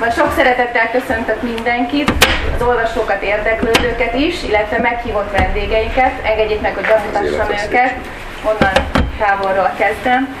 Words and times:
Ma 0.00 0.10
sok 0.10 0.32
szeretettel 0.36 0.90
köszöntök 0.90 1.42
mindenkit, 1.42 2.12
az 2.54 2.62
olvasókat, 2.62 3.22
érdeklődőket 3.22 4.14
is, 4.14 4.42
illetve 4.42 4.78
meghívott 4.78 5.36
vendégeinket. 5.36 6.12
Engedjék 6.22 6.60
meg, 6.60 6.74
hogy 6.74 6.86
bemutassam 6.86 7.50
őket. 7.50 7.94
Onnan 8.44 8.72
távolról 9.18 9.70
kezdem. 9.78 10.36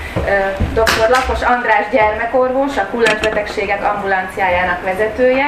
Dr. 0.72 1.08
Lapos 1.08 1.42
András 1.42 1.84
gyermekorvos, 1.92 2.76
a 2.76 2.86
kullancsbetegségek 2.90 3.94
ambulanciájának 3.94 4.84
vezetője. 4.84 5.46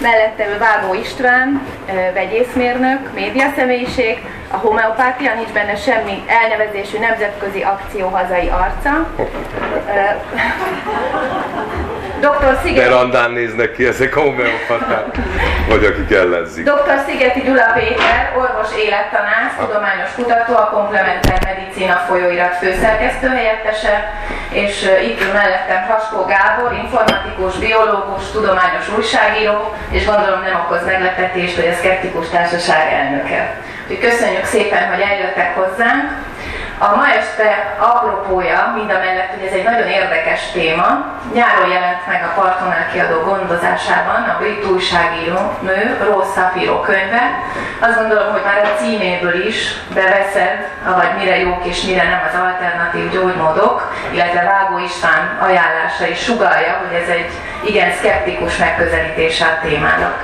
Mellette 0.00 0.48
ő 0.48 0.58
Vágó 0.58 0.94
István, 0.94 1.66
vegyészmérnök, 2.14 3.12
médiaszemélyiség, 3.14 4.22
a 4.50 4.56
homeopátia, 4.56 5.34
nincs 5.34 5.48
benne 5.48 5.76
semmi 5.76 6.24
elnevezésű 6.26 6.98
nemzetközi 6.98 7.62
akció 7.62 8.08
hazai 8.08 8.48
arca. 8.48 9.06
Dr. 12.24 12.58
Szigeti... 12.62 12.88
Verandán 12.88 13.30
néznek 13.30 13.72
ki 13.72 13.86
ezek 13.86 14.16
a 14.16 14.20
homeopaták, 14.20 15.06
vagy 15.68 15.84
akik 15.84 16.10
ellenzik. 16.10 16.64
Dr. 16.64 16.96
Szigeti 17.06 17.40
Gyula 17.40 17.66
Péter, 17.74 18.32
orvos 18.42 18.70
élettanász, 18.84 19.54
tudományos 19.58 20.10
kutató, 20.14 20.54
a 20.56 20.70
Komplementer 20.74 21.38
Medicina 21.48 21.96
folyóirat 22.08 22.54
főszerkesztő 22.56 23.28
helyettese, 23.28 23.94
és 24.50 24.74
itt 25.08 25.20
ül 25.20 25.32
mellettem 25.32 25.82
Haskó 25.88 26.24
Gábor, 26.24 26.72
informatikus, 26.84 27.54
biológus, 27.64 28.24
tudományos 28.32 28.86
újságíró, 28.96 29.74
és 29.90 30.06
gondolom 30.06 30.40
nem 30.42 30.60
okoz 30.64 30.84
meglepetést, 30.84 31.56
hogy 31.56 31.68
a 31.72 31.78
Szkeptikus 31.78 32.28
Társaság 32.28 32.92
elnöke. 32.92 33.40
Úgyhogy 33.82 34.08
köszönjük 34.08 34.44
szépen, 34.44 34.84
hogy 34.92 35.00
eljöttek 35.10 35.50
hozzánk. 35.56 36.04
A 36.78 36.96
ma 36.96 37.06
este 37.08 37.74
apropója, 37.78 38.72
mind 38.76 38.90
a 38.90 38.98
mellett, 38.98 39.30
hogy 39.30 39.46
ez 39.46 39.52
egy 39.52 39.64
nagyon 39.64 39.88
érdekes 39.88 40.50
téma, 40.52 40.86
nyáron 41.32 41.68
jelent 41.68 42.06
meg 42.06 42.24
a 42.24 42.40
Partonál 42.40 42.86
kiadó 42.92 43.20
gondozásában 43.20 44.22
a 44.22 44.36
brit 44.38 44.64
újságíró 44.64 45.58
nő, 45.60 45.98
Rose 46.04 46.30
Sapiro 46.34 46.80
könyve. 46.80 47.22
Azt 47.80 47.98
gondolom, 47.98 48.32
hogy 48.32 48.42
már 48.44 48.64
a 48.64 48.78
címéből 48.80 49.46
is 49.46 49.74
beveszed, 49.94 50.68
vagy 50.96 51.14
mire 51.18 51.38
jók 51.38 51.64
és 51.64 51.82
mire 51.82 52.02
nem 52.02 52.22
az 52.28 52.40
alternatív 52.40 53.10
gyógymódok, 53.10 53.92
illetve 54.12 54.42
Vágó 54.42 54.78
István 54.78 55.38
ajánlása 55.40 56.06
is 56.06 56.18
sugalja, 56.22 56.80
hogy 56.82 56.96
ez 57.02 57.08
egy 57.08 57.30
igen 57.66 57.92
szkeptikus 57.92 58.56
megközelítése 58.56 59.44
a 59.44 59.66
témának. 59.66 60.14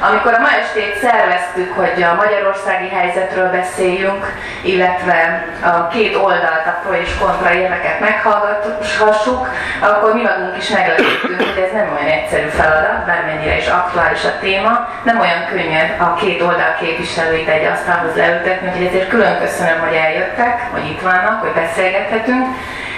Amikor 0.00 0.34
a 0.34 0.40
ma 0.40 0.50
estét 0.50 0.98
szerveztük, 1.00 1.72
hogy 1.76 2.02
a 2.02 2.14
magyarországi 2.14 2.88
helyzetről 2.88 3.50
beszéljünk, 3.50 4.32
illetve 4.62 5.44
a 5.62 5.87
két 5.88 6.16
oldalt, 6.16 6.66
a 6.66 6.78
pro 6.82 6.92
és 6.92 7.10
kontra 7.20 7.52
érveket 7.52 8.00
meghallgathassuk, 8.00 9.48
akkor 9.80 10.14
mi 10.14 10.22
magunk 10.22 10.56
is 10.56 10.68
meglepődtünk, 10.68 11.36
hogy 11.36 11.62
ez 11.62 11.72
nem 11.72 11.96
olyan 11.96 12.18
egyszerű 12.18 12.48
feladat, 12.48 13.06
bármennyire 13.06 13.56
is 13.56 13.68
aktuális 13.68 14.24
a 14.24 14.38
téma, 14.40 14.88
nem 15.02 15.20
olyan 15.20 15.46
könnyű 15.50 15.66
a 15.98 16.14
két 16.14 16.42
oldal 16.42 16.74
képviselőit 16.80 17.48
egy 17.48 17.64
asztalhoz 17.64 18.16
leültetni, 18.16 18.68
úgyhogy 18.68 18.86
ezért 18.86 19.08
külön 19.08 19.38
köszönöm, 19.38 19.78
hogy 19.80 19.94
eljöttek, 19.94 20.68
hogy 20.72 20.86
itt 20.90 21.02
vannak, 21.02 21.40
hogy 21.40 21.52
beszélgethetünk. 21.52 22.46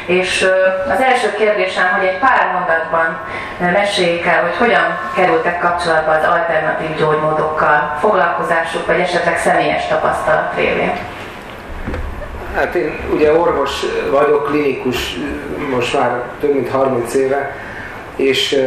És 0.06 0.46
az 0.92 1.00
első 1.00 1.32
kérdésem, 1.32 1.88
hogy 1.96 2.06
egy 2.06 2.18
pár 2.18 2.50
mondatban 2.52 3.18
meséljék 3.58 4.26
el, 4.26 4.42
hogy 4.42 4.56
hogyan 4.58 4.98
kerültek 5.14 5.58
kapcsolatba 5.58 6.12
az 6.12 6.24
alternatív 6.24 6.96
gyógymódokkal, 6.96 7.96
foglalkozásuk, 8.00 8.86
vagy 8.86 9.00
esetleg 9.00 9.38
személyes 9.38 9.86
tapasztalat 9.86 10.52
révén. 10.56 10.92
Hát 12.54 12.74
én 12.74 12.98
ugye 13.14 13.32
orvos 13.38 13.84
vagyok, 14.10 14.46
klinikus 14.46 15.16
most 15.70 15.98
már 15.98 16.22
több 16.40 16.54
mint 16.54 16.70
30 16.70 17.14
éve, 17.14 17.54
és 18.16 18.66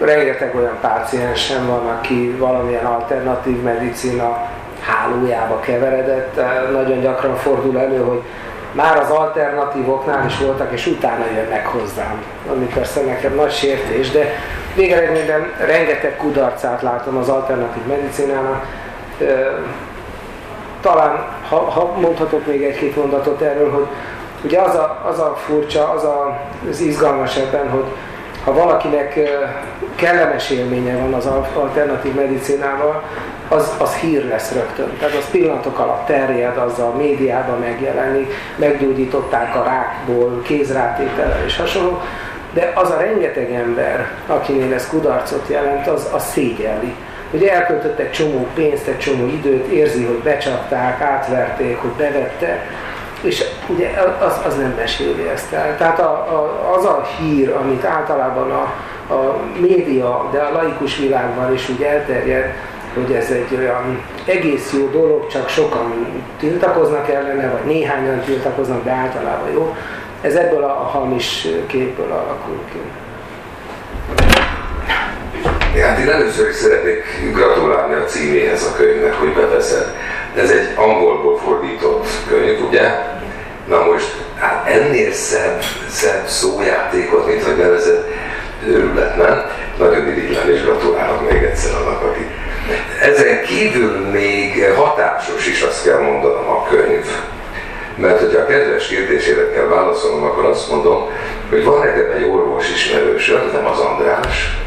rengeteg 0.00 0.56
olyan 0.56 0.76
páciensem 0.80 1.66
van, 1.66 1.86
aki 1.86 2.30
valamilyen 2.30 2.84
alternatív 2.84 3.62
medicina 3.62 4.46
hálójába 4.80 5.60
keveredett. 5.60 6.40
Nagyon 6.72 7.00
gyakran 7.00 7.36
fordul 7.36 7.78
elő, 7.78 8.02
hogy 8.02 8.22
már 8.72 8.98
az 8.98 9.10
alternatívoknál 9.10 10.26
is 10.26 10.38
voltak, 10.38 10.72
és 10.72 10.86
utána 10.86 11.24
jönnek 11.34 11.66
hozzám. 11.66 12.22
Ami 12.50 12.64
persze 12.74 13.00
nekem 13.00 13.34
nagy 13.34 13.52
sértés, 13.52 14.10
de 14.10 14.34
végeredményben 14.74 15.52
rengeteg 15.66 16.16
kudarcát 16.16 16.82
látom 16.82 17.16
az 17.16 17.28
alternatív 17.28 17.82
medicinának. 17.86 18.66
Talán, 20.80 21.26
ha, 21.48 21.56
ha 21.56 21.94
mondhatok 22.00 22.46
még 22.46 22.62
egy-két 22.62 22.96
mondatot 22.96 23.40
erről, 23.40 23.70
hogy 23.70 23.86
ugye 24.44 24.60
az 24.60 24.74
a, 24.74 25.04
az 25.10 25.18
a 25.18 25.36
furcsa, 25.36 25.90
az 25.90 26.04
a, 26.04 26.40
az 26.70 26.80
izgalmas 26.80 27.36
ebben, 27.36 27.70
hogy 27.70 27.84
ha 28.44 28.52
valakinek 28.52 29.18
kellemes 29.94 30.50
élménye 30.50 30.96
van 30.96 31.14
az 31.14 31.26
alternatív 31.54 32.14
medicinával, 32.14 33.02
az, 33.48 33.72
az 33.78 33.94
hír 33.94 34.24
lesz 34.24 34.52
rögtön. 34.52 34.96
Tehát 34.98 35.14
az 35.14 35.30
pillanatok 35.30 35.78
alatt 35.78 36.06
terjed, 36.06 36.56
az 36.56 36.78
a 36.78 36.94
médiában 36.96 37.58
megjelenik, 37.58 38.32
meggyógyították 38.56 39.56
a 39.56 39.62
rákból, 39.62 40.42
kézrátétele 40.42 41.44
és 41.44 41.56
hasonló, 41.56 42.00
de 42.52 42.72
az 42.74 42.90
a 42.90 42.96
rengeteg 42.96 43.52
ember, 43.52 44.10
akinél 44.26 44.74
ez 44.74 44.88
kudarcot 44.88 45.48
jelent, 45.48 45.86
az, 45.86 46.08
az 46.12 46.24
szégyelli. 46.24 46.94
Ugye 47.30 47.52
elköltött 47.52 47.98
egy 47.98 48.10
csomó 48.10 48.46
pénzt, 48.54 48.86
egy 48.86 48.98
csomó 48.98 49.26
időt, 49.26 49.66
érzi, 49.66 50.04
hogy 50.04 50.18
becsapták, 50.18 51.00
átverték, 51.00 51.76
hogy 51.76 51.90
bevette, 51.90 52.66
és 53.20 53.44
ugye 53.66 53.90
az, 54.20 54.40
az 54.46 54.56
nem 54.56 54.74
meséli 54.76 55.28
ezt 55.28 55.52
el. 55.52 55.76
Tehát 55.76 56.00
a, 56.00 56.10
a, 56.10 56.72
az 56.76 56.84
a 56.84 57.06
hír, 57.18 57.50
amit 57.50 57.84
általában 57.84 58.50
a, 58.50 58.62
a 59.14 59.36
média, 59.60 60.28
de 60.32 60.38
a 60.38 60.52
laikus 60.52 60.96
világban 60.96 61.52
is 61.52 61.68
úgy 61.68 61.82
elterjed, 61.82 62.54
hogy 62.94 63.12
ez 63.12 63.30
egy 63.30 63.58
olyan 63.58 64.02
egész 64.24 64.72
jó 64.72 64.88
dolog, 65.00 65.26
csak 65.26 65.48
sokan 65.48 66.06
tiltakoznak 66.38 67.08
ellene, 67.08 67.50
vagy 67.50 67.64
néhányan 67.64 68.20
tiltakoznak, 68.20 68.84
de 68.84 68.90
általában 68.90 69.50
jó. 69.52 69.76
Ez 70.20 70.34
ebből 70.34 70.64
a 70.64 70.90
hamis 70.92 71.46
képből 71.66 72.10
alakul 72.10 72.60
ki. 72.72 72.78
Hát 75.76 75.98
én 75.98 76.08
először 76.08 76.48
is 76.48 76.54
szeretnék 76.54 77.04
gratulálni 77.32 77.94
a 77.94 78.04
címéhez 78.04 78.64
a 78.64 78.76
könyvnek, 78.76 79.14
hogy 79.14 79.32
beveszed. 79.32 79.94
Ez 80.36 80.50
egy 80.50 80.68
angolból 80.74 81.38
fordított 81.38 82.06
könyv, 82.28 82.64
ugye? 82.68 82.90
Na 83.68 83.84
most, 83.84 84.14
hát 84.38 84.68
ennél 84.68 85.12
szebb, 85.12 85.62
szebb 85.88 86.26
szójátékot, 86.26 87.26
mint 87.26 87.44
hogy 87.44 87.56
nevezed, 87.56 88.04
őrület, 88.66 89.16
nem? 89.16 89.50
Nagyon 89.78 90.08
irigylem 90.08 90.50
és 90.50 90.62
gratulálok 90.62 91.30
még 91.30 91.42
egyszer 91.42 91.74
annak, 91.74 92.02
aki 92.02 92.26
ezen 93.02 93.42
kívül 93.42 94.10
még 94.10 94.64
hatásos 94.76 95.46
is 95.46 95.62
azt 95.62 95.84
kell 95.84 96.00
mondanom 96.00 96.48
a 96.48 96.66
könyv. 96.66 97.06
Mert 97.96 98.20
hogyha 98.20 98.40
a 98.40 98.46
kedves 98.46 98.86
kérdésére 98.86 99.50
kell 99.50 99.66
válaszolnom, 99.66 100.22
akkor 100.22 100.44
azt 100.44 100.70
mondom, 100.70 101.10
hogy 101.50 101.64
van 101.64 101.78
nekem 101.78 102.10
egy 102.16 102.24
orvos 102.24 102.70
ismerősöm, 102.70 103.50
nem 103.52 103.66
az 103.66 103.78
András, 103.78 104.58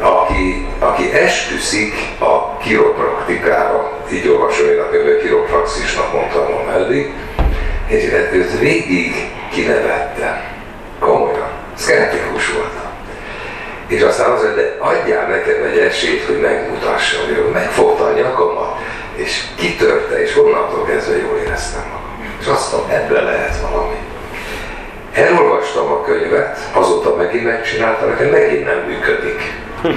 aki, 0.00 0.68
aki 0.78 1.12
esküszik 1.12 1.94
a 2.18 2.56
kiropraktikára, 2.58 3.92
így 4.12 4.28
olvasom 4.28 4.66
én 4.66 4.80
a 4.80 4.90
könyvet, 4.90 5.20
kiropraxisnak 5.20 6.12
mondtam 6.12 6.42
a 6.42 6.70
mellé, 6.70 7.12
és 7.86 8.04
őt 8.32 8.58
végig 8.58 9.32
kinevettem. 9.50 10.40
Komolyan. 10.98 11.48
Szkeptikus 11.74 12.52
voltam. 12.52 12.92
És 13.86 14.02
aztán 14.02 14.30
az, 14.30 14.40
hogy 14.40 14.54
de 14.54 14.76
adjál 14.78 15.28
nekem 15.28 15.62
egy 15.62 15.78
esélyt, 15.78 16.26
hogy 16.26 16.40
megmutassam, 16.40 17.24
hogy 17.24 17.52
megfogta 17.52 18.04
a 18.04 18.12
nyakamat, 18.12 18.76
és 19.14 19.44
kitörte, 19.56 20.22
és 20.22 20.36
onnantól 20.36 20.84
kezdve 20.84 21.16
jól 21.16 21.38
éreztem 21.44 21.82
magam. 21.92 22.36
És 22.40 22.46
azt 22.46 22.72
mondom, 22.72 22.90
ebben 22.90 23.24
lehet 23.24 23.60
valami. 23.60 23.96
Elolvastam 25.14 25.92
a 25.92 26.02
könyvet, 26.02 26.58
azóta 26.72 27.16
megint 27.16 27.44
megcsináltam, 27.44 28.08
nekem 28.08 28.28
megint 28.28 28.64
nem 28.64 28.78
működik. 28.78 29.40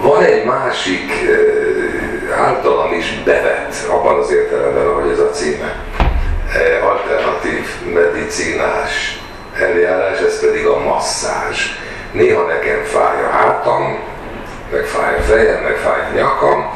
Van 0.00 0.22
egy 0.22 0.44
másik 0.44 1.12
általam 2.36 2.92
is 2.92 3.22
bevett, 3.24 3.74
abban 3.88 4.18
az 4.18 4.32
értelemben, 4.32 4.86
ahogy 4.86 5.10
ez 5.10 5.18
a 5.18 5.30
címe, 5.30 5.74
alternatív 6.84 7.66
medicinás 7.94 9.20
eljárás, 9.60 10.18
ez 10.18 10.40
pedig 10.40 10.66
a 10.66 10.78
masszázs. 10.78 11.60
Néha 12.12 12.42
nekem 12.42 12.82
fáj 12.82 13.24
a 13.24 13.28
hátam, 13.28 13.98
meg 14.70 14.84
fáj 14.84 15.16
a 15.16 15.20
fejem, 15.20 15.62
meg 15.62 15.76
fáj 15.76 16.00
a 16.00 16.14
nyakam, 16.16 16.70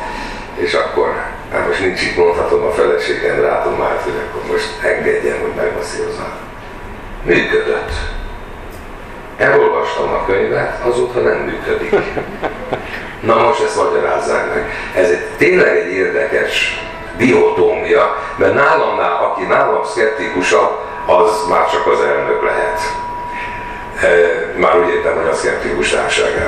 és 0.55 0.75
akkor, 0.75 1.15
hát 1.53 1.67
most 1.67 1.81
nincs 1.81 2.03
itt 2.03 2.17
mondhatom 2.17 2.65
a 2.65 2.71
feleségem 2.71 3.43
látom 3.43 3.75
már, 3.79 4.01
hogy 4.03 4.13
akkor 4.29 4.51
most 4.51 4.69
engedjen, 4.83 5.41
hogy 5.41 5.53
megmasszírozom. 5.57 6.33
Működött. 7.23 7.91
Elolvastam 9.37 10.13
a 10.13 10.25
könyvet, 10.25 10.85
azóta 10.85 11.21
nem 11.21 11.39
működik. 11.39 11.95
Na 13.21 13.43
most 13.43 13.63
ezt 13.63 13.77
magyarázzák 13.77 14.55
meg. 14.55 14.71
Ez 14.95 15.11
egy, 15.11 15.27
tényleg 15.37 15.77
egy 15.77 15.93
érdekes 15.93 16.81
diotómia, 17.17 18.17
mert 18.37 18.55
nálamnál, 18.55 19.25
aki 19.25 19.45
nálam 19.45 19.85
szkeptikusabb, 19.85 20.79
az 21.07 21.47
már 21.49 21.71
csak 21.71 21.87
az 21.87 22.01
elnök 22.01 22.43
lehet. 22.45 22.81
Már 24.57 24.79
úgy 24.79 24.89
értem, 24.89 25.17
hogy 25.17 25.29
a 25.29 25.35
szkeptikus 25.35 25.91
társág 25.91 26.43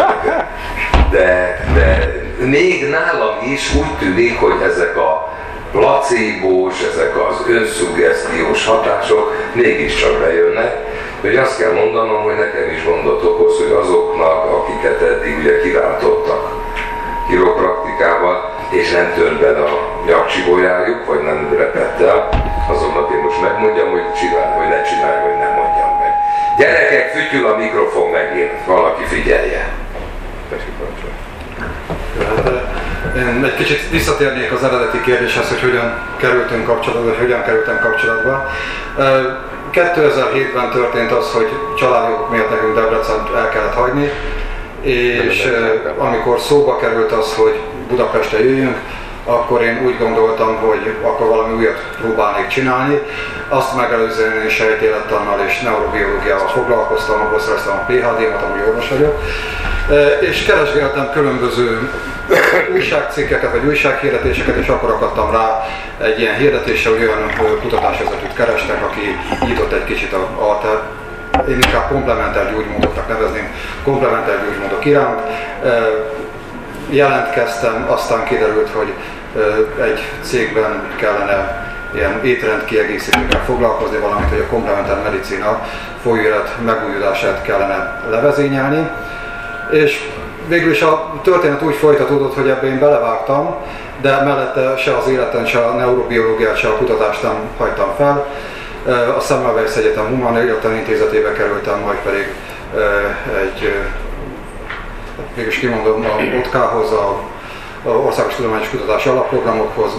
de, 1.12 1.60
de 1.74 2.14
még 2.46 2.88
nálam 2.88 3.38
is 3.52 3.74
úgy 3.74 3.98
tűnik, 3.98 4.40
hogy 4.40 4.54
ezek 4.64 4.96
a 4.96 5.32
placebós, 5.72 6.74
ezek 6.92 7.12
az 7.28 7.36
önszuggesztiós 7.48 8.66
hatások 8.66 9.34
mégiscsak 9.52 10.18
bejönnek. 10.18 10.90
Hogy 11.20 11.36
azt 11.36 11.58
kell 11.58 11.72
mondanom, 11.72 12.22
hogy 12.22 12.34
nekem 12.34 12.70
is 12.76 12.84
gondot 12.84 13.24
okoz, 13.24 13.58
hogy 13.58 13.76
azoknak, 13.82 14.44
akiket 14.44 15.00
eddig 15.02 15.38
ugye 15.38 15.60
kiváltottak 15.60 16.60
kiropraktikával, 17.28 18.50
és 18.70 18.90
nem 18.90 19.12
tört 19.14 19.40
be 19.40 19.48
a 19.48 20.02
nyakcsibolyájuk, 20.06 21.06
vagy 21.06 21.22
nem 21.22 21.54
repett 21.58 22.00
el, 22.00 22.28
azoknak 22.70 23.10
én 23.10 23.22
most 23.22 23.40
megmondjam, 23.40 23.90
hogy 23.90 24.12
csinálj, 24.20 24.52
hogy 24.58 24.68
ne 24.68 24.82
csinálj, 24.82 25.20
vagy 25.26 25.38
nem 25.38 25.52
mondjam 25.60 25.90
meg. 26.00 26.12
Gyerekek, 26.58 27.10
fütyül 27.14 27.46
a 27.46 27.56
mikrofon 27.56 28.10
megint, 28.10 28.64
valaki 28.66 29.04
figyelje. 29.04 29.81
Én 33.16 33.44
egy 33.44 33.54
kicsit 33.54 33.90
visszatérnék 33.90 34.52
az 34.52 34.64
eredeti 34.64 35.00
kérdéshez, 35.00 35.48
hogy 35.48 35.60
hogyan 35.60 36.00
kerültünk 36.16 36.66
kapcsolatba, 36.66 37.04
vagy 37.08 37.18
hogyan 37.18 37.42
kerültem 37.42 37.78
kapcsolatba. 37.80 38.46
2007-ben 39.72 40.70
történt 40.70 41.12
az, 41.12 41.32
hogy 41.32 41.48
családjogok 41.78 42.30
miatt 42.30 42.50
nekünk 42.50 42.74
Debrecen 42.74 43.28
el 43.36 43.48
kellett 43.48 43.74
hagyni, 43.74 44.10
és 44.80 45.52
amikor 45.98 46.40
szóba 46.40 46.76
került 46.76 47.12
az, 47.12 47.34
hogy 47.34 47.60
Budapestre 47.88 48.44
jöjjünk, 48.44 48.76
akkor 49.24 49.62
én 49.62 49.80
úgy 49.84 49.98
gondoltam, 49.98 50.56
hogy 50.56 50.94
akkor 51.02 51.26
valami 51.28 51.54
újat 51.54 51.84
próbálnék 52.00 52.46
csinálni. 52.46 53.00
Azt 53.48 53.76
megelőzően 53.76 54.42
én 54.42 54.48
sejtélettannal 54.48 55.40
és 55.46 55.60
neurobiológiával 55.60 56.48
foglalkoztam, 56.48 57.20
abból 57.20 57.40
szereztem 57.40 57.72
a 57.72 57.92
PHD-mat, 57.92 58.42
ami 58.42 58.62
orvos 58.68 58.88
vagyok, 58.88 59.22
és 60.20 60.42
keresgéltem 60.42 61.10
különböző 61.12 61.90
újságcikkeket 62.74 63.50
vagy 63.50 63.64
újsághirdetéseket, 63.64 64.56
és 64.56 64.68
akkor 64.68 64.90
akadtam 64.90 65.30
rá 65.30 65.66
egy 66.02 66.20
ilyen 66.20 66.34
hirdetésre, 66.34 66.90
hogy 66.90 67.02
olyan 67.02 67.58
kutatásvezetőt 67.60 68.34
kerestek, 68.34 68.82
aki 68.82 69.16
nyitott 69.46 69.72
egy 69.72 69.84
kicsit 69.84 70.12
a, 70.12 70.18
a 70.18 70.60
én 71.48 71.54
inkább 71.54 71.88
komplementer 71.88 72.52
gyógymódoknak 72.52 73.08
nevezném, 73.08 73.54
komplementer 73.84 74.44
gyógymódok 74.44 74.84
iránt. 74.84 75.20
Jelentkeztem, 76.92 77.86
aztán 77.88 78.24
kiderült, 78.24 78.70
hogy 78.70 78.92
egy 79.82 80.00
cégben 80.22 80.82
kellene 80.96 81.66
ilyen 81.94 82.24
étrend 82.24 82.64
kiegészítőkkel 82.64 83.44
foglalkozni, 83.44 83.96
valamint 83.96 84.28
hogy 84.28 84.38
a 84.38 84.46
komplementer 84.46 85.02
medicina 85.02 85.66
folyóirat 86.02 86.54
megújulását 86.64 87.42
kellene 87.42 88.02
levezényelni. 88.10 88.88
És 89.70 90.10
végül 90.48 90.70
is 90.70 90.82
a 90.82 91.12
történet 91.22 91.62
úgy 91.62 91.74
folytatódott, 91.74 92.34
hogy 92.34 92.48
ebbe 92.48 92.66
én 92.66 92.78
belevágtam, 92.78 93.54
de 94.00 94.22
mellette 94.24 94.76
se 94.76 94.96
az 94.96 95.08
életen, 95.08 95.46
se 95.46 95.58
a 95.58 95.74
neurobiológiát, 95.74 96.56
se 96.56 96.68
a 96.68 96.76
kutatást 96.76 97.22
nem 97.22 97.36
hagytam 97.58 97.94
fel. 97.96 98.26
A 99.16 99.20
Semmelweis 99.20 99.76
Egyetem 99.76 100.06
Humanitan 100.06 100.76
Intézetébe 100.76 101.32
kerültem, 101.32 101.78
majd 101.78 101.98
pedig 101.98 102.34
egy, 103.42 103.74
mégis 105.36 105.58
kimondom, 105.58 106.04
a 106.04 106.36
OTK-hoz, 106.38 106.92
a, 106.92 107.20
a 107.84 107.88
Országos 107.88 108.34
Tudományos 108.34 108.68
Kutatási 108.68 109.08
Alapprogramokhoz, 109.08 109.92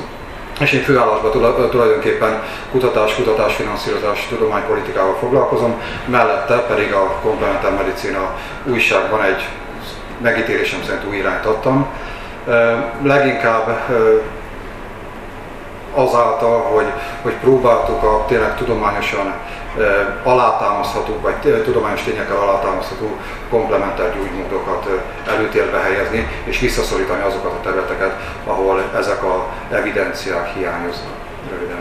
és 0.60 0.72
én 0.72 0.82
főállásban 0.82 1.32
tulajdonképpen 1.70 2.44
kutatás, 2.72 3.16
kutatás, 3.16 3.56
finanszírozás, 3.56 4.28
tudománypolitikával 4.30 5.16
foglalkozom, 5.20 5.82
mellette 6.06 6.56
pedig 6.56 6.94
a 6.94 7.20
komplementer 7.22 7.72
medicina 7.72 8.36
újságban 8.66 9.24
egy 9.24 9.48
megítélésem 10.22 10.80
szerint 10.86 11.08
új 11.10 11.16
irányt 11.16 11.46
adtam. 11.46 11.88
Leginkább 13.04 13.80
azáltal, 15.94 16.62
hogy, 16.62 16.92
hogy 17.22 17.34
próbáltuk 17.34 18.04
a 18.04 18.26
tényleg 18.28 18.56
tudományosan 18.56 19.34
alátámasztható, 20.24 21.20
vagy 21.22 21.64
tudományos 21.64 22.04
tényekkel 22.04 22.38
alátámasztható 22.38 23.18
komplementer 23.50 24.16
gyógymódokat 24.16 24.88
előtérbe 25.28 25.78
helyezni, 25.78 26.28
és 26.44 26.60
visszaszorítani 26.60 27.22
azokat 27.22 27.52
a 27.52 27.64
területeket, 27.64 28.14
ahol 28.46 28.84
ezek 28.98 29.24
a 29.24 29.48
evidenciák 29.72 30.54
hiányoznak. 30.54 31.14
Röviden. 31.50 31.78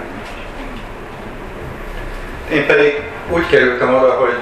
Én 2.51 2.67
pedig 2.67 3.03
úgy 3.29 3.47
kerültem 3.47 3.95
oda, 3.95 4.11
hogy 4.11 4.35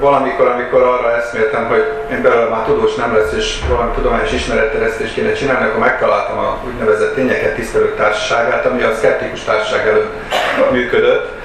valamikor, 0.00 0.46
amikor 0.46 0.82
arra 0.82 1.16
eszméltem, 1.16 1.66
hogy 1.66 1.84
én 2.10 2.22
belőle 2.22 2.48
már 2.48 2.64
tudós 2.64 2.94
nem 2.94 3.14
lesz, 3.16 3.32
és 3.32 3.58
valami 3.68 3.90
tudományos 3.94 4.32
ismeretteresztést 4.32 5.14
kéne 5.14 5.32
csinálni, 5.32 5.66
akkor 5.66 5.80
megtaláltam 5.80 6.38
a 6.38 6.58
úgynevezett 6.66 7.14
tényeket 7.14 7.54
tisztelő 7.54 7.94
társaságát, 7.94 8.66
ami 8.66 8.82
a 8.82 8.94
szkeptikus 8.94 9.44
társaság 9.44 9.86
előtt 9.86 10.12
működött, 10.70 11.37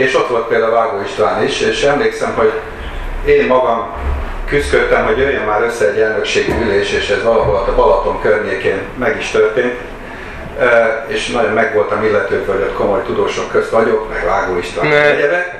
és 0.00 0.14
ott 0.14 0.28
volt 0.28 0.46
például 0.46 0.72
Vágó 0.72 1.00
István 1.02 1.44
is, 1.44 1.60
és 1.60 1.82
emlékszem, 1.82 2.34
hogy 2.34 2.52
én 3.24 3.46
magam 3.46 3.92
küzdködtem, 4.46 5.06
hogy 5.06 5.18
jöjjön 5.18 5.44
már 5.44 5.62
össze 5.62 5.88
egy 5.88 5.98
elnökségi 5.98 6.52
ülés, 6.62 6.92
és 6.92 7.08
ez 7.08 7.22
valahol 7.22 7.54
a 7.54 7.74
Balaton 7.74 8.20
környékén 8.20 8.78
meg 8.98 9.16
is 9.18 9.30
történt, 9.30 9.74
és 11.06 11.30
nagyon 11.30 11.52
meg 11.52 11.74
voltam 11.74 12.04
illető, 12.04 12.44
hogy 12.46 12.60
ott 12.60 12.74
komoly 12.74 13.02
tudósok 13.02 13.50
közt 13.50 13.70
vagyok, 13.70 14.08
meg 14.08 14.24
Vágó 14.24 14.58
István 14.58 14.92
egyebek, 14.92 15.58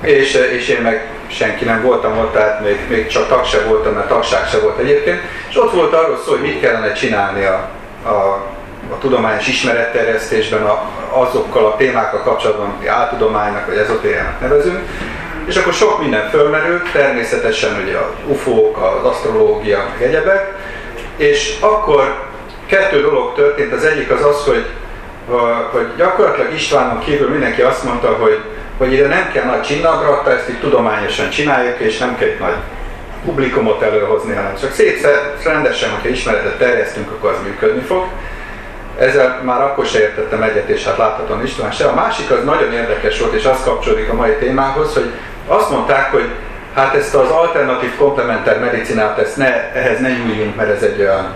és, 0.00 0.34
és 0.34 0.68
én 0.68 0.80
meg 0.80 1.06
senki 1.26 1.64
nem 1.64 1.82
voltam 1.82 2.18
ott, 2.18 2.32
tehát 2.32 2.60
még, 2.60 2.78
még 2.88 3.06
csak 3.06 3.28
tag 3.28 3.44
se 3.44 3.60
voltam, 3.60 3.92
mert 3.92 4.08
tagság 4.08 4.48
se 4.48 4.58
volt 4.58 4.78
egyébként, 4.78 5.20
és 5.48 5.56
ott 5.56 5.72
volt 5.72 5.92
arról 5.92 6.18
szó, 6.24 6.30
hogy 6.30 6.40
mit 6.40 6.60
kellene 6.60 6.92
csinálni 6.92 7.44
a, 7.44 7.68
a, 8.08 8.46
a 8.92 8.98
tudományos 8.98 9.48
ismeretterjesztésben 9.48 10.62
a, 10.62 10.88
azokkal 11.10 11.66
a 11.66 11.76
témákkal 11.76 12.22
kapcsolatban, 12.22 12.74
amit 12.76 12.88
áltudománynak 12.88 13.66
vagy 13.66 13.76
ezotériának 13.76 14.40
nevezünk, 14.40 14.80
és 15.46 15.56
akkor 15.56 15.72
sok 15.72 16.00
minden 16.00 16.28
fölmerült, 16.30 16.92
természetesen 16.92 17.80
ugye 17.84 17.96
a 17.96 18.12
UFO-k, 18.26 18.76
az 18.76 19.04
asztrológia, 19.04 19.86
meg 19.90 20.08
egyebek, 20.08 20.54
és 21.16 21.56
akkor 21.60 22.24
kettő 22.66 23.00
dolog 23.00 23.34
történt, 23.34 23.72
az 23.72 23.84
egyik 23.84 24.10
az 24.10 24.24
az, 24.24 24.44
hogy, 24.44 24.66
hogy 25.70 25.86
gyakorlatilag 25.96 26.52
Istvánon 26.52 26.98
kívül 26.98 27.28
mindenki 27.28 27.60
azt 27.60 27.84
mondta, 27.84 28.08
hogy 28.08 28.40
hogy 28.82 28.92
ide 28.92 29.06
nem 29.06 29.30
kell 29.32 29.44
nagy 29.44 29.62
csinnagratta, 29.62 30.30
ezt 30.30 30.48
itt 30.48 30.60
tudományosan 30.60 31.30
csináljuk, 31.30 31.78
és 31.78 31.98
nem 31.98 32.16
kell 32.16 32.28
itt 32.28 32.38
nagy 32.38 32.56
publikumot 33.24 33.82
előhozni, 33.82 34.34
hanem 34.34 34.56
csak 34.60 34.72
szétszer 34.72 35.34
rendesen, 35.44 35.90
hogyha 35.90 36.08
ismeretet 36.08 36.58
terjesztünk, 36.58 37.10
akkor 37.10 37.30
az 37.30 37.38
működni 37.44 37.80
fog. 37.80 38.04
Ezzel 38.98 39.40
már 39.42 39.62
akkor 39.62 39.86
se 39.86 40.00
értettem 40.00 40.42
egyet, 40.42 40.68
és 40.68 40.84
hát 40.84 40.96
láthatóan 40.96 41.44
István 41.44 41.70
se. 41.70 41.86
A 41.86 41.94
másik 41.94 42.30
az 42.30 42.44
nagyon 42.44 42.72
érdekes 42.72 43.20
volt, 43.20 43.32
és 43.32 43.44
az 43.44 43.62
kapcsolódik 43.64 44.10
a 44.10 44.14
mai 44.14 44.36
témához, 44.38 44.94
hogy 44.94 45.10
azt 45.46 45.70
mondták, 45.70 46.10
hogy 46.10 46.28
hát 46.74 46.94
ezt 46.94 47.14
az 47.14 47.30
alternatív 47.30 47.96
komplementer 47.96 48.60
medicinát, 48.60 49.18
ezt 49.18 49.36
ne, 49.36 49.72
ehhez 49.72 50.00
ne 50.00 50.10
nyúljunk, 50.10 50.56
mert 50.56 50.70
ez 50.70 50.82
egy 50.82 51.00
olyan, 51.00 51.34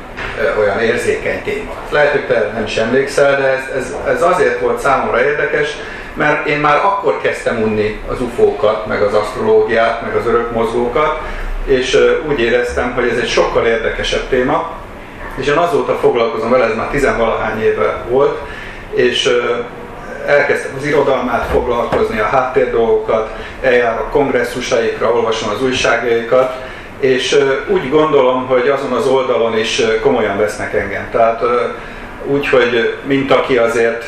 olyan 0.59 0.81
érzékeny 0.81 1.43
téma. 1.43 1.73
Lehet, 1.91 2.11
hogy 2.11 2.27
te 2.27 2.51
nem 2.55 2.65
is 2.65 2.77
emlékszel, 2.77 3.41
de 3.41 3.47
ez, 3.47 3.77
ez, 3.77 3.95
ez 4.09 4.23
azért 4.23 4.61
volt 4.61 4.81
számomra 4.81 5.25
érdekes, 5.25 5.77
mert 6.15 6.47
én 6.47 6.59
már 6.59 6.77
akkor 6.77 7.21
kezdtem 7.21 7.63
unni 7.63 8.01
az 8.09 8.21
ufókat, 8.21 8.87
meg 8.87 9.03
az 9.03 9.15
asztrológiát, 9.15 10.03
meg 10.03 10.15
az 10.15 10.27
örök 10.27 10.53
mozgókat, 10.53 11.21
és 11.65 11.99
úgy 12.29 12.41
éreztem, 12.41 12.93
hogy 12.95 13.09
ez 13.09 13.19
egy 13.19 13.29
sokkal 13.29 13.67
érdekesebb 13.67 14.29
téma, 14.29 14.71
és 15.37 15.47
én 15.47 15.57
azóta 15.57 15.95
foglalkozom 15.95 16.51
vele, 16.51 16.65
ez 16.65 16.77
már 16.77 16.89
tizenvalahány 16.91 17.63
éve 17.63 18.05
volt, 18.09 18.39
és 18.91 19.31
elkezdtem 20.27 20.75
az 20.77 20.87
irodalmát 20.87 21.49
foglalkozni, 21.51 22.19
a 22.19 22.25
háttér 22.25 22.71
dolgokat, 22.71 23.31
eljárok 23.63 24.11
kongresszusaikra, 24.11 25.13
olvasom 25.13 25.51
az 25.51 25.63
újságaikat, 25.63 26.55
és 27.01 27.39
úgy 27.69 27.91
gondolom, 27.91 28.47
hogy 28.47 28.69
azon 28.69 28.93
az 28.93 29.07
oldalon 29.07 29.59
is 29.59 29.83
komolyan 30.03 30.39
vesznek 30.39 30.75
engem. 30.75 31.09
Tehát 31.11 31.43
úgy, 32.25 32.49
hogy 32.49 32.95
mint 33.05 33.31
aki 33.31 33.57
azért 33.57 34.05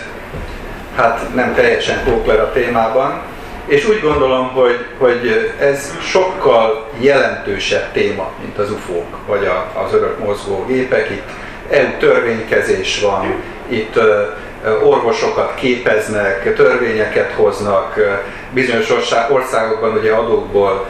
hát 0.97 1.35
nem 1.35 1.55
teljesen 1.55 2.05
kókler 2.05 2.41
a 2.41 2.53
témában, 2.53 3.21
és 3.69 3.89
úgy 3.89 4.01
gondolom, 4.01 4.49
hogy, 4.49 4.85
hogy 4.99 5.53
ez 5.61 5.95
sokkal 6.01 6.89
jelentősebb 6.99 7.93
téma, 7.93 8.31
mint 8.41 8.59
az 8.59 8.71
UFO-k, 8.71 9.17
vagy 9.27 9.47
a, 9.47 9.81
az 9.85 9.95
örök 9.95 10.19
mozgó 10.25 10.65
gépek. 10.67 11.11
Itt 11.11 11.29
EU 11.71 11.99
törvénykezés 11.99 13.01
van, 13.01 13.35
itt 13.69 14.01
orvosokat 14.83 15.55
képeznek, 15.55 16.55
törvényeket 16.55 17.33
hoznak, 17.33 17.97
bizonyos 18.51 18.91
országokban 19.31 19.97
ugye 19.97 20.13
adókból 20.13 20.87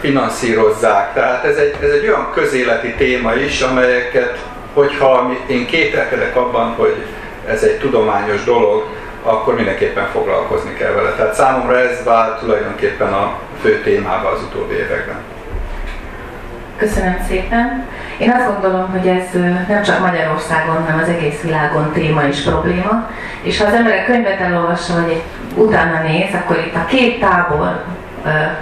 finanszírozzák. 0.00 1.14
Tehát 1.14 1.44
ez 1.44 1.56
egy, 1.56 1.74
ez 1.82 1.90
egy 1.90 2.06
olyan 2.06 2.30
közéleti 2.34 2.94
téma 2.94 3.34
is, 3.34 3.60
amelyeket, 3.60 4.38
hogyha 4.74 5.32
én 5.46 5.66
kételkedek 5.66 6.36
abban, 6.36 6.74
hogy 6.76 6.94
ez 7.48 7.62
egy 7.62 7.78
tudományos 7.78 8.44
dolog, 8.44 8.86
akkor 9.24 9.54
mindenképpen 9.54 10.06
foglalkozni 10.06 10.74
kell 10.74 10.92
vele. 10.92 11.10
Tehát 11.10 11.34
számomra 11.34 11.78
ez 11.78 12.04
vált 12.04 12.38
tulajdonképpen 12.38 13.12
a 13.12 13.38
fő 13.60 13.80
témába 13.80 14.28
az 14.28 14.42
utóbbi 14.42 14.74
években. 14.74 15.16
Köszönöm 16.76 17.24
szépen. 17.28 17.86
Én 18.18 18.30
azt 18.30 18.52
gondolom, 18.52 18.90
hogy 18.90 19.08
ez 19.08 19.40
nem 19.68 19.82
csak 19.82 20.00
Magyarországon, 20.00 20.84
hanem 20.84 21.00
az 21.02 21.08
egész 21.08 21.40
világon 21.40 21.92
téma 21.92 22.22
és 22.22 22.40
probléma. 22.40 23.10
És 23.42 23.60
ha 23.60 23.66
az 23.66 23.72
ember 23.72 23.98
a 23.98 24.04
könyvet 24.12 24.40
elolvassa, 24.40 24.94
vagy 24.94 25.22
utána 25.54 26.02
néz, 26.02 26.34
akkor 26.34 26.58
itt 26.66 26.74
a 26.74 26.84
két 26.84 27.20
tábor 27.20 27.82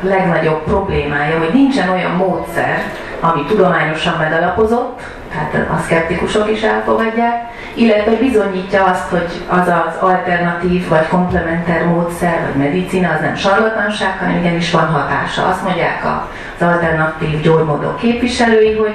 legnagyobb 0.01 0.63
problémája, 0.65 1.39
hogy 1.39 1.51
nincsen 1.53 1.89
olyan 1.89 2.11
módszer, 2.11 2.83
ami 3.21 3.45
tudományosan 3.45 4.17
megalapozott, 4.19 5.01
tehát 5.33 5.71
a 5.71 5.83
szkeptikusok 5.85 6.51
is 6.51 6.63
elfogadják, 6.63 7.51
illetve 7.75 8.11
bizonyítja 8.11 8.85
azt, 8.85 9.09
hogy 9.09 9.31
az 9.49 9.69
az 9.69 9.95
alternatív 10.01 10.89
vagy 10.89 11.09
komplementer 11.09 11.85
módszer 11.87 12.41
vagy 12.47 12.63
medicina 12.63 13.11
az 13.13 13.21
nem 13.21 13.37
sarlatanság, 13.37 14.19
hanem 14.19 14.37
igenis 14.37 14.71
van 14.71 14.87
hatása. 14.87 15.47
Azt 15.47 15.63
mondják 15.65 16.05
az 16.05 16.67
alternatív 16.67 17.41
gyógymódok 17.41 17.97
képviselői, 17.97 18.77
hogy 18.77 18.95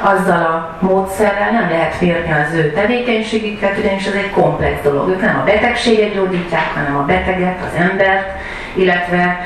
azzal 0.00 0.42
a 0.42 0.76
módszerrel 0.80 1.50
nem 1.52 1.68
lehet 1.70 1.94
férni 1.94 2.32
az 2.32 2.54
ő 2.54 2.72
tevékenységüket, 2.72 3.78
ugyanis 3.78 4.06
ez 4.06 4.14
egy 4.14 4.30
komplex 4.30 4.82
dolog. 4.82 5.08
Ők 5.08 5.20
nem 5.20 5.38
a 5.38 5.44
betegséget 5.44 6.14
gyógyítják, 6.14 6.74
hanem 6.74 6.96
a 6.96 7.04
beteget, 7.04 7.58
az 7.60 7.80
embert, 7.80 8.28
illetve 8.74 9.40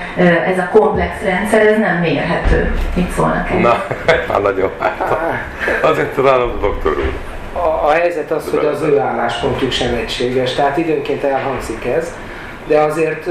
ez 0.47 0.59
a 0.59 0.69
komplex 0.71 1.23
rendszer, 1.23 1.67
ez 1.67 1.79
nem 1.79 1.97
mérhető. 1.97 2.75
Mit 2.95 3.11
szólnak 3.11 3.51
el? 3.51 3.59
Na, 3.59 3.85
már 4.29 4.41
nagyon 4.41 4.71
Azért 5.83 6.15
találom, 6.15 6.61
doktor 6.61 6.93
úr. 6.99 7.40
A, 7.53 7.87
a 7.87 7.91
helyzet 7.91 8.31
az, 8.31 8.51
hogy 8.51 8.65
az 8.65 8.83
ő 8.83 8.99
álláspontjuk 8.99 9.71
sem 9.71 9.95
egységes, 9.95 10.55
tehát 10.55 10.77
időnként 10.77 11.25
elhangzik 11.25 11.85
ez, 11.85 12.15
de 12.67 12.81
azért 12.81 13.29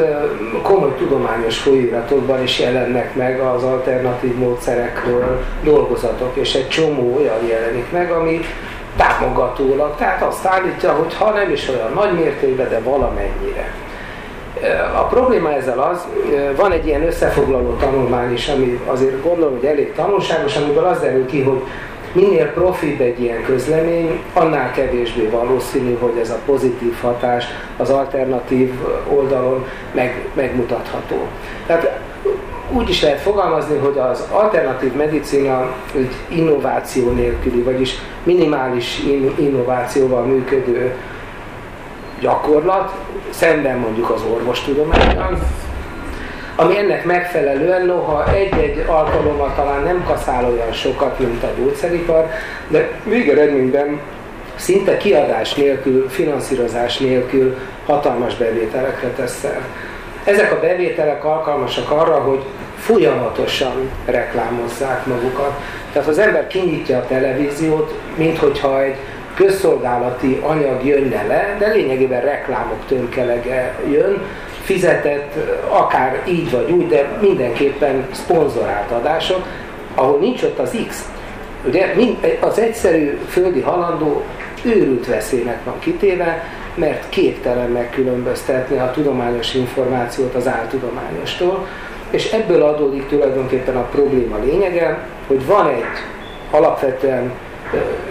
komoly 0.62 0.96
tudományos 0.98 1.58
folyóiratokban 1.58 2.44
is 2.44 2.60
jelennek 2.60 3.16
meg 3.16 3.40
az 3.40 3.64
alternatív 3.64 4.36
módszerekről 4.36 5.44
dolgozatok, 5.64 6.36
és 6.36 6.54
egy 6.54 6.68
csomó 6.68 7.16
olyan 7.18 7.48
jelenik 7.48 7.92
meg, 7.92 8.12
ami 8.12 8.40
támogatólag, 8.98 9.96
tehát 9.96 10.22
azt 10.22 10.46
állítja, 10.46 10.92
hogy 10.92 11.16
ha 11.16 11.30
nem 11.30 11.52
is 11.52 11.70
olyan 11.70 11.92
nagy 11.94 12.14
mértékben, 12.14 12.70
de 12.70 12.80
valamennyire. 12.80 13.74
A 14.96 15.04
probléma 15.04 15.54
ezzel 15.54 15.80
az, 15.80 16.08
van 16.56 16.72
egy 16.72 16.88
ilyen 16.88 17.08
összefoglaló 17.08 17.76
tanulmány 17.76 18.34
is, 18.34 18.48
ami 18.48 18.80
azért 18.86 19.24
gondolom, 19.24 19.56
hogy 19.60 19.66
elég 19.66 19.94
tanulságos, 19.94 20.56
amiből 20.56 20.86
az 20.86 21.00
derül 21.00 21.26
ki, 21.26 21.42
hogy 21.42 21.62
minél 22.12 22.52
profibb 22.52 23.00
egy 23.00 23.22
ilyen 23.22 23.44
közlemény, 23.44 24.20
annál 24.34 24.72
kevésbé 24.72 25.28
valószínű, 25.28 25.98
hogy 26.00 26.18
ez 26.22 26.30
a 26.30 26.40
pozitív 26.46 26.96
hatás 27.02 27.46
az 27.78 27.90
alternatív 27.90 28.74
oldalon 29.10 29.66
meg, 29.94 30.28
megmutatható. 30.34 31.28
Tehát 31.66 32.00
úgy 32.72 32.90
is 32.90 33.02
lehet 33.02 33.20
fogalmazni, 33.20 33.78
hogy 33.78 33.98
az 33.98 34.24
alternatív 34.32 34.94
medicina 34.94 35.74
egy 35.96 36.16
innováció 36.28 37.12
nélküli, 37.12 37.62
vagyis 37.62 37.96
minimális 38.24 39.00
innovációval 39.36 40.24
működő 40.24 40.94
gyakorlat, 42.20 42.94
szemben 43.30 43.78
mondjuk 43.78 44.10
az 44.10 44.22
orvostudományban, 44.34 45.40
ami 46.60 46.78
ennek 46.78 47.06
megfelelően, 47.06 47.86
noha 47.86 48.34
egy-egy 48.34 48.84
alkalommal 48.88 49.54
talán 49.56 49.84
nem 49.84 50.04
kaszál 50.04 50.46
olyan 50.46 50.72
sokat, 50.72 51.20
mint 51.20 51.44
a 51.44 51.50
gyógyszeripar, 51.58 52.30
de 52.68 52.90
végeredményben 53.04 54.00
szinte 54.56 54.98
kiadás 54.98 55.54
nélkül, 55.54 56.10
finanszírozás 56.10 56.98
nélkül 56.98 57.58
hatalmas 57.86 58.36
bevételekre 58.36 59.08
tesz. 59.08 59.46
Ezek 60.24 60.52
a 60.52 60.60
bevételek 60.60 61.26
alkalmasak 61.26 61.92
arra, 61.92 62.16
hogy 62.16 62.44
folyamatosan 62.78 63.90
reklámozzák 64.06 65.06
magukat. 65.06 65.60
Tehát 65.94 66.08
az 66.08 66.18
ember 66.18 66.48
kinyitja 66.48 66.98
a 66.98 67.06
televíziót, 67.08 68.00
minthogyha 68.16 68.84
egy 68.84 68.96
közszolgálati 69.36 70.42
anyag 70.44 70.86
jönne 70.86 71.24
le, 71.28 71.56
de 71.60 71.68
lényegében 71.68 72.22
reklámok 72.22 72.86
tömkelege 72.88 73.76
jön, 73.92 74.22
fizetett, 74.70 75.34
akár 75.70 76.24
így 76.28 76.52
vagy 76.52 76.72
úgy, 76.72 76.88
de 76.88 77.18
mindenképpen 77.22 78.08
szponzorált 78.12 78.92
adások, 78.92 79.46
ahol 79.96 80.20
nincs 80.20 80.44
ott 80.44 80.60
az 80.60 80.78
X. 80.88 81.10
Ugye 81.66 81.94
az 82.40 82.60
egyszerű 82.60 83.20
földi 83.28 83.62
halandó 83.62 84.24
őrült 84.64 85.08
veszélynek 85.08 85.64
van 85.64 85.80
kitéve, 85.80 86.44
mert 86.76 87.10
képtelen 87.10 87.70
megkülönböztetni 87.70 88.78
a 88.78 88.92
tudományos 88.92 89.54
információt 89.54 90.36
az 90.36 90.48
áltudományostól, 90.48 91.68
és 92.10 92.32
ebből 92.32 92.64
adódik 92.64 93.08
tulajdonképpen 93.08 93.76
a 93.76 93.88
probléma 93.92 94.38
lényege, 94.44 95.08
hogy 95.28 95.46
van 95.46 95.68
egy 95.68 95.84
alapvetően 96.52 97.32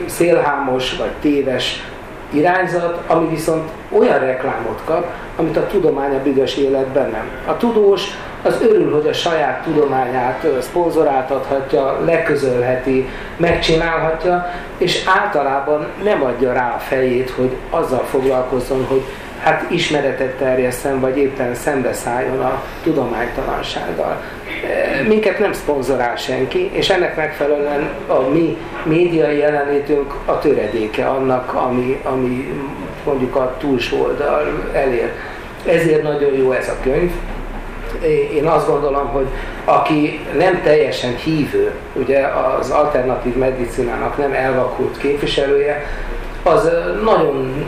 szélhámos 0.06 0.96
vagy 0.96 1.12
téves 1.20 1.82
irányzat, 2.30 3.02
ami 3.06 3.28
viszont 3.28 3.70
olyan 3.88 4.18
reklámot 4.18 4.80
kap, 4.84 5.06
amit 5.36 5.56
a 5.56 5.66
tudomány 5.66 6.14
a 6.14 6.22
büdös 6.22 6.56
életben 6.56 7.10
nem. 7.10 7.30
A 7.46 7.56
tudós 7.56 8.02
az 8.42 8.62
örül, 8.62 8.92
hogy 8.92 9.06
a 9.06 9.12
saját 9.12 9.62
tudományát 9.62 10.46
szponzoráltathatja, 10.60 12.00
leközölheti, 12.04 13.08
megcsinálhatja, 13.36 14.50
és 14.78 15.04
általában 15.06 15.86
nem 16.02 16.22
adja 16.22 16.52
rá 16.52 16.74
a 16.74 16.78
fejét, 16.78 17.30
hogy 17.30 17.56
azzal 17.70 18.04
foglalkozzon, 18.04 18.86
hogy 18.88 19.02
hát 19.42 19.70
ismeretet 19.70 20.36
terjeszten, 20.36 21.00
vagy 21.00 21.16
éppen 21.18 21.54
szembeszálljon 21.54 22.40
a 22.40 22.62
tudománytalansággal. 22.82 24.22
Minket 25.08 25.38
nem 25.38 25.52
szponzorál 25.52 26.16
senki, 26.16 26.70
és 26.72 26.90
ennek 26.90 27.16
megfelelően 27.16 27.90
a 28.06 28.20
mi 28.20 28.56
médiai 28.84 29.38
jelenlétünk 29.38 30.14
a 30.24 30.38
töredéke 30.38 31.06
annak, 31.06 31.54
ami, 31.54 32.00
ami 32.02 32.52
mondjuk 33.04 33.36
a 33.36 33.56
túlsó 33.58 34.02
oldal 34.02 34.70
elér. 34.72 35.12
Ezért 35.66 36.02
nagyon 36.02 36.32
jó 36.32 36.52
ez 36.52 36.68
a 36.68 36.76
könyv. 36.82 37.10
Én 38.32 38.46
azt 38.46 38.68
gondolom, 38.68 39.06
hogy 39.08 39.26
aki 39.64 40.20
nem 40.38 40.60
teljesen 40.62 41.16
hívő, 41.16 41.72
ugye 41.92 42.26
az 42.58 42.70
alternatív 42.70 43.36
medicinának 43.36 44.16
nem 44.18 44.32
elvakult 44.32 44.98
képviselője, 44.98 45.86
az 46.42 46.70
nagyon 47.04 47.64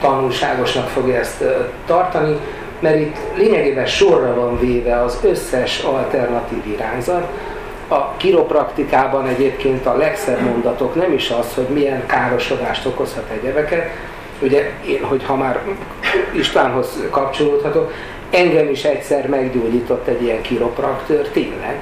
tanulságosnak 0.00 0.88
fogja 0.88 1.18
ezt 1.18 1.44
tartani, 1.86 2.36
mert 2.84 3.00
itt 3.00 3.16
lényegében 3.36 3.86
sorra 3.86 4.34
van 4.34 4.58
véve 4.58 5.02
az 5.02 5.18
összes 5.22 5.80
alternatív 5.80 6.66
irányzat. 6.72 7.28
A 7.88 8.16
kiropraktikában 8.16 9.26
egyébként 9.26 9.86
a 9.86 9.96
legszebb 9.96 10.40
mondatok 10.40 10.94
nem 10.94 11.12
is 11.12 11.30
az, 11.30 11.54
hogy 11.54 11.68
milyen 11.68 12.06
károsodást 12.06 12.86
okozhat 12.86 13.30
egyebeket, 13.30 13.90
ugye 14.42 14.70
én, 14.86 15.04
hogyha 15.04 15.36
már 15.36 15.60
Istvánhoz 16.32 17.02
kapcsolódhatok, 17.10 17.92
engem 18.30 18.68
is 18.68 18.84
egyszer 18.84 19.28
meggyógyított 19.28 20.06
egy 20.06 20.22
ilyen 20.22 20.42
kiropraktőr, 20.42 21.28
tényleg 21.28 21.80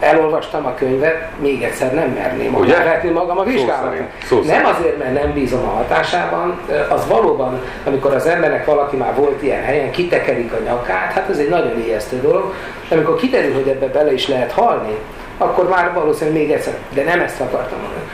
elolvastam 0.00 0.66
a 0.66 0.74
könyvet, 0.74 1.28
még 1.38 1.62
egyszer 1.62 1.94
nem 1.94 2.08
merném 2.08 2.66
vetni 2.66 3.10
magam 3.10 3.38
a 3.38 3.42
vizsgálaton. 3.42 4.06
Nem 4.44 4.64
azért, 4.64 4.98
mert 4.98 5.22
nem 5.22 5.32
bízom 5.32 5.64
a 5.64 5.70
hatásában, 5.70 6.60
az 6.88 7.06
valóban, 7.08 7.60
amikor 7.86 8.14
az 8.14 8.26
embernek 8.26 8.64
valaki 8.64 8.96
már 8.96 9.14
volt 9.14 9.42
ilyen 9.42 9.62
helyen, 9.62 9.90
kitekerik 9.90 10.52
a 10.52 10.58
nyakát, 10.64 11.12
hát 11.12 11.28
ez 11.28 11.38
egy 11.38 11.48
nagyon 11.48 11.78
ijesztő 11.78 12.20
dolog. 12.20 12.54
De 12.88 12.94
amikor 12.94 13.16
kiderül, 13.16 13.54
hogy 13.54 13.68
ebbe 13.68 13.86
bele 13.86 14.12
is 14.12 14.28
lehet 14.28 14.52
halni, 14.52 14.96
akkor 15.38 15.68
már 15.68 15.92
valószínűleg 15.94 16.40
még 16.40 16.50
egyszer, 16.50 16.74
de 16.94 17.04
nem 17.04 17.20
ezt 17.20 17.40
akartam 17.40 17.78
mondani. 17.78 18.04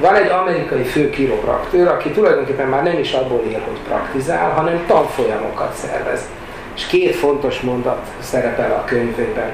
Van 0.00 0.14
egy 0.14 0.30
amerikai 0.30 0.82
főkiropraktőr, 0.82 1.88
aki 1.88 2.10
tulajdonképpen 2.10 2.68
már 2.68 2.82
nem 2.82 2.98
is 2.98 3.12
abból 3.12 3.42
él, 3.50 3.60
hogy 3.66 3.78
praktizál, 3.88 4.50
hanem 4.50 4.84
tanfolyamokat 4.86 5.74
szervez. 5.74 6.28
És 6.76 6.86
két 6.86 7.14
fontos 7.14 7.60
mondat 7.60 8.06
szerepel 8.20 8.70
a 8.70 8.84
könyvében 8.84 9.50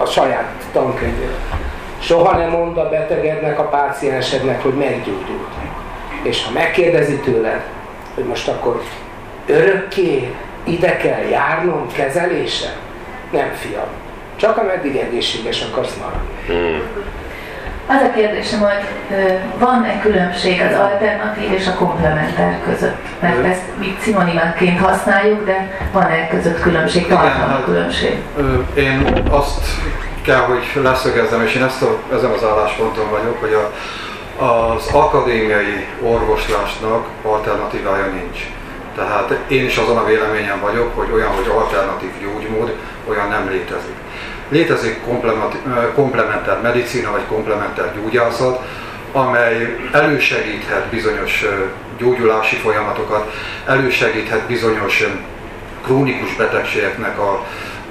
a 0.00 0.06
saját 0.06 0.52
tankönyvét. 0.72 1.36
Soha 1.98 2.36
nem 2.36 2.50
mond 2.50 2.76
a 2.76 2.88
betegednek, 2.88 3.58
a 3.58 3.68
páciensednek, 3.68 4.62
hogy 4.62 4.74
meggyógyult. 4.74 5.54
És 6.22 6.44
ha 6.44 6.50
megkérdezi 6.50 7.16
tőled, 7.16 7.60
hogy 8.14 8.24
most 8.24 8.48
akkor 8.48 8.82
örökké 9.46 10.34
ide 10.64 10.96
kell 10.96 11.22
járnom 11.22 11.86
kezelése, 11.92 12.76
nem 13.30 13.52
fiam. 13.54 13.88
Csak 14.36 14.56
ameddig 14.56 14.96
egészséges 14.96 15.62
akarsz 15.62 15.96
maradni. 15.96 16.28
Hmm. 16.46 16.82
Az 17.92 18.02
a 18.02 18.10
kérdésem, 18.14 18.60
hogy 18.60 18.84
van-e 19.58 20.00
különbség 20.00 20.60
az 20.60 20.78
alternatív 20.78 21.52
és 21.52 21.66
a 21.66 21.74
komplementer 21.74 22.58
között? 22.64 22.96
Mert 23.20 23.44
ezt 23.44 23.62
mi 23.78 23.96
szinonimáként 24.00 24.80
használjuk, 24.80 25.44
de 25.44 25.78
van-e 25.92 26.28
között 26.28 26.60
különbség, 26.60 27.06
tartalmi 27.06 27.52
hát, 27.52 27.64
különbség? 27.64 28.18
Én 28.74 29.22
azt 29.30 29.66
kell, 30.22 30.40
hogy 30.40 30.82
leszögezzem, 30.82 31.42
és 31.42 31.54
én 31.54 31.62
ezt 31.62 31.82
a, 31.82 31.98
ezen 32.14 32.30
az 32.30 32.44
állásponton 32.44 33.10
vagyok, 33.10 33.40
hogy 33.40 33.52
a, 33.52 33.72
az 34.44 34.86
akadémiai 34.92 35.86
orvoslásnak 36.02 37.06
alternatívája 37.22 38.06
nincs. 38.06 38.50
Tehát 38.96 39.38
én 39.48 39.64
is 39.64 39.76
azon 39.76 39.96
a 39.96 40.04
véleményen 40.04 40.60
vagyok, 40.60 40.96
hogy 40.96 41.10
olyan, 41.14 41.30
hogy 41.30 41.48
alternatív 41.56 42.10
gyógymód, 42.20 42.76
olyan 43.08 43.28
nem 43.28 43.48
létezik. 43.48 43.94
Létezik 44.50 45.00
komplementer 45.94 46.60
medicina 46.62 47.10
vagy 47.10 47.24
komplementer 47.28 47.94
gyógyászat, 47.94 48.60
amely 49.12 49.76
elősegíthet 49.92 50.86
bizonyos 50.86 51.44
gyógyulási 51.98 52.56
folyamatokat, 52.56 53.32
elősegíthet 53.66 54.46
bizonyos 54.46 55.04
krónikus 55.84 56.34
betegségeknek 56.34 57.18
a, 57.18 57.32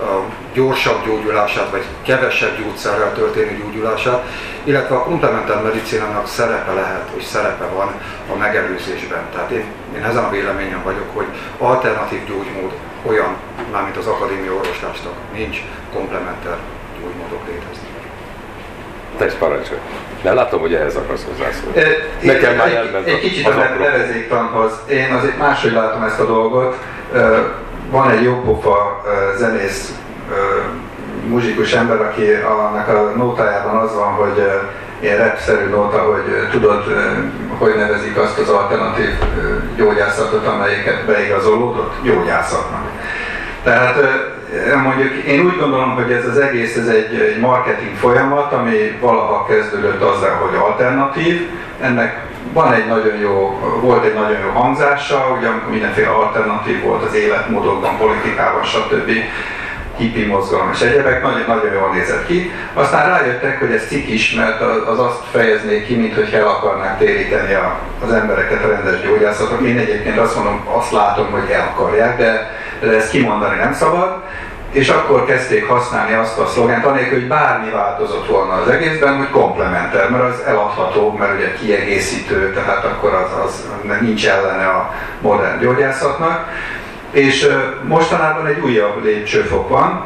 a 0.04 0.24
gyorsabb 0.54 1.06
gyógyulását, 1.06 1.70
vagy 1.70 1.84
kevesebb 2.04 2.58
gyógyszerrel 2.64 3.14
történő 3.14 3.58
gyógyulását, 3.64 4.26
illetve 4.64 4.96
a 4.96 5.04
komplementer 5.04 5.62
medicinának 5.62 6.28
szerepe 6.28 6.74
lehet, 6.74 7.10
és 7.18 7.24
szerepe 7.24 7.66
van 7.66 7.88
a 8.34 8.38
megelőzésben. 8.38 9.22
Tehát 9.34 9.52
én, 9.52 9.66
én 9.96 10.04
ezen 10.04 10.24
a 10.24 10.30
véleményen 10.30 10.84
vagyok, 10.84 11.16
hogy 11.16 11.28
alternatív 11.58 12.26
gyógymód 12.28 12.72
olyan, 13.06 13.36
mármint 13.72 13.98
az 13.98 14.08
akadémia 14.08 14.54
orvoslásnak 14.54 15.14
nincs, 15.34 15.64
komplementer 15.94 16.58
gyógymódok 17.00 17.48
léteznek. 17.48 17.88
Te 19.18 19.26
parancsolj. 19.26 19.80
De 20.22 20.34
látom, 20.34 20.60
hogy 20.60 20.74
ehhez 20.74 20.96
akarsz 20.96 21.26
hozzászólni. 21.26 21.82
Nekem 22.22 22.56
már 22.56 22.74
elment 22.74 23.08
Egy 23.08 23.20
kicsit 23.20 23.48
a 23.48 23.54
nevezéktanhoz. 23.80 24.72
Én 24.90 25.12
azért 25.12 25.38
máshogy 25.38 25.72
látom 25.72 26.04
ezt 26.04 26.20
a 26.20 26.26
dolgot. 26.26 26.78
Van 27.90 28.12
egy 28.12 28.24
jópofa 28.24 29.04
zenész, 29.38 29.94
muzsikus 31.28 31.74
ember, 31.74 32.02
aki 32.02 32.32
annak 32.32 32.88
a 32.88 33.14
nótájában 33.16 33.76
az 33.76 33.96
van, 33.96 34.14
hogy 34.14 34.50
ilyen 35.00 35.18
repszerű 35.18 35.70
nóta, 35.70 35.98
hogy 35.98 36.50
tudod, 36.52 36.84
hogy 37.58 37.76
nevezik 37.76 38.18
azt 38.18 38.38
az 38.38 38.50
alternatív 38.50 39.10
gyógyászatot, 39.76 40.48
amelyiket 40.48 41.06
beigazolódott 41.06 41.94
gyógyászatnak. 42.04 42.88
Tehát 43.64 43.96
mondjuk 44.84 45.14
én 45.14 45.46
úgy 45.46 45.58
gondolom, 45.58 45.96
hogy 45.96 46.12
ez 46.12 46.26
az 46.26 46.38
egész 46.38 46.76
ez 46.76 46.88
egy, 46.88 47.16
egy 47.16 47.40
marketing 47.40 47.96
folyamat, 47.96 48.54
ami 48.54 48.98
valaha 49.02 49.46
kezdődött 49.46 50.02
azzal, 50.02 50.30
hogy 50.30 50.56
alternatív. 50.56 51.50
Ennek 51.82 52.28
van 52.54 52.74
egy 52.74 52.88
nagyon 52.88 53.18
jó, 53.18 53.60
volt 53.82 54.06
egy 54.06 54.14
nagyon 54.14 54.40
jó 54.40 54.50
hangzása, 54.50 55.36
ugye 55.38 55.48
amikor 55.48 55.72
mindenféle 55.72 56.10
alternatív 56.10 56.84
volt 56.84 57.04
az 57.04 57.14
életmódokban, 57.14 57.98
politikában, 57.98 58.64
stb 58.64 59.12
hippi 60.00 60.26
mozgalom 60.26 60.70
és 60.74 60.82
egyebek, 60.82 61.24
nagyon, 61.24 61.44
nagyon 61.48 61.74
jól 61.74 61.90
nézett 61.94 62.26
ki. 62.26 62.52
Aztán 62.74 63.10
rájöttek, 63.10 63.60
hogy 63.60 63.72
ez 63.72 63.86
cikis, 63.88 64.34
mert 64.34 64.62
az 64.62 65.00
azt 65.00 65.24
fejezné 65.32 65.84
ki, 65.84 65.96
mint 65.96 66.16
hogy 66.16 66.34
el 66.34 66.48
akarnák 66.48 66.98
téríteni 66.98 67.54
a, 67.54 67.80
az 68.06 68.12
embereket 68.12 68.64
a 68.64 68.68
rendes 68.68 69.02
gyógyászatok. 69.02 69.62
Én 69.62 69.78
egyébként 69.78 70.18
azt 70.18 70.36
mondom, 70.36 70.68
azt 70.78 70.92
látom, 70.92 71.32
hogy 71.32 71.50
el 71.50 71.74
akarják, 71.76 72.18
de, 72.18 72.58
de 72.80 72.96
ezt 72.96 73.12
kimondani 73.12 73.58
nem 73.58 73.74
szabad 73.74 74.24
és 74.72 74.90
akkor 74.90 75.26
kezdték 75.26 75.68
használni 75.68 76.14
azt 76.14 76.38
a 76.38 76.46
szlogánt, 76.48 76.86
anélkül, 76.86 77.20
hogy 77.20 77.28
bármi 77.28 77.72
változott 77.72 78.28
volna 78.28 78.54
az 78.54 78.68
egészben, 78.68 79.18
hogy 79.18 79.30
komplementer, 79.30 80.10
mert 80.10 80.24
az 80.24 80.44
eladható, 80.46 81.16
mert 81.20 81.36
ugye 81.36 81.54
kiegészítő, 81.54 82.54
tehát 82.54 82.86
akkor 82.86 83.14
az, 83.14 83.46
az 83.46 83.66
nincs 84.02 84.28
ellene 84.28 84.68
a 84.68 84.94
modern 85.22 85.60
gyógyászatnak. 85.60 86.48
És 87.12 87.48
mostanában 87.84 88.46
egy 88.46 88.60
újabb 88.60 89.04
lépcsőfok 89.04 89.70
van, 89.70 90.04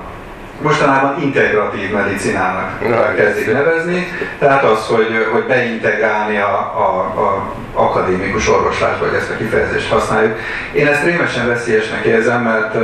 mostanában 0.64 1.22
integratív 1.22 1.92
medicinának 1.92 3.16
kezdik 3.16 3.54
nevezni, 3.54 4.08
tehát 4.40 4.64
az, 4.64 4.88
hogy, 4.88 5.28
hogy 5.32 5.44
beintegrálni 5.44 6.38
a, 6.38 6.56
a, 6.58 7.22
a 7.22 7.54
akadémikus 7.74 8.50
orvoslásba, 8.50 9.06
hogy 9.06 9.16
ezt 9.18 9.30
a 9.30 9.38
kifejezést 9.38 9.90
használjuk. 9.90 10.38
Én 10.74 10.88
ezt 10.88 11.04
rémesen 11.04 11.48
veszélyesnek 11.48 12.06
érzem, 12.06 12.42
mert, 12.42 12.76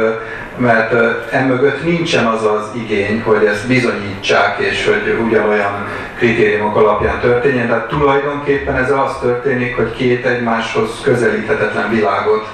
mert 0.58 0.94
emögött 1.34 1.84
nincsen 1.84 2.26
az 2.26 2.44
az 2.44 2.70
igény, 2.74 3.22
hogy 3.26 3.46
ezt 3.46 3.68
bizonyítsák, 3.68 4.60
és 4.60 4.86
hogy 4.86 5.20
ugyanolyan 5.26 5.88
kritériumok 6.18 6.76
alapján 6.76 7.20
történjen. 7.20 7.68
Tehát 7.68 7.88
tulajdonképpen 7.88 8.76
ez 8.76 8.92
az 8.92 9.18
történik, 9.22 9.76
hogy 9.76 9.96
két 9.96 10.26
egymáshoz 10.26 10.90
közelíthetetlen 11.04 11.90
világot 11.90 12.48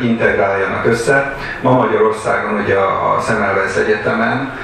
integráljanak 0.00 0.86
össze. 0.86 1.36
Ma 1.60 1.70
Magyarországon 1.70 2.60
ugye 2.64 2.76
a, 2.76 3.20
Semmelweis 3.26 3.74
Egyetemen 3.74 4.58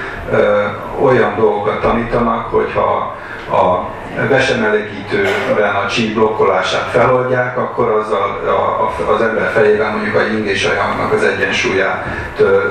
olyan 1.01 1.35
dolgokat 1.35 1.81
tanítanak, 1.81 2.51
hogyha 2.51 3.15
a 3.51 3.87
vesemelegítőben 4.29 5.75
a 5.75 5.87
csíp 5.87 6.13
blokkolását 6.13 6.89
feloldják, 6.91 7.57
akkor 7.57 7.89
az 7.89 8.11
a, 8.11 8.49
a, 8.49 9.13
az 9.13 9.21
ember 9.21 9.51
fejében 9.53 9.91
mondjuk 9.91 10.15
a 10.15 10.21
ying 10.21 10.47
és 10.47 10.65
a 10.65 10.73
yangnak 10.73 11.13
az 11.13 11.23
egyensúlyát 11.23 12.05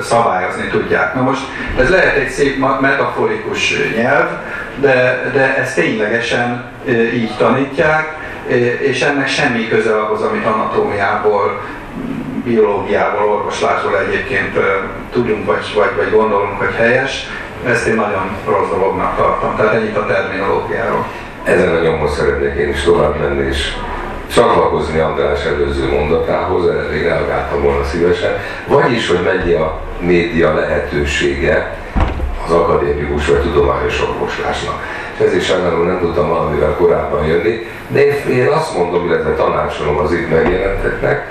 szabályozni 0.01 0.67
tudják. 0.67 1.13
Na 1.13 1.21
most 1.21 1.41
ez 1.79 1.89
lehet 1.89 2.15
egy 2.15 2.29
szép 2.29 2.79
metaforikus 2.81 3.73
nyelv, 3.95 4.29
de, 4.75 5.29
de 5.33 5.57
ezt 5.57 5.75
ténylegesen 5.75 6.71
így 7.13 7.31
tanítják, 7.37 8.17
és 8.79 9.01
ennek 9.01 9.27
semmi 9.27 9.67
köze 9.67 9.99
ahhoz, 9.99 10.21
amit 10.21 10.45
anatómiából 10.45 11.61
biológiából, 12.47 13.29
orvoslásból 13.29 13.99
egyébként 13.99 14.59
tudunk, 15.11 15.45
vagy, 15.45 15.73
vagy, 15.75 15.95
vagy 15.95 16.11
gondolunk, 16.11 16.57
hogy 16.57 16.73
helyes, 16.75 17.27
ezt 17.65 17.87
én 17.87 17.95
nagyon 17.95 18.37
rossz 18.45 18.69
dolognak 18.69 19.17
tartom. 19.17 19.55
Tehát 19.55 19.73
ennyit 19.73 19.97
a 19.97 20.05
terminológiáról. 20.05 21.05
Ezen 21.43 21.75
a 21.75 21.81
nyomon 21.81 22.09
szeretnék 22.09 22.55
én 22.55 22.69
is 22.69 22.83
tovább 22.83 23.19
menni, 23.19 23.47
és 23.47 23.73
csatlakozni 24.33 24.99
András 24.99 25.45
előző 25.45 25.89
mondatához, 25.89 26.67
erre 26.67 26.95
én 26.95 27.03
reagáltam 27.03 27.61
volna 27.61 27.83
szívesen, 27.83 28.31
vagyis, 28.67 29.07
hogy 29.09 29.19
mennyi 29.23 29.53
a 29.53 29.79
média 29.99 30.53
lehetősége 30.53 31.77
az 32.45 32.51
akadémikus 32.51 33.27
vagy 33.27 33.41
tudományos 33.41 34.01
orvoslásnak. 34.01 34.83
És 35.17 35.25
ezért 35.25 35.43
sajnálom 35.43 35.85
nem 35.85 35.99
tudtam 35.99 36.29
valamivel 36.29 36.75
korábban 36.77 37.25
jönni, 37.25 37.67
de 37.87 37.99
én 38.29 38.47
azt 38.47 38.77
mondom, 38.77 39.05
illetve 39.05 39.33
tanácsolom 39.33 39.97
az 39.97 40.11
itt 40.11 40.29
megjelenteknek, 40.29 41.27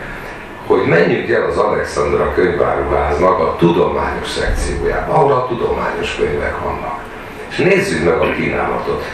hogy 0.66 0.87
menjünk 0.87 1.31
el 1.31 1.46
az 1.46 1.57
Alexandra 1.57 2.33
könyváruháznak 2.35 3.38
a 3.38 3.57
tudományos 3.59 4.29
szekciójába, 4.29 5.12
ahol 5.12 5.33
a 5.33 5.46
tudományos 5.48 6.14
könyvek 6.14 6.61
vannak. 6.62 7.00
És 7.48 7.57
nézzük 7.57 8.05
meg 8.05 8.20
a 8.20 8.33
kínálatot. 8.33 9.05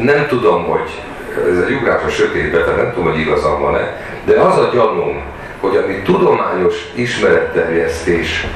Nem 0.00 0.26
tudom, 0.28 0.64
hogy 0.64 1.02
ez 1.50 1.64
egy 1.64 1.72
ugrás 1.72 2.02
a 2.06 2.08
sötétbe, 2.08 2.58
tehát 2.58 2.76
nem 2.76 2.92
tudom, 2.92 3.10
hogy 3.10 3.20
igazam 3.20 3.60
van-e, 3.60 4.00
de 4.24 4.40
az 4.40 4.58
a 4.58 4.70
gyanúm, 4.72 5.22
hogy 5.64 5.76
ami 5.76 6.02
tudományos 6.02 6.74
ismeretterjesztés 6.94 8.46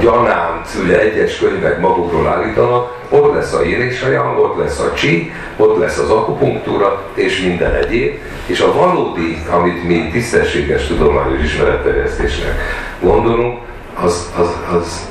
gyanánt 0.00 0.68
ugye 0.84 1.00
egyes 1.00 1.38
könyvek 1.38 1.80
magukról 1.80 2.26
állítanak, 2.26 2.96
ott 3.08 3.34
lesz 3.34 3.52
a 3.52 3.64
írésajam, 3.64 4.38
ott 4.38 4.58
lesz 4.58 4.78
a 4.78 4.94
csi, 4.94 5.32
ott 5.56 5.78
lesz 5.78 5.98
az 5.98 6.10
akupunktúra 6.10 7.02
és 7.14 7.42
minden 7.42 7.74
egyéb, 7.74 8.18
és 8.46 8.60
a 8.60 8.72
valódi, 8.72 9.42
amit 9.50 9.84
mi 9.84 10.08
tisztességes 10.12 10.86
tudományos 10.86 11.42
ismeretterjesztésnek 11.42 12.60
gondolunk, 13.00 13.58
az, 14.02 14.32
az, 14.38 14.56
az 14.76 15.08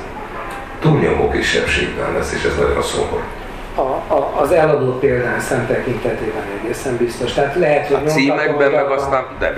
túlnyomó 0.79 1.29
kisebbségben 1.29 2.13
lesz, 2.13 2.33
és 2.33 2.43
ez 2.43 2.57
nagyon 2.57 2.81
szomorú 2.81 3.36
a, 3.77 4.13
a, 4.13 4.31
az 4.41 4.51
eladó 4.51 4.91
példán 4.99 5.39
szem 5.39 5.67
tekintetében 5.67 6.43
egészen 6.61 6.97
biztos. 6.97 7.33
Tehát 7.33 7.55
lehet, 7.55 7.87
hogy 7.87 8.05
a 8.05 8.09
címekben 8.09 8.71
meg 8.71 8.89
aztán 8.89 9.25
de 9.39 9.53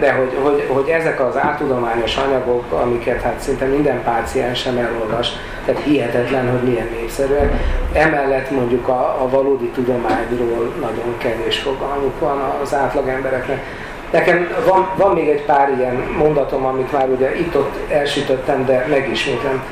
De 0.00 0.12
hogy, 0.12 0.36
hogy, 0.42 0.66
hogy, 0.68 0.88
ezek 0.88 1.20
az 1.20 1.36
áltudományos 1.36 2.16
anyagok, 2.16 2.72
amiket 2.72 3.22
hát 3.22 3.40
szinte 3.40 3.64
minden 3.64 4.02
páciens 4.02 4.58
sem 4.58 4.76
elolvas, 4.76 5.28
tehát 5.64 5.82
hihetetlen, 5.82 6.50
hogy 6.50 6.68
milyen 6.68 6.88
népszerűek. 7.00 7.52
Emellett 7.92 8.50
mondjuk 8.50 8.88
a, 8.88 9.22
a 9.22 9.28
valódi 9.28 9.68
tudományról 9.68 10.72
nagyon 10.80 11.14
kevés 11.18 11.58
fogalmuk 11.58 12.20
van 12.20 12.38
az 12.62 12.74
átlag 12.74 13.08
embereknek. 13.08 13.64
Nekem 14.10 14.48
van, 14.66 14.88
van 14.96 15.14
még 15.14 15.28
egy 15.28 15.44
pár 15.44 15.74
ilyen 15.78 15.94
mondatom, 16.18 16.64
amit 16.64 16.92
már 16.92 17.08
ugye 17.08 17.36
itt-ott 17.36 17.90
elsütöttem, 17.90 18.64
de 18.64 18.86
megismétlem 18.90 19.62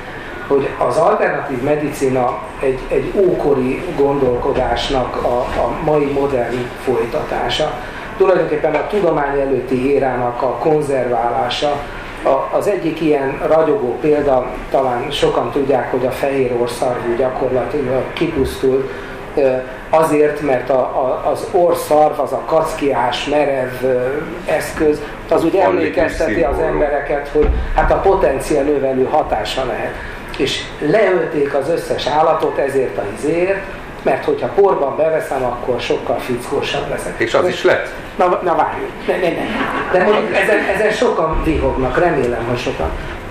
hogy 0.48 0.68
az 0.88 0.96
alternatív 0.96 1.62
medicina 1.62 2.38
egy, 2.60 2.78
egy 2.88 3.12
ókori 3.16 3.84
gondolkodásnak 3.96 5.24
a, 5.24 5.38
a 5.38 5.70
mai 5.84 6.04
modern 6.04 6.56
folytatása. 6.84 7.70
Tulajdonképpen 8.16 8.74
a 8.74 8.86
tudomány 8.86 9.40
előtti 9.40 9.92
érának 9.92 10.42
a 10.42 10.46
konzerválása, 10.46 11.72
a, 12.22 12.56
az 12.56 12.66
egyik 12.66 13.00
ilyen 13.00 13.38
ragyogó 13.46 13.98
példa, 14.00 14.46
talán 14.70 15.10
sokan 15.10 15.50
tudják, 15.50 15.90
hogy 15.90 16.06
a 16.06 16.10
fehér 16.10 16.52
orszarvú 16.60 17.16
gyakorlatilag 17.16 18.02
kipusztult, 18.12 18.90
azért, 19.90 20.40
mert 20.40 20.70
a, 20.70 20.78
a, 20.78 21.30
az 21.30 21.46
orszarv, 21.52 22.20
az 22.20 22.32
a 22.32 22.42
kackiás, 22.46 23.24
merev 23.24 23.70
eszköz, 24.46 25.00
az 25.30 25.44
úgy 25.44 25.56
emlékezteti 25.56 26.42
az 26.42 26.58
embereket, 26.58 27.28
hogy 27.28 27.48
hát 27.74 27.92
a 27.92 27.96
potenciál 27.96 28.64
növelő 28.64 29.04
hatása 29.04 29.64
lehet 29.64 29.92
és 30.36 30.62
leölték 30.78 31.54
az 31.54 31.68
összes 31.68 32.06
állatot 32.06 32.58
ezért 32.58 32.98
a 32.98 33.02
izért, 33.16 33.62
mert 34.02 34.24
hogyha 34.24 34.46
porban 34.46 34.96
beveszem, 34.96 35.44
akkor 35.44 35.80
sokkal 35.80 36.18
fickósabb 36.18 36.88
leszek. 36.88 37.14
És 37.16 37.34
az 37.34 37.48
is 37.48 37.64
lett? 37.64 37.88
Na, 38.16 38.40
na 38.42 38.54
várjuk, 38.54 38.90
ne, 39.06 39.16
ne, 39.16 39.28
ne. 39.28 39.44
De 39.92 40.04
mondjuk 40.04 40.36
ezen, 40.36 40.58
ezen 40.74 40.90
sokan 40.90 41.42
vihognak, 41.44 41.98
remélem, 41.98 42.44
hogy 42.48 42.58
sokan. 42.58 42.90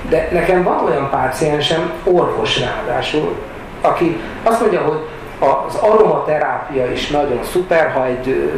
De 0.10 0.30
nekem 0.32 0.64
van 0.64 0.84
olyan 0.86 1.10
páciensem, 1.10 1.92
orvos 2.04 2.60
ráadásul, 2.60 3.36
aki 3.82 4.20
azt 4.44 4.60
mondja, 4.60 4.82
hogy 4.82 5.00
az 5.40 5.76
aromaterápia 5.76 6.92
is 6.92 7.08
nagyon 7.08 7.44
szuper, 7.44 7.92
ha 7.92 8.06
egy 8.06 8.52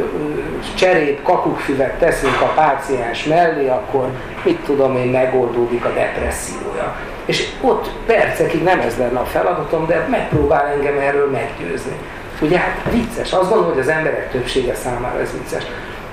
cserép 0.74 1.22
kakukfüvet 1.22 1.92
teszünk 1.98 2.40
a 2.40 2.52
páciens 2.54 3.24
mellé, 3.24 3.68
akkor 3.68 4.08
mit 4.42 4.58
tudom 4.58 4.96
én, 4.96 5.06
megoldódik 5.06 5.84
a 5.84 5.88
depressziója. 5.88 6.96
És 7.28 7.48
ott 7.60 7.90
percekig 8.06 8.62
nem 8.62 8.80
ez 8.80 8.96
lenne 8.98 9.18
a 9.18 9.24
feladatom, 9.24 9.86
de 9.86 10.06
megpróbál 10.10 10.66
engem 10.66 10.98
erről 10.98 11.30
meggyőzni. 11.30 11.96
Ugye 12.40 12.58
hát 12.58 12.80
vicces, 12.90 13.32
azt 13.32 13.48
gondolom, 13.48 13.72
hogy 13.72 13.80
az 13.80 13.88
emberek 13.88 14.30
többsége 14.30 14.74
számára 14.74 15.20
ez 15.20 15.32
vicces. 15.32 15.62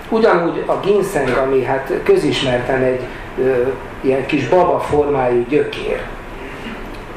Ugyanúgy 0.10 0.64
a 0.66 0.80
ginseng, 0.80 1.38
ami 1.38 1.64
hát 1.64 1.92
közismerten 2.04 2.82
egy 2.82 3.02
ö, 3.38 3.64
ilyen 4.02 4.26
kis 4.26 4.48
baba 4.48 4.80
formájú 4.80 5.46
gyökér, 5.50 6.02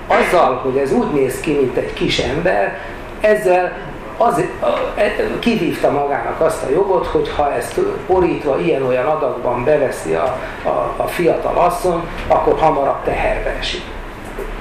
azzal, 0.07 0.55
hogy 0.55 0.77
ez 0.77 0.93
úgy 0.93 1.13
néz 1.13 1.41
ki, 1.41 1.53
mint 1.53 1.77
egy 1.77 1.93
kis 1.93 2.19
ember, 2.19 2.79
ezzel 3.21 3.73
az, 4.19 4.45
e, 4.97 5.13
kivívta 5.39 5.91
magának 5.91 6.41
azt 6.41 6.63
a 6.63 6.71
jogot, 6.71 7.07
hogy 7.07 7.33
ha 7.37 7.55
ezt 7.55 7.81
borítva 8.07 8.61
ilyen-olyan 8.61 9.07
adagban 9.07 9.65
beveszi 9.65 10.15
a, 10.15 10.39
a, 10.65 10.95
a 10.97 11.07
fiatal 11.07 11.57
asszony, 11.57 12.01
akkor 12.27 12.59
hamarabb 12.59 13.03
teherbe 13.05 13.57
esik. 13.59 13.83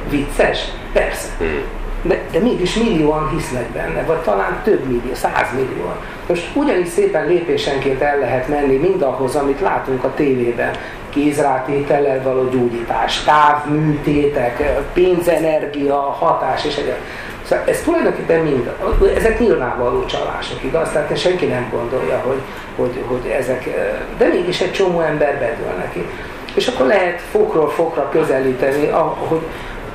Vicces? 0.09 0.59
Persze. 0.93 1.27
Hmm. 1.37 1.61
De, 2.01 2.21
de 2.31 2.39
mégis 2.39 2.75
millióan 2.75 3.29
hisznek 3.29 3.69
benne, 3.69 4.03
vagy 4.03 4.17
talán 4.17 4.61
több 4.63 4.83
millió, 4.85 5.13
százmillióan. 5.13 5.95
Most 6.27 6.49
ugyanis 6.53 6.87
szépen 6.87 7.27
lépésenként 7.27 8.01
el 8.01 8.19
lehet 8.19 8.47
menni 8.47 8.75
mindahhoz, 8.75 9.35
amit 9.35 9.61
látunk 9.61 10.03
a 10.03 10.13
tévében. 10.13 10.71
Kézrátétellel 11.09 12.21
való 12.23 12.49
gyógyítás, 12.49 13.23
távműtétek, 13.23 14.81
pénzenergia, 14.93 15.95
hatás 15.95 16.65
és 16.65 16.75
egyébként 16.75 17.01
Szóval 17.49 17.65
ez 17.67 17.81
tulajdonképpen 17.81 18.39
mind, 18.39 18.71
ezek 19.15 19.39
nyilvánvaló 19.39 20.05
csalások, 20.05 20.63
igaz? 20.63 20.89
Tehát 20.89 21.17
senki 21.17 21.45
nem 21.45 21.69
gondolja, 21.71 22.21
hogy, 22.25 22.41
hogy, 22.75 23.03
hogy 23.07 23.31
ezek, 23.31 23.69
de 24.17 24.27
mégis 24.27 24.61
egy 24.61 24.71
csomó 24.71 24.99
ember 24.99 25.33
bedől 25.39 25.73
neki. 25.77 26.05
És 26.53 26.67
akkor 26.67 26.85
lehet 26.85 27.21
fokról 27.21 27.69
fokra 27.69 28.09
közelíteni, 28.09 28.87
hogy 29.27 29.41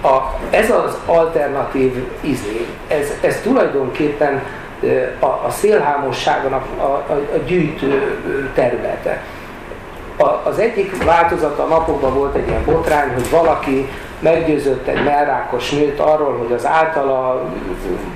a, 0.02 0.38
ez 0.50 0.70
az 0.70 0.96
alternatív 1.06 2.06
izé, 2.20 2.66
ez, 2.88 3.12
ez 3.20 3.40
tulajdonképpen 3.42 4.42
a, 5.18 5.26
a 5.26 5.50
szélhámosságnak 5.50 6.64
a, 6.78 6.82
a, 6.82 7.12
a 7.12 7.36
gyűjtő 7.46 8.18
területe. 8.54 9.22
A, 10.16 10.26
az 10.48 10.58
egyik 10.58 11.04
változata 11.04 11.64
a 11.64 11.66
napokban 11.66 12.14
volt 12.14 12.34
egy 12.34 12.48
ilyen 12.48 12.64
botrány, 12.64 13.12
hogy 13.14 13.30
valaki 13.30 13.88
meggyőzött 14.22 14.86
egy 14.86 15.04
merrákos 15.04 15.70
nőt 15.70 16.00
arról, 16.00 16.36
hogy 16.36 16.52
az 16.52 16.66
általa 16.66 17.44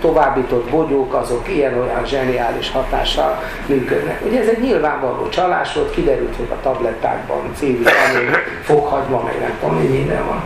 továbbított 0.00 0.70
bogyók 0.70 1.14
azok 1.14 1.48
ilyen-olyan 1.48 2.04
zseniális 2.04 2.70
hatással 2.70 3.42
működnek. 3.66 4.20
Ugye 4.26 4.40
ez 4.40 4.48
egy 4.48 4.60
nyilvánvaló 4.60 5.28
csalás 5.28 5.74
volt, 5.74 5.90
kiderült, 5.90 6.36
hogy 6.36 6.48
a 6.50 6.62
tablettákban 6.62 7.38
C-vitamin, 7.54 8.30
fokhagyma, 8.62 9.22
meg 9.24 9.40
nem 9.40 9.52
tudom, 9.60 9.76
mi 9.76 9.86
minden 9.86 10.26
van. 10.26 10.42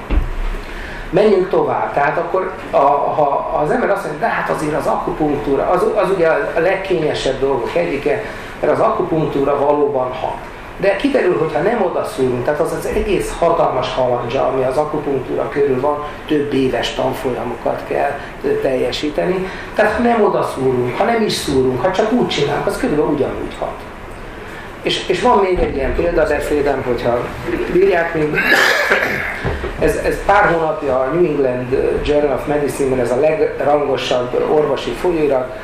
Menjünk 1.10 1.48
tovább. 1.48 1.92
Tehát 1.92 2.18
akkor, 2.18 2.52
a, 2.70 2.76
ha 2.76 3.58
az 3.62 3.70
ember 3.70 3.90
azt 3.90 4.06
mondja, 4.06 4.20
de 4.20 4.32
hát 4.32 4.50
azért 4.50 4.76
az 4.76 4.86
akupunktúra, 4.86 5.68
az, 5.68 5.86
az 5.94 6.10
ugye 6.10 6.28
a 6.28 6.60
legkényesebb 6.60 7.40
dolgok 7.40 7.74
egyike, 7.74 8.22
mert 8.60 8.72
az 8.72 8.80
akupunktúra 8.80 9.58
valóban 9.58 10.12
hat 10.12 10.36
de 10.80 10.96
kiderül, 10.96 11.38
hogy 11.38 11.52
ha 11.52 11.60
nem 11.60 11.82
oda 11.82 12.04
szúrunk, 12.04 12.44
tehát 12.44 12.60
az 12.60 12.72
az 12.72 12.86
egész 12.86 13.32
hatalmas 13.38 13.94
halandzsa, 13.94 14.46
ami 14.46 14.64
az 14.64 14.76
akupunktúra 14.76 15.48
körül 15.48 15.80
van, 15.80 16.04
több 16.26 16.52
éves 16.52 16.94
tanfolyamokat 16.94 17.82
kell 17.88 18.18
teljesíteni. 18.62 19.48
Tehát 19.74 19.92
ha 19.92 20.02
nem 20.02 20.24
oda 20.24 20.50
szúrunk, 20.54 20.96
ha 20.96 21.04
nem 21.04 21.22
is 21.22 21.32
szúrunk, 21.32 21.82
ha 21.82 21.92
csak 21.92 22.12
úgy 22.12 22.28
csinálunk, 22.28 22.66
az 22.66 22.76
körülbelül 22.76 23.10
ugyanúgy 23.10 23.56
hat. 23.58 23.76
És, 24.82 25.08
és 25.08 25.20
van 25.20 25.38
még 25.38 25.58
egy 25.58 25.76
ilyen 25.76 25.94
példabeszédem, 25.94 26.82
hogyha 26.82 27.18
bírják 27.72 28.14
még, 28.14 28.36
ez, 29.78 29.96
ez 29.96 30.24
pár 30.26 30.44
hónapja 30.44 30.98
a 30.98 31.04
New 31.14 31.24
England 31.24 32.00
Journal 32.04 32.34
of 32.34 32.46
Medicine-ben 32.46 32.98
ez 32.98 33.10
a 33.10 33.20
legrangosabb 33.20 34.46
orvosi 34.50 34.90
folyóirat, 34.90 35.58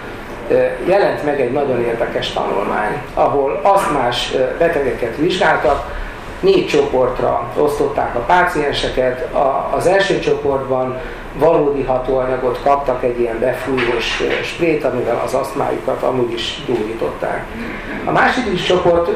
jelent 0.86 1.24
meg 1.24 1.40
egy 1.40 1.52
nagyon 1.52 1.80
érdekes 1.80 2.32
tanulmány, 2.32 3.02
ahol 3.14 3.60
asztmás 3.62 4.32
betegeket 4.58 5.16
vizsgáltak, 5.16 6.04
négy 6.40 6.66
csoportra 6.66 7.52
osztották 7.56 8.14
a 8.14 8.18
pácienseket. 8.18 9.34
A, 9.34 9.70
az 9.76 9.86
első 9.86 10.18
csoportban 10.18 11.00
valódi 11.38 11.82
hatóanyagot 11.82 12.60
kaptak, 12.62 13.02
egy 13.02 13.20
ilyen 13.20 13.38
befújós 13.38 14.22
sprét, 14.42 14.84
amivel 14.84 15.22
az 15.24 15.34
asztmájukat 15.34 16.02
amúgy 16.02 16.32
is 16.32 16.62
gyógyították. 16.66 17.44
A 18.04 18.10
második 18.10 18.62
csoport 18.62 19.10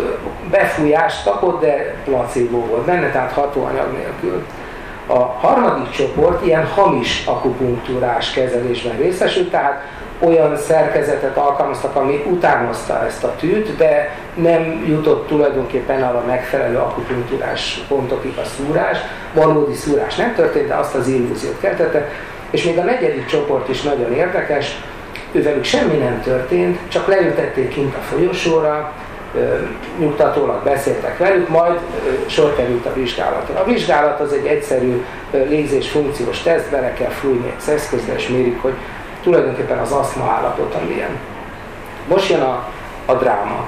befújást 0.50 1.24
kapott, 1.24 1.60
de 1.60 1.94
placebo 2.04 2.58
volt 2.58 2.84
benne, 2.84 3.10
tehát 3.10 3.32
hatóanyag 3.32 3.92
nélkül. 3.92 4.46
A 5.06 5.18
harmadik 5.18 5.90
csoport 5.90 6.46
ilyen 6.46 6.66
hamis 6.66 7.26
akupunktúrás 7.26 8.30
kezelésben 8.30 8.96
részesült, 8.96 9.50
tehát 9.50 9.82
olyan 10.20 10.56
szerkezetet 10.56 11.36
alkalmaztak, 11.36 11.96
ami 11.96 12.24
utánozta 12.30 13.04
ezt 13.06 13.24
a 13.24 13.34
tűt, 13.38 13.76
de 13.76 14.16
nem 14.34 14.84
jutott 14.88 15.26
tulajdonképpen 15.26 16.02
arra 16.02 16.24
megfelelő 16.26 16.76
akupunktúrás 16.76 17.84
pontokig 17.88 18.38
a 18.38 18.44
szúrás. 18.44 18.98
Valódi 19.34 19.74
szúrás 19.74 20.16
nem 20.16 20.34
történt, 20.34 20.66
de 20.66 20.74
azt 20.74 20.94
az 20.94 21.08
illúziót 21.08 21.60
keltette. 21.60 22.08
És 22.50 22.64
még 22.64 22.78
a 22.78 22.82
negyedik 22.82 23.26
csoport 23.26 23.68
is 23.68 23.82
nagyon 23.82 24.12
érdekes, 24.12 24.80
ővelük 25.32 25.64
semmi 25.64 25.96
nem 25.96 26.20
történt, 26.22 26.78
csak 26.88 27.06
leültették 27.06 27.68
kint 27.68 27.94
a 27.94 28.00
folyosóra, 28.00 28.92
nyugtatólag 29.98 30.62
beszéltek 30.64 31.18
velük, 31.18 31.48
majd 31.48 31.78
sor 32.26 32.56
került 32.56 32.86
a 32.86 32.92
vizsgálatra. 32.92 33.60
A 33.60 33.64
vizsgálat 33.64 34.20
az 34.20 34.32
egy 34.32 34.46
egyszerű 34.46 35.04
légzés 35.30 35.90
funkciós 35.90 36.42
teszt, 36.42 36.70
bele 36.70 36.92
kell 36.92 37.10
fújni 37.10 37.54
egy 37.56 37.74
eszközre, 37.74 38.14
és 38.14 38.28
mérik, 38.28 38.62
hogy 38.62 38.74
tulajdonképpen 39.22 39.78
az 39.78 39.92
aszma 39.92 40.24
állapota 40.24 40.78
milyen. 40.88 41.18
Most 42.08 42.30
jön 42.30 42.40
a, 42.40 42.68
a 43.06 43.14
dráma. 43.14 43.64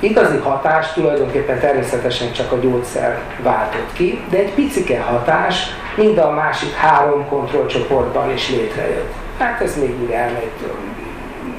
Igazi 0.00 0.36
hatás 0.36 0.92
tulajdonképpen 0.92 1.58
természetesen 1.58 2.32
csak 2.32 2.52
a 2.52 2.58
gyógyszer 2.58 3.18
váltott 3.42 3.92
ki, 3.92 4.24
de 4.30 4.36
egy 4.36 4.54
picike 4.54 5.00
hatás 5.00 5.66
mind 5.96 6.18
a 6.18 6.30
másik 6.30 6.72
három 6.72 7.28
kontrollcsoportban 7.28 8.32
is 8.32 8.50
létrejött. 8.50 9.12
Hát 9.38 9.60
ez 9.60 9.78
még 9.78 10.00
úgy 10.02 10.10
elmegy, 10.10 10.50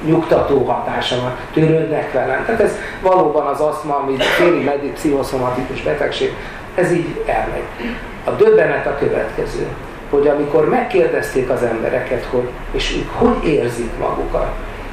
nyugtató 0.04 0.64
hatása 0.64 1.20
van, 1.20 1.36
törődnek 1.52 2.12
velem. 2.12 2.44
Tehát 2.44 2.60
ez 2.60 2.76
valóban 3.02 3.46
az 3.46 3.60
aszma, 3.60 3.96
ami 3.96 4.16
féli 4.16 4.64
meddig 4.64 4.92
pszichoszomatikus 4.92 5.82
betegség, 5.82 6.34
ez 6.74 6.92
így 6.92 7.22
elmegy. 7.26 7.96
A 8.24 8.30
döbbenet 8.30 8.86
a 8.86 8.96
következő 8.98 9.66
hogy 10.12 10.26
amikor 10.26 10.68
megkérdezték 10.68 11.50
az 11.50 11.62
embereket, 11.62 12.24
hogy 12.24 12.48
és 12.70 12.96
ők 12.96 13.10
hogy 13.10 13.48
érzik 13.48 13.98
magukat, 13.98 14.48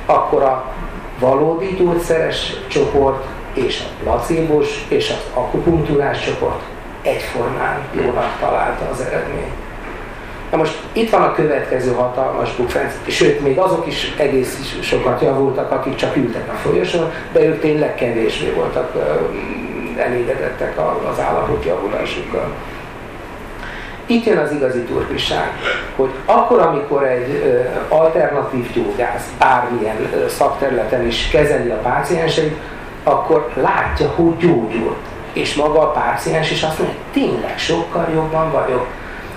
akkor 0.06 0.44
a 0.44 0.74
valódi 1.20 1.76
gyógyszeres 1.78 2.54
csoport 2.68 3.26
és 3.54 3.82
a 3.82 4.04
placébos 4.04 4.86
és 4.88 5.10
az 5.10 5.24
akupunktúrás 5.34 6.26
csoport 6.26 6.62
egyformán 7.02 7.80
jónak 7.92 8.38
találta 8.40 8.90
az 8.92 9.02
eredményt. 9.02 9.54
Na 10.52 10.58
most 10.58 10.78
itt 10.92 11.10
van 11.10 11.22
a 11.22 11.34
következő 11.34 11.94
hatalmas 11.94 12.56
bukfenc, 12.56 12.94
sőt, 13.08 13.42
még 13.42 13.58
azok 13.58 13.88
is 13.88 14.14
egész 14.18 14.78
sokat 14.82 15.22
javultak, 15.22 15.72
akik 15.72 15.96
csak 15.96 16.16
ültek 16.16 16.50
a 16.50 16.56
folyosón, 16.56 17.12
de 17.32 17.46
ők 17.46 17.60
tényleg 17.60 17.96
kevésbé 17.96 18.50
voltak 18.50 18.96
elégedettek 19.98 20.80
az 21.12 21.20
állapot 21.20 21.66
javulásukkal. 21.66 22.54
Itt 24.10 24.26
jön 24.26 24.38
az 24.38 24.52
igazi 24.52 24.80
turpiság, 24.80 25.52
hogy 25.96 26.10
akkor, 26.26 26.60
amikor 26.60 27.04
egy 27.04 27.44
alternatív 27.90 28.72
gyógyász 28.74 29.28
bármilyen 29.40 29.96
szakterületen 30.28 31.08
is 31.08 31.28
kezeli 31.32 31.70
a 31.70 31.76
pácienseit, 31.76 32.58
akkor 33.04 33.50
látja, 33.56 34.08
hogy 34.08 34.38
gyógyul. 34.38 34.96
És 35.34 35.56
maga 35.56 35.82
a 35.82 35.92
páciens 35.92 36.52
is 36.52 36.64
azt 36.64 36.80
mondja, 36.80 36.98
hogy 36.98 37.24
tényleg 37.24 37.58
sokkal 37.58 38.08
jobban 38.14 38.52
vagyok. 38.52 38.88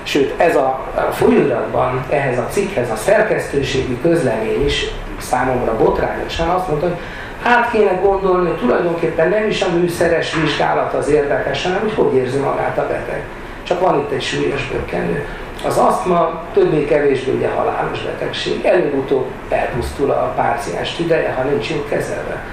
Sőt, 0.02 0.40
ez 0.40 0.56
a 0.56 0.80
folyóiratban, 1.12 2.04
ehhez 2.10 2.38
a 2.38 2.46
cikkhez 2.50 2.90
a 2.90 2.96
szerkesztőségi 2.96 4.00
közlemény 4.02 4.64
is 4.64 4.86
számomra 5.20 5.76
botrányosan 5.76 6.48
azt 6.48 6.68
mondta, 6.68 6.86
hogy 6.86 6.98
át 7.42 7.70
kéne 7.70 7.92
gondolni, 8.02 8.48
hogy 8.48 8.58
tulajdonképpen 8.58 9.28
nem 9.28 9.48
is 9.48 9.62
a 9.62 9.72
műszeres 9.72 10.34
vizsgálat 10.34 10.94
az 10.94 11.08
érdekes, 11.08 11.62
hanem 11.62 11.80
hogy 11.80 11.94
hogy 11.94 12.14
érzi 12.14 12.38
magát 12.38 12.78
a 12.78 12.86
beteg 12.86 13.22
csak 13.62 13.80
van 13.80 13.98
itt 13.98 14.10
egy 14.10 14.22
súlyos 14.22 14.68
bökkenő. 14.72 15.26
Az 15.64 15.78
asztma 15.78 16.42
többé-kevésbé 16.52 17.32
ugye 17.32 17.48
halálos 17.48 18.02
betegség. 18.02 18.64
Előbb-utóbb 18.64 19.26
elpusztul 19.48 20.10
a 20.10 20.32
páciens 20.36 20.94
tüdeje, 20.94 21.32
ha 21.32 21.42
nincs 21.42 21.70
jól 21.70 21.84
kezelve. 21.88 22.44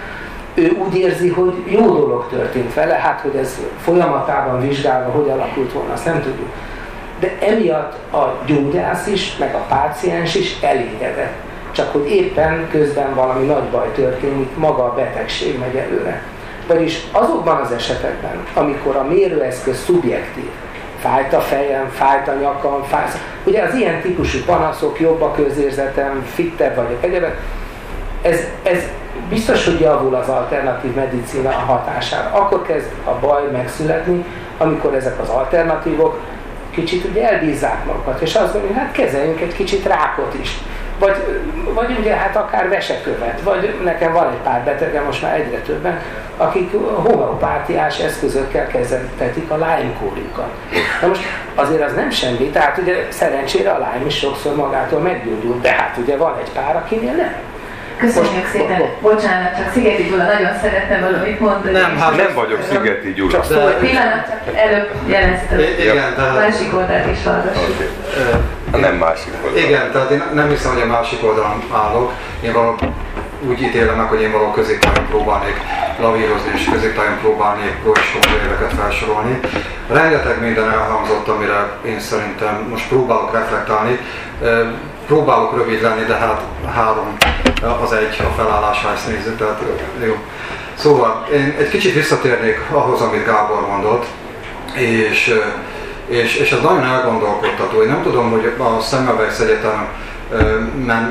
Ő 0.53 0.77
úgy 0.87 0.97
érzi, 0.97 1.29
hogy 1.29 1.53
jó 1.65 1.81
dolog 1.81 2.27
történt 2.29 2.73
vele, 2.73 2.93
hát 2.93 3.19
hogy 3.19 3.35
ez 3.35 3.59
folyamatában 3.81 4.67
vizsgálva 4.67 5.11
hogy 5.11 5.29
alakult 5.29 5.73
volna, 5.73 5.93
azt 5.93 6.05
nem 6.05 6.21
tudjuk. 6.21 6.49
de 7.19 7.37
emiatt 7.41 8.13
a 8.13 8.37
gyógyász 8.45 9.07
is, 9.07 9.37
meg 9.37 9.55
a 9.55 9.65
páciens 9.67 10.35
is 10.35 10.61
elégedett. 10.61 11.33
Csak 11.71 11.91
hogy 11.91 12.11
éppen 12.11 12.67
közben 12.71 13.15
valami 13.15 13.45
nagy 13.45 13.63
baj 13.63 13.91
történik, 13.95 14.55
maga 14.55 14.83
a 14.83 14.93
betegség 14.93 15.59
megy 15.59 15.75
előre. 15.75 16.21
Vagyis 16.67 16.99
azokban 17.11 17.57
az 17.57 17.71
esetekben, 17.71 18.45
amikor 18.53 18.95
a 18.95 19.03
mérőeszköz 19.03 19.83
szubjektív, 19.83 20.49
fájt 20.99 21.33
a 21.33 21.39
fejem, 21.39 21.89
fájt 21.89 22.27
a 22.27 22.33
nyakam, 22.33 22.83
fájt. 22.83 23.17
Ugye 23.43 23.63
az 23.63 23.73
ilyen 23.73 24.01
típusú 24.01 24.39
panaszok, 24.45 24.99
jobb 24.99 25.21
a 25.21 25.31
közérzetem, 25.31 26.25
fittebb 26.33 26.75
vagyok, 26.75 27.03
egyebek, 27.03 27.37
ez, 28.21 28.39
ez 28.63 28.83
biztos, 29.29 29.65
hogy 29.65 29.79
javul 29.79 30.15
az 30.15 30.29
alternatív 30.29 30.93
medicina 30.93 31.49
a 31.49 31.71
hatására. 31.71 32.29
Akkor 32.33 32.61
kezd 32.61 32.87
a 33.03 33.11
baj 33.11 33.43
megszületni, 33.51 34.25
amikor 34.57 34.93
ezek 34.93 35.19
az 35.19 35.29
alternatívok 35.29 36.19
kicsit 36.71 37.05
ugye 37.05 37.29
elbízzák 37.29 37.85
magukat, 37.85 38.21
és 38.21 38.35
azt 38.35 38.53
mondjuk, 38.53 38.77
hát 38.77 38.91
kezeljünk 38.91 39.41
egy 39.41 39.53
kicsit 39.53 39.85
rákot 39.85 40.33
is. 40.41 40.57
Vagy, 40.99 41.15
vagy 41.73 41.97
ugye 41.99 42.13
hát 42.13 42.35
akár 42.35 42.69
vesekövet, 42.69 43.41
vagy 43.43 43.75
nekem 43.83 44.13
van 44.13 44.31
egy 44.31 44.41
pár 44.43 44.63
betegem, 44.63 45.03
most 45.03 45.21
már 45.21 45.35
egyre 45.35 45.57
többen, 45.57 45.99
akik 46.37 46.71
homeopátiás 46.95 47.99
eszközökkel 47.99 48.67
kezeltetik 48.67 49.51
a 49.51 49.55
Lyme 49.55 49.93
kórikat. 49.99 50.51
Na 51.01 51.07
most 51.07 51.21
azért 51.55 51.83
az 51.83 51.93
nem 51.93 52.09
semmi, 52.09 52.49
tehát 52.49 52.77
ugye 52.77 53.07
szerencsére 53.09 53.71
a 53.71 53.77
Lyme 53.77 54.05
is 54.05 54.17
sokszor 54.17 54.55
magától 54.55 54.99
meggyógyul, 54.99 55.59
de 55.61 55.71
hát 55.71 55.97
ugye 55.97 56.17
van 56.17 56.37
egy 56.43 56.51
pár, 56.51 56.75
akinél 56.75 57.13
nem. 57.13 57.33
Köszönjük 57.97 58.33
most, 58.33 58.47
szépen. 58.51 58.77
Bo, 58.77 58.89
bo, 59.01 59.09
Bocsánat, 59.09 59.57
csak 59.57 59.71
Szigeti 59.73 60.03
Gyula 60.03 60.23
nagyon 60.23 60.53
szerettem 60.61 61.01
valamit 61.01 61.39
mondani. 61.39 61.71
Nem, 61.71 61.97
hát 61.97 62.15
nem 62.15 62.33
vagyok 62.33 62.59
Szigeti 62.69 63.13
Gyula. 63.13 63.31
Csak 63.31 63.43
szó, 63.45 63.55
pillanat, 63.79 64.25
csak 64.29 64.55
előbb 64.55 64.89
jeleztem. 65.05 65.59
Igen, 65.59 66.13
tehát... 66.15 66.35
Másik 66.35 66.73
oldalt 66.73 67.11
is 67.11 67.23
hallgassuk. 67.23 67.69
Okay. 67.73 67.87
Nem 68.71 68.95
másik 68.95 69.33
oldalt. 69.43 69.65
Igen, 69.65 69.91
tehát 69.91 70.11
én 70.11 70.23
nem 70.33 70.49
hiszem, 70.49 70.73
hogy 70.73 70.81
a 70.81 70.85
másik 70.85 71.23
oldalon 71.23 71.63
állok. 71.73 72.13
Én 72.41 72.53
valami 72.53 72.77
úgy 73.47 73.61
ítélem 73.61 73.95
meg, 73.95 74.07
hogy 74.07 74.21
én 74.21 74.31
valahol 74.31 74.53
középtájon 74.53 75.07
próbálnék 75.07 75.61
lavírozni, 75.99 76.51
és 76.53 76.69
középtájon 76.71 77.17
próbálnék 77.19 77.75
pro 77.83 77.91
és 77.91 78.17
éveket 78.45 78.73
felsorolni. 78.73 79.39
Rengeteg 79.87 80.41
minden 80.41 80.69
elhangzott, 80.71 81.27
amire 81.27 81.77
én 81.85 81.99
szerintem 81.99 82.67
most 82.69 82.87
próbálok 82.87 83.33
reflektálni. 83.33 83.99
Próbálok 85.07 85.57
rövid 85.57 85.81
lenni, 85.81 86.03
de 86.03 86.13
hát 86.13 86.41
három 86.75 87.17
az 87.83 87.93
egy 87.93 88.17
a 88.19 88.41
felállás, 88.41 88.83
ha 88.83 88.91
ezt 88.91 89.07
nézzük, 89.07 89.37
tehát 89.37 89.61
jó. 90.05 90.15
Szóval 90.75 91.27
én 91.33 91.55
egy 91.59 91.69
kicsit 91.69 91.93
visszatérnék 91.93 92.59
ahhoz, 92.71 93.01
amit 93.01 93.25
Gábor 93.25 93.67
mondott, 93.67 94.05
és, 94.73 95.33
és, 96.09 96.35
és 96.35 96.51
ez 96.51 96.61
nagyon 96.61 96.83
elgondolkodtató. 96.83 97.81
Én 97.81 97.87
nem 97.87 98.03
tudom, 98.03 98.31
hogy 98.31 98.53
a 98.57 98.79
Semmelweis 98.81 99.39
Egyetem 99.39 99.87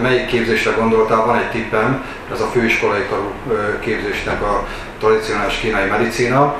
melyik 0.02 0.26
képzésre 0.26 0.70
gondoltál, 0.70 1.24
van 1.24 1.38
egy 1.38 1.50
tippem, 1.50 2.04
ez 2.32 2.40
a 2.40 2.46
főiskolai 2.52 3.06
karú 3.10 3.32
képzésnek 3.80 4.42
a 4.42 4.66
tradicionális 5.00 5.58
kínai 5.58 5.88
medicina. 5.88 6.56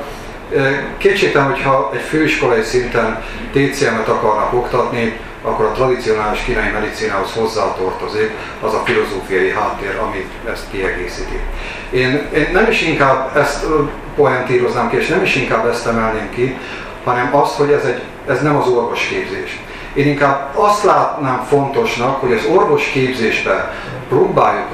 Kétségtelen, 0.96 1.50
hogyha 1.50 1.90
egy 1.94 2.00
főiskolai 2.00 2.62
szinten 2.62 3.22
TCM-et 3.52 4.08
akarnak 4.08 4.52
oktatni, 4.52 5.16
akkor 5.42 5.64
a 5.64 5.72
tradicionális 5.72 6.42
kínai 6.42 6.70
medicinához 6.70 7.32
hozzátartozik 7.32 8.30
az 8.60 8.74
a 8.74 8.82
filozófiai 8.84 9.50
háttér, 9.50 9.98
ami 9.98 10.26
ezt 10.52 10.64
kiegészíti. 10.70 11.40
Én, 11.90 12.28
én 12.34 12.48
nem 12.52 12.66
is 12.70 12.82
inkább 12.82 13.36
ezt 13.36 13.66
poentíroznám 14.16 14.90
ki, 14.90 14.96
és 14.96 15.08
nem 15.08 15.22
is 15.22 15.36
inkább 15.36 15.66
ezt 15.66 15.86
emelném 15.86 16.30
ki, 16.30 16.58
hanem 17.04 17.34
azt, 17.34 17.56
hogy 17.56 17.70
ez, 17.70 17.84
egy, 17.84 18.02
ez 18.26 18.42
nem 18.42 18.56
az 18.56 18.68
orvosképzés. 18.68 19.60
Én 19.94 20.06
inkább 20.06 20.50
azt 20.54 20.84
látnám 20.84 21.44
fontosnak, 21.48 22.20
hogy 22.20 22.32
az 22.32 22.44
orvosképzésbe 22.54 23.72
próbáljuk, 24.08 24.68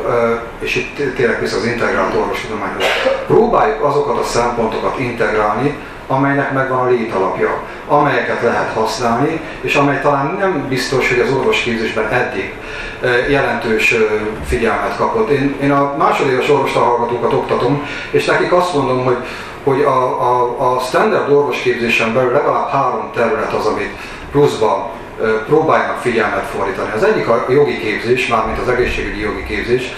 és 0.59 0.77
itt 0.77 1.15
tényleg 1.17 1.41
vissza 1.41 1.57
az 1.57 1.67
integrált 1.67 2.15
orvostudományhoz, 2.15 2.85
próbáljuk 3.27 3.85
azokat 3.85 4.19
a 4.19 4.25
szempontokat 4.25 4.99
integrálni, 4.99 5.79
amelynek 6.07 6.53
megvan 6.53 6.79
a 6.79 6.89
létalapja, 6.89 7.63
amelyeket 7.89 8.43
lehet 8.43 8.73
használni, 8.73 9.41
és 9.61 9.75
amely 9.75 10.01
talán 10.01 10.37
nem 10.39 10.67
biztos, 10.69 11.09
hogy 11.09 11.19
az 11.19 11.33
orvosképzésben 11.33 12.09
eddig 12.09 12.55
jelentős 13.29 13.95
figyelmet 14.47 14.97
kapott. 14.97 15.29
Én, 15.29 15.57
én 15.63 15.73
a 15.73 15.95
másodéves 15.99 16.49
orvostalhallgatókat 16.49 17.33
oktatom, 17.33 17.87
és 18.11 18.25
nekik 18.25 18.53
azt 18.53 18.75
mondom, 18.75 19.05
hogy, 19.05 19.17
hogy 19.65 19.83
a, 19.83 20.21
a, 20.31 20.75
a 20.75 20.81
standard 20.81 21.33
orvosképzésen 21.33 22.15
belül 22.15 22.33
legalább 22.33 22.69
három 22.69 23.11
terület 23.15 23.53
az, 23.53 23.67
amit 23.67 23.97
pluszban 24.31 24.91
próbáljanak 25.47 25.99
figyelmet 25.99 26.45
fordítani. 26.45 26.91
Az 26.95 27.03
egyik 27.03 27.29
a 27.29 27.47
jogi 27.49 27.79
képzés, 27.79 28.27
mármint 28.27 28.59
az 28.59 28.69
egészségügyi 28.69 29.21
jogi 29.21 29.45
képzés. 29.45 29.93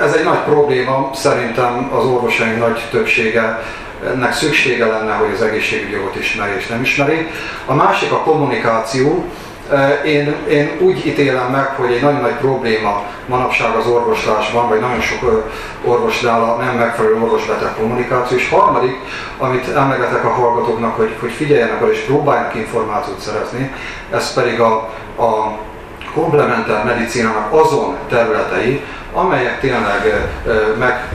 Ez 0.00 0.12
egy 0.12 0.24
nagy 0.24 0.38
probléma, 0.38 1.10
szerintem 1.14 1.90
az 1.94 2.04
orvosaink 2.04 2.58
nagy 2.58 2.80
többsége 2.90 3.62
ennek 4.06 4.32
szüksége 4.32 4.86
lenne, 4.86 5.12
hogy 5.12 5.30
az 5.34 5.42
egészségügyi 5.42 5.92
jogot 5.92 6.16
ismeri 6.16 6.52
és 6.56 6.66
nem 6.66 6.82
ismeri. 6.82 7.26
A 7.66 7.74
másik 7.74 8.12
a 8.12 8.18
kommunikáció. 8.18 9.24
Én, 10.04 10.34
én 10.48 10.70
úgy 10.80 11.06
ítélem 11.06 11.50
meg, 11.50 11.66
hogy 11.66 11.92
egy 11.92 12.02
nagyon 12.02 12.20
nagy 12.20 12.34
probléma 12.34 13.02
manapság 13.26 13.74
az 13.74 13.86
orvoslásban, 13.86 14.68
vagy 14.68 14.80
nagyon 14.80 15.00
sok 15.00 15.50
orvosnál 15.84 16.42
a 16.42 16.56
nem 16.56 16.74
megfelelő 16.74 17.14
orvosbeteg 17.20 17.74
kommunikáció. 17.76 18.36
És 18.36 18.48
harmadik, 18.48 18.96
amit 19.38 19.68
emlegetek 19.76 20.24
a 20.24 20.28
hallgatóknak, 20.28 20.96
hogy, 20.96 21.16
hogy 21.20 21.30
figyeljenek 21.30 21.82
arra 21.82 21.92
és 21.92 22.00
próbáljanak 22.00 22.54
információt 22.54 23.20
szerezni, 23.20 23.74
ez 24.10 24.34
pedig 24.34 24.60
a, 24.60 24.72
a 25.18 25.58
komplementer 26.14 26.84
medicinának 26.84 27.52
azon 27.52 27.96
területei, 28.08 28.84
amelyek 29.12 29.60
tényleg 29.60 30.30
meg 30.78 31.08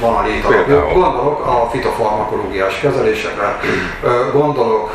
van 0.00 0.14
a 0.14 0.26
létalapjuk. 0.26 0.92
Gondolok 0.92 1.46
a 1.46 1.68
fitofarmakológiás 1.70 2.78
kezelésekre, 2.80 3.60
gondolok 4.32 4.90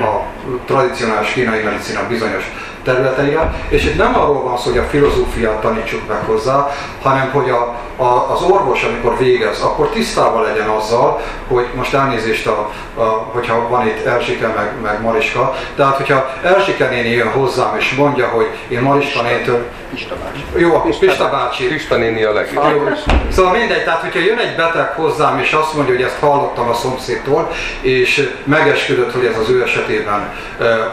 a 0.00 0.24
tradicionális 0.66 1.32
kínai 1.32 1.62
medicina 1.62 2.06
bizonyos 2.08 2.44
területeire, 2.84 3.54
és 3.68 3.84
itt 3.84 3.96
nem 3.96 4.14
arról 4.14 4.42
van 4.42 4.58
szó, 4.58 4.70
hogy 4.70 4.78
a 4.78 4.88
filozófiát 4.88 5.60
tanítsuk 5.60 6.08
meg 6.08 6.24
hozzá, 6.24 6.68
hanem 7.02 7.30
hogy 7.30 7.50
a, 7.50 7.78
a, 8.00 8.32
az 8.32 8.42
orvos, 8.42 8.82
amikor 8.82 9.18
végez, 9.18 9.60
akkor 9.60 9.88
tisztában 9.88 10.42
legyen 10.42 10.68
azzal, 10.68 11.20
hogy 11.48 11.66
most 11.74 11.94
elnézést, 11.94 12.46
a, 12.46 12.70
a, 12.94 13.02
hogyha 13.02 13.68
van 13.68 13.86
itt 13.86 14.04
Erzsike 14.06 14.46
meg, 14.46 14.80
meg 14.82 15.02
Mariska, 15.02 15.54
tehát 15.76 15.96
hogyha 15.96 16.30
Erzsike 16.42 16.88
néni 16.88 17.08
jön 17.08 17.30
hozzám 17.30 17.76
és 17.78 17.94
mondja, 17.94 18.28
hogy 18.28 18.46
én 18.68 18.80
Mariska 18.80 19.22
nétől... 19.22 19.66
Pista 19.90 20.14
bácsi. 20.24 20.62
Jó, 20.62 20.74
a 20.74 20.80
Pista 20.80 21.30
bácsi. 21.30 21.66
Pista 21.66 21.96
néni 21.96 22.22
a 22.22 22.32
legjobb. 22.32 22.96
Szóval 23.28 23.52
mindegy, 23.52 23.84
tehát 23.84 24.00
hogyha 24.00 24.18
jön 24.18 24.38
egy 24.38 24.56
beteg 24.56 24.92
hozzám 24.94 25.38
és 25.38 25.52
azt 25.52 25.74
mondja, 25.74 25.94
hogy 25.94 26.02
ezt 26.02 26.18
hallottam 26.20 26.68
a 26.68 26.74
szomszédtól, 26.74 27.50
és 27.80 28.30
megesküdött, 28.44 29.12
hogy 29.12 29.24
ez 29.24 29.38
az 29.38 29.50
ő 29.50 29.62
esetében 29.62 30.32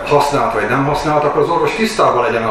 használt 0.06 0.54
vagy 0.54 0.70
nem 0.70 0.86
használt, 0.86 1.24
akkor 1.24 1.41
az 1.41 1.50
orvos 1.50 1.76
tisztában 1.76 2.24
legyen 2.24 2.43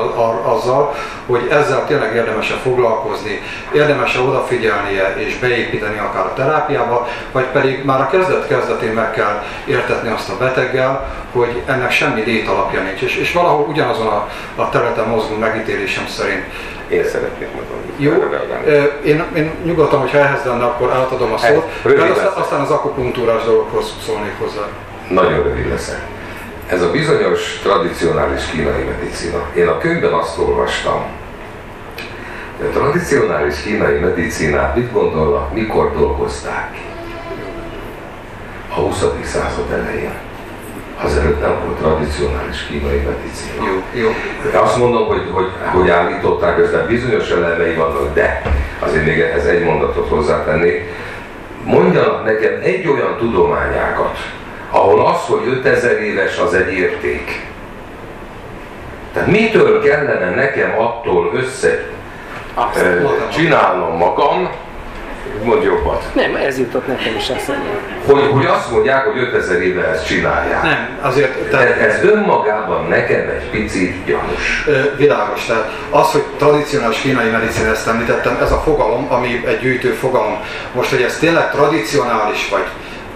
azzal, 0.43 0.95
hogy 1.27 1.49
ezzel 1.51 1.87
tényleg 1.87 2.15
érdemes-e 2.15 2.55
foglalkozni, 2.55 3.43
érdemes-e 3.73 4.21
odafigyelnie 4.47 5.15
és 5.17 5.39
beépíteni 5.39 5.99
akár 5.99 6.25
a 6.25 6.33
terápiába, 6.33 7.09
vagy 7.33 7.45
pedig 7.45 7.85
már 7.85 8.01
a 8.01 8.09
kezdet-kezdetén 8.11 8.93
meg 8.93 9.11
kell 9.11 9.43
értetni 9.67 10.09
azt 10.09 10.31
a 10.31 10.37
beteggel, 10.37 11.15
hogy 11.33 11.63
ennek 11.67 11.91
semmi 11.91 12.23
létalapja 12.25 12.83
nincs. 12.83 13.01
És, 13.01 13.17
és 13.17 13.33
valahol 13.33 13.67
ugyanazon 13.69 14.07
a, 14.07 14.29
a 14.57 14.69
területen 14.69 15.09
mozgunk 15.09 15.41
megítélésem 15.41 16.07
szerint. 16.07 16.45
Én 16.89 17.05
szeretnék 17.05 17.49
mondani. 17.55 17.81
Jó, 17.97 18.13
én, 19.05 19.25
én 19.37 19.51
nyugodtan, 19.65 20.01
hogyha 20.01 20.19
ehhez 20.19 20.45
lenne, 20.45 20.65
akkor 20.65 20.93
átadom 20.93 21.33
a 21.33 21.39
szót, 21.39 21.65
mert 21.85 22.11
aztán, 22.11 22.33
aztán 22.35 22.61
az 22.61 22.71
akupunktúrás 22.71 23.45
dolgokhoz 23.45 23.95
szólnék 24.07 24.39
hozzá. 24.39 24.67
Nagyon 25.09 25.43
rövid 25.43 25.69
leszek. 25.69 26.01
Ez 26.67 26.83
a 26.83 26.91
bizonyos 26.91 27.61
tradicionális 27.63 28.45
kínai 28.51 28.83
medicina. 28.83 29.43
Én 29.55 29.69
a 29.69 29.79
könyvben 29.79 30.13
azt 30.13 30.39
olvastam, 30.39 31.05
a 32.61 32.69
tradicionális 32.73 33.63
kínai 33.63 33.99
medicinát 33.99 34.77
mit 34.77 34.93
gondolnak, 34.93 35.55
mikor 35.55 35.93
dolgozták 35.97 36.73
ki? 36.73 36.81
A 38.69 38.81
20. 38.81 39.05
század 39.25 39.71
elején. 39.73 40.13
Azelőtt 41.03 41.41
nem 41.41 41.55
volt 41.65 41.79
tradicionális 41.79 42.67
kínai 42.69 42.99
medicina. 42.99 43.67
Jó, 43.67 44.01
jó. 44.01 44.11
Azt 44.61 44.79
mondom, 44.79 45.07
hogy, 45.07 45.31
hogy, 45.33 45.47
hogy 45.73 45.91
állították, 45.91 46.59
ezzel 46.59 46.87
bizonyos 46.87 47.31
elemei 47.31 47.75
vannak, 47.75 48.15
de 48.15 48.43
azért 48.79 49.07
még 49.07 49.21
ehhez 49.21 49.47
egy 49.47 49.65
mondatot 49.65 50.09
hozzátenni. 50.09 50.73
Mondjanak 51.65 52.25
nekem 52.25 52.61
egy 52.63 52.89
olyan 52.89 53.17
tudományágat, 53.19 54.19
ahol 54.71 55.07
az, 55.07 55.21
hogy 55.27 55.49
5000 55.49 56.01
éves 56.03 56.39
az 56.39 56.55
egy 56.55 56.73
érték. 56.73 57.47
Tehát 59.13 59.29
mitől 59.29 59.83
kellene 59.83 60.31
nekem 60.31 60.79
attól 60.79 61.33
össze 61.35 61.86
e, 62.57 63.03
csinálnom 63.33 63.97
magam, 63.97 64.51
Mondj 65.43 65.65
jobbat. 65.65 66.05
Nem, 66.15 66.35
ez 66.35 66.59
jutott 66.59 66.87
nekem 66.87 67.15
is 67.17 67.29
eszembe. 67.29 67.69
Hogy, 68.07 68.31
hogy 68.33 68.45
azt 68.45 68.71
mondják, 68.71 69.05
hogy 69.05 69.19
5000 69.19 69.63
éve 69.63 69.87
ezt 69.89 70.07
csinálják. 70.07 70.63
Nem, 70.63 70.89
azért 71.01 71.51
tehát, 71.51 71.81
ez 71.81 72.05
önmagában 72.05 72.87
nekem 72.89 73.29
egy 73.29 73.51
picit 73.51 74.05
gyanús. 74.05 74.69
világos. 74.97 75.45
Tehát 75.45 75.73
az, 75.91 76.11
hogy 76.11 76.23
tradicionális 76.39 77.01
kínai 77.01 77.31
medicina, 77.31 77.69
ezt 77.69 77.89
említettem, 77.89 78.39
ez 78.43 78.53
a 78.53 78.63
fogalom, 78.65 79.07
ami 79.13 79.43
egy 79.47 79.61
gyűjtő 79.61 79.91
fogalom. 79.93 80.41
Most, 80.73 80.91
hogy 80.91 81.03
ez 81.03 81.19
tényleg 81.19 81.51
tradicionális, 81.51 82.49
vagy 82.49 82.65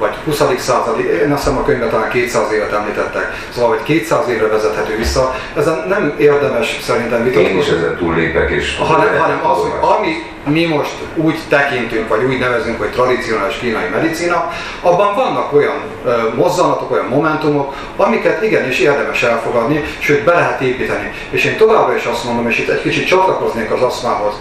vagy 0.01 0.15
20. 0.25 0.43
századi, 0.59 1.03
én 1.03 1.33
azt 1.33 1.43
hiszem 1.43 1.59
a 1.59 1.65
könyvben 1.65 1.91
talán 1.91 2.11
200 2.11 2.53
évet 2.53 2.73
említettek, 2.73 3.33
szóval 3.55 3.69
hogy 3.69 3.83
200 3.83 4.29
évre 4.29 4.47
vezethető 4.47 4.97
vissza, 4.97 5.35
ezen 5.57 5.85
nem 5.89 6.15
érdemes 6.19 6.79
szerintem 6.83 7.21
Én 7.21 7.27
is 7.27 7.35
vitatkozni. 7.37 7.77
ezen 7.77 7.97
túllépek, 7.97 8.51
és... 8.51 8.77
hanem, 8.79 9.19
hanem 9.19 9.47
az, 9.47 9.59
hogy 9.59 9.73
ami 9.81 10.13
mi 10.45 10.65
most 10.67 10.95
úgy 11.15 11.39
tekintünk, 11.49 12.09
vagy 12.09 12.25
úgy 12.25 12.39
nevezünk, 12.39 12.79
hogy 12.79 12.91
tradicionális 12.91 13.57
kínai 13.57 13.89
medicina, 13.89 14.53
abban 14.81 15.15
vannak 15.15 15.53
olyan 15.53 15.81
ö, 16.05 16.35
mozzanatok, 16.35 16.91
olyan 16.91 17.07
momentumok, 17.07 17.75
amiket 17.97 18.43
igenis 18.43 18.79
érdemes 18.79 19.23
elfogadni, 19.23 19.85
sőt 19.99 20.25
be 20.25 20.33
lehet 20.33 20.61
építeni. 20.61 21.13
És 21.31 21.45
én 21.45 21.57
továbbra 21.57 21.97
is 21.97 22.05
azt 22.05 22.25
mondom, 22.25 22.49
és 22.49 22.59
itt 22.59 22.69
egy 22.69 22.83
kicsit 22.83 23.07
csatlakoznék 23.07 23.71
az 23.71 23.83
aszmához, 23.83 24.35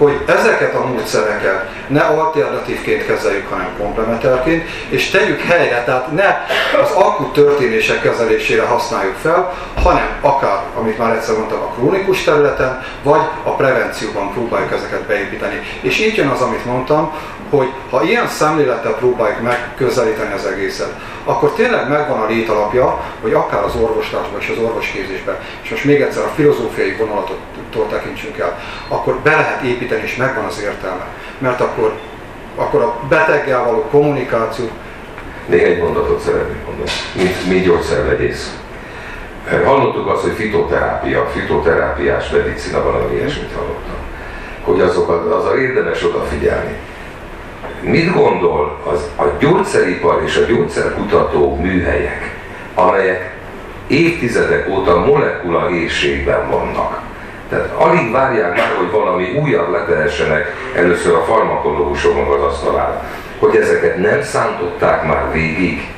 hogy 0.00 0.20
ezeket 0.26 0.74
a 0.74 0.86
módszereket 0.86 1.68
ne 1.86 2.00
alternatívként 2.00 3.06
kezeljük, 3.06 3.48
hanem 3.50 3.68
komplementárként, 3.78 4.68
és 4.88 5.10
tegyük 5.10 5.40
helyre, 5.40 5.84
tehát 5.84 6.12
ne 6.12 6.46
az 6.82 6.90
akut 6.90 7.32
történések 7.32 8.02
kezelésére 8.02 8.62
használjuk 8.62 9.16
fel, 9.22 9.52
hanem 9.82 10.08
akár, 10.20 10.62
amit 10.78 10.98
már 10.98 11.14
egyszer 11.14 11.36
mondtam, 11.36 11.60
a 11.60 11.74
krónikus 11.74 12.24
területen, 12.24 12.82
vagy 13.02 13.20
a 13.42 13.50
prevencióban 13.50 14.32
próbáljuk 14.32 14.72
ezeket 14.72 15.02
beépíteni. 15.02 15.60
És 15.80 16.00
így 16.00 16.16
jön 16.16 16.28
az, 16.28 16.40
amit 16.40 16.64
mondtam, 16.64 17.12
hogy 17.50 17.68
ha 17.90 18.02
ilyen 18.02 18.28
szemlélettel 18.28 18.94
próbáljuk 18.94 19.42
megközelíteni 19.42 20.32
az 20.32 20.46
egészet, 20.46 20.94
akkor 21.24 21.52
tényleg 21.52 21.88
megvan 21.88 22.20
a 22.20 22.26
létalapja, 22.26 23.00
hogy 23.22 23.32
akár 23.32 23.64
az 23.64 23.74
orvoslásban 23.76 24.40
és 24.40 24.48
az 24.48 24.62
orvosképzésben, 24.62 25.36
és 25.62 25.70
most 25.70 25.84
még 25.84 26.00
egyszer 26.00 26.24
a 26.24 26.32
filozófiai 26.34 26.92
vonalattól 26.92 27.86
tekintsünk 27.90 28.38
el, 28.38 28.58
akkor 28.88 29.14
be 29.14 29.30
lehet 29.30 29.62
építeni, 29.62 30.02
és 30.02 30.16
megvan 30.16 30.44
az 30.44 30.60
értelme. 30.62 31.06
Mert 31.38 31.60
akkor, 31.60 31.92
akkor 32.54 32.82
a 32.82 32.98
beteggel 33.08 33.64
való 33.64 33.82
kommunikáció, 33.90 34.68
Még 35.46 35.62
egy 35.62 35.78
mondatot 35.78 36.20
szeretnék 36.20 36.66
mondani, 36.66 36.90
mint, 37.14 37.46
mint 37.48 37.64
gyógyszervegyész. 37.64 38.58
Hallottuk 39.64 40.08
azt, 40.08 40.22
hogy 40.22 40.32
fitoterápia, 40.32 41.26
fitoterápiás 41.26 42.30
medicina, 42.30 42.82
valami 42.82 43.14
ilyesmit 43.14 43.52
hallottam. 43.54 43.96
Hogy 44.62 44.80
azok, 44.80 45.10
az 45.10 45.44
a 45.44 45.58
érdemes 45.58 46.04
odafigyelni. 46.04 46.76
Mit 47.80 48.14
gondol 48.14 48.78
az 48.92 49.08
a 49.16 49.24
gyógyszeripar 49.38 50.22
és 50.24 50.36
a 50.36 50.52
gyógyszerkutató 50.52 51.56
műhelyek, 51.56 52.34
amelyek 52.74 53.34
évtizedek 53.86 54.68
óta 54.68 54.98
molekula 54.98 55.70
éjségben 55.70 56.50
vannak? 56.50 57.00
Tehát 57.48 57.70
alig 57.74 58.12
várják 58.12 58.56
már, 58.56 58.72
hogy 58.78 58.90
valami 58.90 59.36
újabb 59.42 59.70
letehessenek 59.70 60.54
először 60.76 61.14
a 61.14 61.24
farmakológusoknak 61.24 62.34
az 62.34 62.42
asztalára. 62.42 63.04
Hogy 63.38 63.56
ezeket 63.56 63.96
nem 63.96 64.22
szántották 64.22 65.06
már 65.06 65.32
végig? 65.32 65.92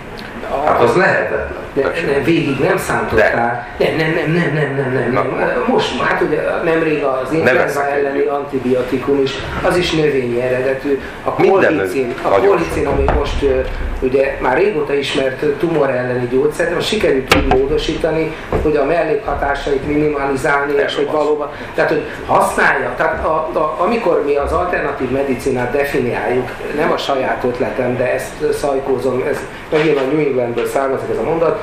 Hát 0.64 0.80
az 0.80 0.96
lehetetlen. 0.96 1.61
De, 1.74 1.82
de 1.82 2.22
végig 2.24 2.58
nem 2.58 2.76
szántották. 2.76 3.34
Nem, 3.78 3.96
nem, 3.96 4.12
nem, 4.12 4.32
nem, 4.32 4.52
nem, 4.54 4.74
nem, 4.74 5.12
nem, 5.12 5.12
nem. 5.12 5.64
Most, 5.66 6.00
hát 6.00 6.22
ugye 6.22 6.40
nemrég 6.64 7.02
az 7.02 7.32
influenza 7.32 7.88
elleni 7.88 8.20
antibiotikum 8.20 9.22
is, 9.22 9.30
az 9.62 9.76
is 9.76 9.92
növényi 9.92 10.40
eredetű. 10.40 11.00
A 11.24 11.40
Minden 11.40 11.76
kollicin, 11.76 12.14
a 12.22 12.28
nagyon 12.28 12.46
kollicin, 12.46 12.86
ami 12.86 13.04
most 13.18 13.44
ugye 14.00 14.36
már 14.40 14.56
régóta 14.56 14.94
ismert 14.94 15.44
tumor 15.58 15.90
elleni 15.90 16.28
gyógyszer, 16.30 16.68
de 16.68 16.74
most 16.74 16.88
sikerült 16.88 17.36
úgy 17.36 17.58
módosítani, 17.58 18.32
hogy 18.62 18.76
a 18.76 18.84
mellékhatásait 18.84 19.86
minimalizálni, 19.86 20.72
és 20.86 20.94
hogy 20.94 21.08
valóban, 21.10 21.48
tehát 21.74 21.90
hogy 21.90 22.02
használja, 22.26 22.94
tehát 22.96 23.24
a, 23.24 23.28
a, 23.52 23.76
amikor 23.78 24.22
mi 24.26 24.36
az 24.36 24.52
alternatív 24.52 25.10
medicinát 25.10 25.72
definiáljuk, 25.72 26.50
nem 26.76 26.92
a 26.92 26.96
saját 26.96 27.44
ötletem, 27.44 27.96
de 27.96 28.12
ezt 28.12 28.52
szajkózom, 28.52 29.24
ez 29.28 29.38
megint 29.70 29.98
a 29.98 30.02
New 30.12 30.26
Englandből 30.26 30.66
származik 30.66 31.10
ez 31.10 31.18
a 31.18 31.22
mondat, 31.22 31.61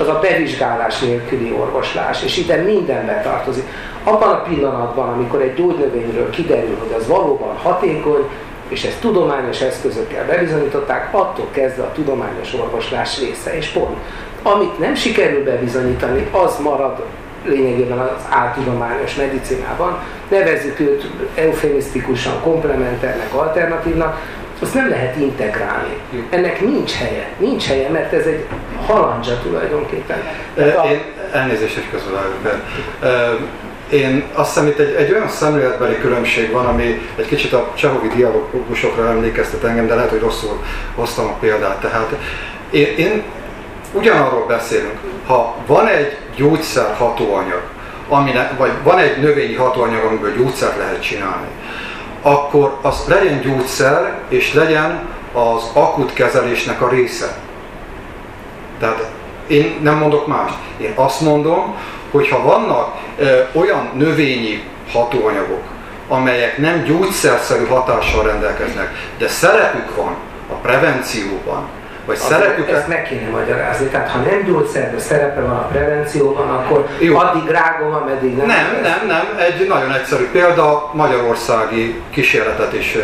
az 0.00 0.08
a 0.08 0.18
bevizsgálás 0.18 0.98
nélküli 0.98 1.52
orvoslás, 1.52 2.22
és 2.22 2.36
ide 2.36 2.56
minden 2.56 3.06
betartozik. 3.06 3.64
Abban 4.04 4.28
a 4.28 4.42
pillanatban, 4.42 5.08
amikor 5.08 5.40
egy 5.40 5.54
gyógynövényről 5.54 6.30
kiderül, 6.30 6.76
hogy 6.78 6.94
az 6.98 7.08
valóban 7.08 7.56
hatékony, 7.56 8.28
és 8.68 8.84
ezt 8.84 9.00
tudományos 9.00 9.60
eszközökkel 9.60 10.26
bebizonyították, 10.26 11.14
attól 11.14 11.46
kezdve 11.50 11.82
a 11.82 11.92
tudományos 11.92 12.54
orvoslás 12.54 13.18
része, 13.18 13.56
és 13.56 13.68
pont. 13.68 13.96
Amit 14.42 14.78
nem 14.78 14.94
sikerül 14.94 15.44
bebizonyítani, 15.44 16.28
az 16.30 16.58
marad 16.58 17.02
lényegében 17.44 17.98
az 17.98 18.22
áltudományos 18.30 19.14
medicinában. 19.14 19.98
Nevezzük 20.28 20.80
őt 20.80 21.10
eufemisztikusan 21.34 22.40
komplementernek, 22.42 23.34
alternatívnak, 23.34 24.20
azt 24.62 24.74
nem 24.74 24.88
lehet 24.88 25.16
integrálni. 25.16 25.96
Ennek 26.30 26.60
nincs 26.60 26.92
helye. 26.92 27.28
Nincs 27.38 27.66
helye, 27.66 27.88
mert 27.88 28.12
ez 28.12 28.26
egy 28.26 28.44
halandzsa 28.86 29.38
tulajdonképpen. 29.42 30.18
Én 30.90 31.00
elnézést, 31.32 31.74
hogy. 31.74 32.62
Ö, 33.02 33.34
Én 33.90 34.24
azt 34.34 34.52
hiszem 34.52 34.68
itt 34.68 34.78
egy, 34.78 34.94
egy 34.94 35.12
olyan 35.12 35.28
szemléletbeli 35.28 35.98
különbség 35.98 36.50
van, 36.50 36.66
ami 36.66 37.08
egy 37.16 37.26
kicsit 37.26 37.52
a 37.52 37.72
csehovi 37.74 38.08
dialógusokra 38.08 39.08
emlékeztet 39.08 39.64
engem, 39.64 39.86
de 39.86 39.94
lehet, 39.94 40.10
hogy 40.10 40.20
rosszul 40.20 40.62
hoztam 40.94 41.26
a 41.26 41.36
példát. 41.40 41.80
Tehát 41.80 42.16
én, 42.70 42.86
én 42.96 43.22
ugyanarról 43.92 44.46
beszélünk, 44.46 44.98
ha 45.26 45.56
van 45.66 45.86
egy 45.86 46.16
gyógyszer 46.36 46.94
hatóanyag, 46.94 47.62
amine, 48.08 48.52
vagy 48.58 48.70
van 48.82 48.98
egy 48.98 49.20
növényi 49.20 49.54
hatóanyag, 49.54 50.04
amiből 50.04 50.36
gyógyszert 50.36 50.76
lehet 50.76 51.02
csinálni, 51.02 51.46
akkor 52.22 52.76
az 52.82 53.04
legyen 53.08 53.40
gyógyszer, 53.40 54.18
és 54.28 54.54
legyen 54.54 55.08
az 55.32 55.70
akut 55.72 56.12
kezelésnek 56.12 56.82
a 56.82 56.88
része. 56.88 57.38
Tehát 58.78 59.10
én 59.46 59.78
nem 59.82 59.96
mondok 59.96 60.26
mást. 60.26 60.54
Én 60.76 60.92
azt 60.94 61.20
mondom, 61.20 61.76
hogy 62.10 62.28
ha 62.28 62.42
vannak 62.42 62.94
ö, 63.18 63.40
olyan 63.52 63.90
növényi 63.94 64.62
hatóanyagok, 64.92 65.62
amelyek 66.08 66.58
nem 66.58 66.82
gyógyszerszerű 66.82 67.66
hatással 67.66 68.24
rendelkeznek, 68.24 68.94
de 69.18 69.28
szerepük 69.28 69.96
van 69.96 70.16
a 70.50 70.52
prevencióban, 70.52 71.68
vagy 72.06 72.16
Azért 72.16 72.40
szerepük 72.40 72.70
ezt 72.70 72.88
meg 72.88 73.02
kéne 73.02 73.28
magyarázni. 73.28 73.86
Tehát 73.86 74.08
ha 74.10 74.18
nem 74.18 74.44
gyógyszerben 74.46 75.00
szerepe 75.00 75.40
van 75.40 75.56
a 75.56 75.66
prevencióban, 75.66 76.48
akkor 76.48 76.86
Jó. 76.98 77.16
addig 77.16 77.48
rágom, 77.48 77.94
ameddig 77.94 78.36
nem. 78.36 78.46
Nem, 78.46 78.78
nem, 78.82 79.06
nem. 79.06 79.38
Egy 79.38 79.68
nagyon 79.68 79.92
egyszerű 79.92 80.28
példa, 80.32 80.90
magyarországi 80.92 82.02
kísérletet 82.10 82.72
is 82.72 82.98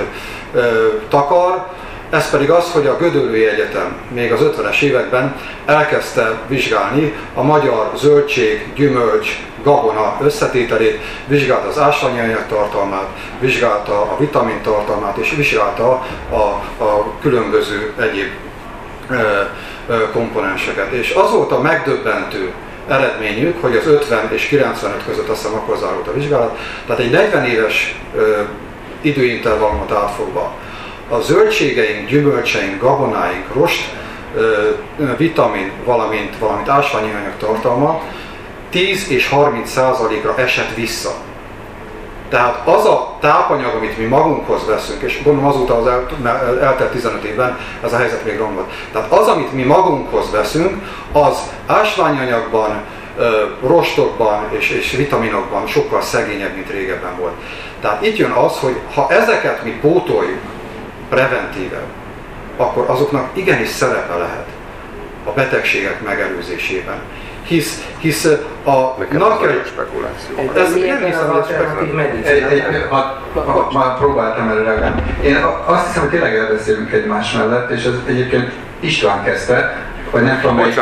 ö, 0.55 0.87
takar. 1.09 1.67
Ez 2.11 2.31
pedig 2.31 2.51
az, 2.51 2.73
hogy 2.73 2.87
a 2.87 2.97
Gödöllői 2.97 3.47
Egyetem 3.47 3.97
még 4.09 4.33
az 4.33 4.41
50-es 4.43 4.83
években 4.83 5.37
elkezdte 5.67 6.33
vizsgálni 6.47 7.15
a 7.35 7.43
magyar 7.43 7.91
zöldség, 7.97 8.73
gyümölcs, 8.75 9.39
gabona 9.63 10.17
összetételét, 10.23 11.01
vizsgálta 11.27 11.69
az 11.69 11.79
ásványi 11.79 12.37
tartalmát, 12.49 13.09
vizsgálta 13.41 14.01
a 14.01 14.17
vitamin 14.19 14.63
tartalmát, 14.63 15.17
és 15.17 15.35
vizsgálta 15.37 16.07
a, 16.31 16.35
a 16.85 17.13
különböző 17.21 17.93
egyéb 18.01 18.31
komponenseket. 20.13 20.93
És 20.93 21.11
az 21.11 21.31
volt 21.33 21.53
a 21.53 21.61
megdöbbentő 21.61 22.53
eredményük, 22.89 23.61
hogy 23.61 23.77
az 23.77 23.87
50 23.87 24.33
és 24.33 24.47
95 24.47 25.05
között 25.07 25.29
azt 25.29 25.43
hiszem 25.43 25.57
akkor 25.57 25.77
zárult 25.77 26.07
a 26.07 26.13
vizsgálat, 26.13 26.59
tehát 26.87 27.03
egy 27.03 27.11
40 27.11 27.45
éves 27.45 28.01
időintervallumot 29.01 29.93
átfogva 29.93 30.55
a 31.09 31.21
zöldségeink, 31.21 32.09
gyümölcseink, 32.09 32.81
gabonáink, 32.81 33.55
rost, 33.55 33.95
vitamin, 35.17 35.73
valamint, 35.85 36.39
valamint 36.39 36.69
ásványi 36.69 37.11
anyag 37.11 37.37
tartalma 37.39 38.03
10 38.71 39.11
és 39.11 39.29
30 39.29 39.71
százalékra 39.71 40.35
esett 40.37 40.75
vissza. 40.75 41.15
Tehát 42.29 42.69
az 42.69 42.85
a 42.85 43.17
tápanyag, 43.21 43.75
amit 43.75 43.99
mi 43.99 44.05
magunkhoz 44.05 44.67
veszünk, 44.67 45.03
és 45.03 45.23
gondolom 45.23 45.49
azóta 45.49 45.77
az 45.79 45.87
el, 45.87 46.07
eltelt 46.63 46.91
15 46.91 47.25
évben 47.25 47.59
ez 47.85 47.93
a 47.93 47.97
helyzet 47.97 48.25
még 48.25 48.39
romlott. 48.39 48.71
Tehát 48.93 49.13
az, 49.13 49.27
amit 49.27 49.53
mi 49.53 49.63
magunkhoz 49.63 50.31
veszünk, 50.31 50.83
az 51.13 51.39
ásványanyagban, 51.67 52.83
rostokban 53.67 54.45
és, 54.49 54.71
és 54.71 54.93
vitaminokban 54.97 55.67
sokkal 55.67 56.03
szegényebb, 56.03 56.55
mint 56.55 56.71
régebben 56.71 57.17
volt. 57.19 57.35
Tehát 57.81 58.07
itt 58.07 58.17
jön 58.17 58.31
az, 58.31 58.59
hogy 58.59 58.77
ha 58.95 59.07
ezeket 59.11 59.65
mi 59.65 59.71
pótoljuk 59.71 60.41
preventíven, 61.09 61.85
akkor 62.57 62.85
azoknak 62.89 63.29
igenis 63.33 63.69
szerepe 63.69 64.15
lehet 64.15 64.47
a 65.25 65.31
betegségek 65.31 66.03
megelőzésében. 66.03 67.01
Hisz, 67.47 67.85
hisz 67.99 68.25
a 68.65 68.95
Nekem 68.99 69.19
napja, 69.19 69.49
ez 69.49 69.67
spekuláció. 69.67 70.63
Ez 70.63 70.75
nem 70.75 71.05
hiszem, 71.05 71.31
az 71.31 71.47
hogy 71.79 72.87
ha, 73.35 73.71
már 73.73 73.99
próbáltam 73.99 74.49
erre 74.49 74.63
reagálni. 74.63 75.03
Én 75.23 75.37
azt 75.65 75.87
hiszem, 75.87 76.03
hogy 76.03 76.11
tényleg 76.11 76.37
elbeszélünk 76.37 76.93
egymás 76.93 77.33
mellett, 77.33 77.71
és 77.71 77.85
ez 77.85 77.93
egyébként 78.07 78.53
István 78.81 79.25
kezdte, 79.25 79.77
vagy 80.11 80.23
nem 80.23 80.41
tudom 80.41 80.57
melyik 80.57 80.79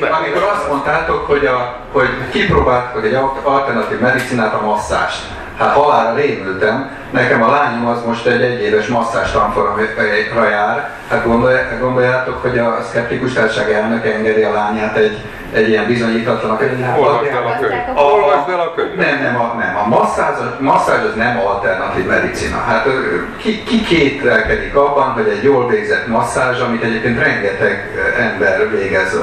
amikor, 0.00 0.42
azt 0.52 0.68
mondtátok, 0.68 1.26
hogy, 1.26 1.46
a, 1.46 1.76
hogy 1.92 2.08
kipróbáltak 2.30 3.04
egy 3.04 3.18
alternatív 3.42 3.98
medicinát, 3.98 4.54
a 4.54 4.64
masszást. 4.64 5.22
Hát 5.58 5.72
halálra 5.72 6.14
rémültem, 6.14 6.90
nekem 7.10 7.42
a 7.42 7.50
lányom 7.50 7.86
az 7.86 8.04
most 8.06 8.26
egy 8.26 8.42
egyéves 8.42 8.86
masszás 8.86 9.32
tanfolyamra 9.32 10.48
jár. 10.50 10.90
Hát 11.10 11.24
gondolj- 11.26 11.78
gondoljátok, 11.80 12.42
hogy 12.42 12.58
a 12.58 12.78
szkeptikus 12.88 13.32
társaság 13.32 13.72
elnöke 13.72 14.14
engedi 14.14 14.42
a 14.42 14.52
lányát 14.52 14.96
egy, 14.96 15.18
egy 15.52 15.68
ilyen 15.68 15.86
bizonyítatlanak. 15.86 16.62
Olvasd 16.98 17.30
el 17.30 17.46
a 17.46 17.58
könyvet. 17.60 17.90
Olvasd 17.94 18.48
el 18.48 18.60
a 18.60 18.74
könyvet. 18.74 19.10
Nem, 19.10 19.22
nem, 19.22 19.40
a, 19.40 19.54
nem. 19.58 19.76
A 19.76 19.88
masszázs, 19.88 20.36
masszázs 20.58 21.04
az 21.04 21.14
nem 21.14 21.38
alternatív 21.38 22.06
medicina. 22.06 22.64
Hát 22.66 22.86
ki, 23.36 23.62
ki 23.62 23.82
kételkedik 23.82 24.74
abban, 24.74 25.12
hogy 25.12 25.28
egy 25.28 25.42
jól 25.42 25.68
végzett 25.68 26.06
masszázs, 26.06 26.60
amit 26.60 26.82
egyébként 26.82 27.18
rengeteg 27.18 27.90
ember 28.18 28.70
végez 28.70 29.20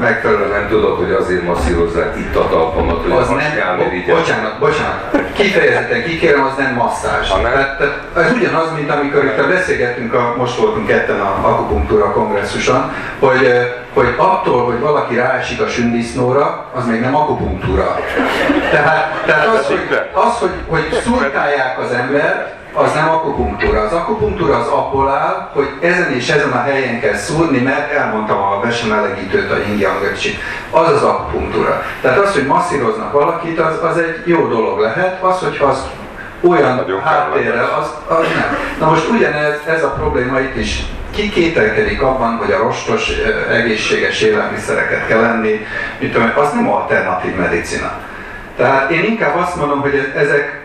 megfelelően. 0.00 0.68
Tudod, 0.68 0.96
hogy 0.96 1.10
azért 1.10 1.42
masszírozzák 1.42 2.16
itt 2.16 2.36
a 2.36 2.48
talpamat, 2.48 3.02
hogy 3.02 3.10
Az 3.10 3.28
a 3.28 3.34
nem, 3.34 3.78
bocsánat, 4.06 4.58
bocsánat, 4.58 5.32
kifejezetten 5.32 6.04
kikérem, 6.04 6.44
az 6.44 6.56
nem 6.58 6.74
masszázs. 7.02 7.28
Tehát, 7.42 7.78
tehát 7.78 7.98
ez 8.16 8.32
ugyanaz, 8.32 8.72
mint 8.76 8.90
amikor 8.90 9.24
itt 9.24 9.48
beszélgettünk, 9.48 10.14
a, 10.14 10.34
most 10.38 10.56
voltunk 10.56 10.86
ketten 10.86 11.20
a 11.20 11.48
akupunktúra 11.48 12.12
kongresszuson, 12.12 12.92
hogy, 13.18 13.44
ö, 13.44 13.60
hogy 13.94 14.14
attól, 14.16 14.64
hogy 14.64 14.80
valaki 14.80 15.14
ráesik 15.14 15.60
a 15.60 15.68
sündisznóra, 15.68 16.66
az 16.74 16.86
még 16.86 17.00
nem 17.00 17.16
akupunktúra. 17.16 17.98
Tehát, 18.70 19.22
tehát 19.26 19.46
az, 19.46 19.66
hogy, 19.66 19.98
az, 20.12 20.38
hogy, 20.38 20.54
hogy 20.68 21.00
szurkálják 21.04 21.78
az 21.78 21.92
ember, 21.92 22.60
az 22.74 22.92
nem 22.94 23.08
akupunktúra. 23.08 23.80
Az 23.80 23.92
akupunktúra 23.92 24.56
az 24.56 24.66
abból 24.66 25.08
áll, 25.08 25.50
hogy 25.52 25.68
ezen 25.80 26.12
és 26.12 26.28
ezen 26.28 26.50
a 26.50 26.62
helyen 26.62 27.00
kell 27.00 27.14
szúrni, 27.14 27.58
mert 27.58 27.92
elmondtam 27.92 28.42
a 28.42 28.60
besemelegítőt, 28.62 29.50
a 29.50 29.56
yin 29.56 29.86
Az 30.70 30.88
az 30.88 31.02
akupunktúra. 31.02 31.82
Tehát 32.00 32.18
az, 32.18 32.32
hogy 32.32 32.46
masszíroznak 32.46 33.12
valakit, 33.12 33.58
az, 33.58 33.82
az 33.82 33.98
egy 33.98 34.22
jó 34.24 34.48
dolog 34.48 34.78
lehet. 34.78 35.22
Az, 35.22 35.38
hogyha 35.38 35.66
az 35.66 35.86
olyan 36.42 37.00
háttérrel, 37.04 37.78
az, 37.80 38.16
az 38.18 38.26
nem. 38.34 38.56
Na 38.80 38.86
most 38.88 39.08
ugyanez 39.08 39.54
ez 39.66 39.82
a 39.84 39.90
probléma 39.90 40.40
itt 40.40 40.56
is. 40.56 40.82
Ki 41.10 41.28
kételkedik 41.30 42.02
abban, 42.02 42.36
hogy 42.36 42.52
a 42.52 42.58
rostos, 42.62 43.10
egészséges 43.50 44.20
élelmiszereket 44.20 45.06
kell 45.06 45.24
enni, 45.24 45.66
mit 45.98 46.12
tudom, 46.12 46.32
az 46.36 46.52
nem 46.52 46.70
alternatív 46.70 47.34
medicina. 47.36 47.92
Tehát 48.56 48.90
én 48.90 49.04
inkább 49.04 49.36
azt 49.36 49.56
mondom, 49.56 49.80
hogy 49.80 49.94
ez- 49.94 50.22
ezek 50.22 50.60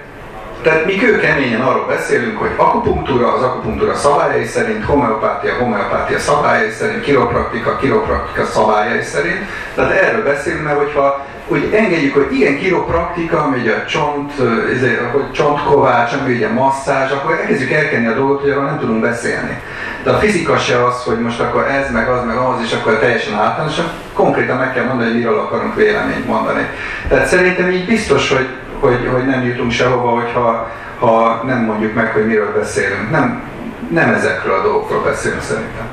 tehát 0.61 0.85
mi 0.85 0.95
kőkeményen 0.95 1.61
arról 1.61 1.85
beszélünk, 1.85 2.37
hogy 2.37 2.49
akupunktúra 2.55 3.33
az 3.33 3.41
akupunktúra 3.41 3.95
szabályai 3.95 4.45
szerint, 4.45 4.85
homeopátia 4.85 5.53
homeopátia 5.59 6.19
szabályai 6.19 6.69
szerint, 6.69 7.01
kiropraktika 7.01 7.75
kiropraktika 7.77 8.45
szabályai 8.45 9.01
szerint. 9.01 9.45
Tehát 9.75 9.91
erről 9.91 10.23
beszélünk, 10.23 10.63
mert 10.63 10.77
hogyha 10.77 11.25
úgy 11.47 11.73
engedjük, 11.73 12.13
hogy 12.13 12.27
igen, 12.31 12.57
kiropraktika, 12.57 13.41
ami 13.41 13.59
ugye 13.59 13.73
a 13.73 13.85
csont, 13.85 14.31
izé, 14.73 14.99
hogy 15.11 15.31
csontkovács, 15.31 16.13
ami 16.13 16.33
ugye 16.33 16.49
masszázs, 16.49 17.11
akkor 17.11 17.33
elkezdjük 17.33 17.71
elkenni 17.71 18.07
a 18.07 18.15
dolgot, 18.15 18.41
hogy 18.41 18.49
arról 18.49 18.65
nem 18.65 18.79
tudunk 18.79 19.01
beszélni. 19.01 19.61
De 20.03 20.09
a 20.09 20.17
fizika 20.17 20.57
se 20.57 20.85
az, 20.85 21.03
hogy 21.03 21.19
most 21.19 21.39
akkor 21.39 21.67
ez, 21.67 21.91
meg 21.91 22.09
az, 22.09 22.25
meg 22.25 22.37
az, 22.37 22.61
és 22.63 22.73
akkor 22.73 22.99
teljesen 22.99 23.33
általánosan, 23.33 23.85
konkrétan 24.13 24.57
meg 24.57 24.73
kell 24.73 24.85
mondani, 24.85 25.09
hogy 25.09 25.19
miről 25.19 25.39
akarunk 25.39 25.75
véleményt 25.75 26.27
mondani. 26.27 26.65
Tehát 27.07 27.27
szerintem 27.27 27.71
így 27.71 27.85
biztos, 27.85 28.31
hogy 28.31 28.47
hogy, 28.79 29.09
hogy 29.11 29.25
nem 29.25 29.43
jutunk 29.43 29.71
sehova, 29.71 30.09
hogyha 30.09 30.71
ha 30.99 31.43
nem 31.45 31.63
mondjuk 31.63 31.93
meg, 31.93 32.11
hogy 32.11 32.27
miről 32.27 32.53
beszélünk. 32.57 33.11
Nem, 33.11 33.41
nem 33.89 34.13
ezekről 34.13 34.53
a 34.53 34.61
dolgokról 34.61 35.03
beszélünk 35.03 35.41
szerintem. 35.41 35.87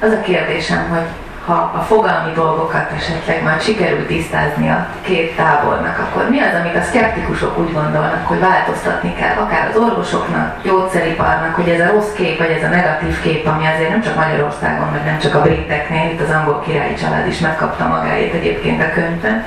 Az 0.00 0.12
a 0.12 0.20
kérdésem, 0.20 0.88
hogy 0.88 1.06
ha 1.46 1.72
a 1.74 1.80
fogalmi 1.80 2.32
dolgokat 2.32 2.90
esetleg 2.96 3.42
már 3.42 3.60
sikerült 3.60 4.06
tisztázni 4.06 4.68
a 4.68 4.86
két 5.00 5.36
tábornak, 5.36 5.98
akkor 5.98 6.30
mi 6.30 6.40
az, 6.40 6.60
amit 6.60 6.76
a 6.76 6.82
szkeptikusok 6.82 7.58
úgy 7.58 7.72
gondolnak, 7.72 8.26
hogy 8.26 8.40
változtatni 8.40 9.14
kell, 9.14 9.36
akár 9.36 9.68
az 9.68 9.80
orvosoknak, 9.80 10.62
gyógyszeriparnak, 10.62 11.54
hogy 11.54 11.68
ez 11.68 11.80
a 11.80 11.92
rossz 11.92 12.12
kép, 12.12 12.38
vagy 12.38 12.50
ez 12.50 12.62
a 12.62 12.74
negatív 12.74 13.20
kép, 13.20 13.46
ami 13.46 13.64
azért 13.66 13.90
nem 13.90 14.02
csak 14.02 14.16
Magyarországon, 14.16 14.88
meg 14.92 15.04
nem 15.04 15.18
csak 15.18 15.34
a 15.34 15.42
briteknél, 15.42 16.10
itt 16.10 16.20
az 16.20 16.34
angol 16.34 16.60
királyi 16.66 16.94
család 16.94 17.26
is 17.26 17.38
megkapta 17.38 17.86
magáét 17.86 18.34
egyébként 18.34 18.82
a 18.82 18.92
könyvben, 18.94 19.44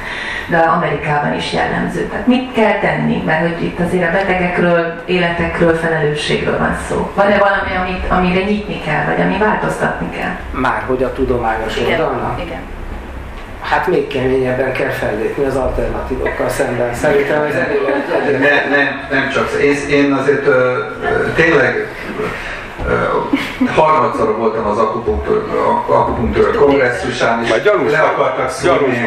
de 0.49 0.57
Amerikában 0.57 1.33
is 1.33 1.53
jellemző. 1.53 2.07
Tehát 2.07 2.27
mit 2.27 2.51
kell 2.51 2.79
tenni, 2.79 3.23
mert 3.25 3.41
hogy 3.41 3.63
itt 3.63 3.79
azért 3.79 4.07
a 4.09 4.11
betegekről, 4.11 5.03
életekről, 5.05 5.75
felelősségről 5.75 6.57
van 6.57 6.77
szó. 6.89 7.11
Van-e 7.15 7.37
valami, 7.37 7.75
amit, 7.81 8.09
amire 8.09 8.43
nyitni 8.45 8.81
kell, 8.81 9.05
vagy 9.05 9.21
ami 9.21 9.37
változtatni 9.37 10.09
kell? 10.09 10.35
Már 10.51 10.83
hogy 10.87 11.03
a 11.03 11.13
tudományos 11.13 11.77
oldalnak? 11.91 12.41
igen. 12.45 12.61
Hát 13.61 13.87
még 13.87 14.07
keményebben 14.07 14.71
kell 14.71 14.89
fellépni 14.89 15.45
az 15.45 15.55
alternatívokkal 15.55 16.49
szemben. 16.49 16.93
Szerintem 16.93 17.43
ez 17.43 17.55
elég 17.55 18.39
Ne, 18.39 18.75
nem, 18.75 19.07
nem 19.11 19.29
csak. 19.29 19.51
Én, 19.61 19.75
én 19.89 20.13
azért 20.13 20.47
ö, 20.47 20.77
ö, 21.03 21.31
tényleg 21.35 21.87
harmadszor 23.75 24.37
voltam 24.37 24.65
az 24.67 24.77
akupunktúra, 24.77 25.83
akupunktúra 25.87 26.51
kongresszusán, 26.51 27.43
és 27.43 27.49
le 27.91 27.99
akartak 27.99 28.49
szúrni 28.49 28.97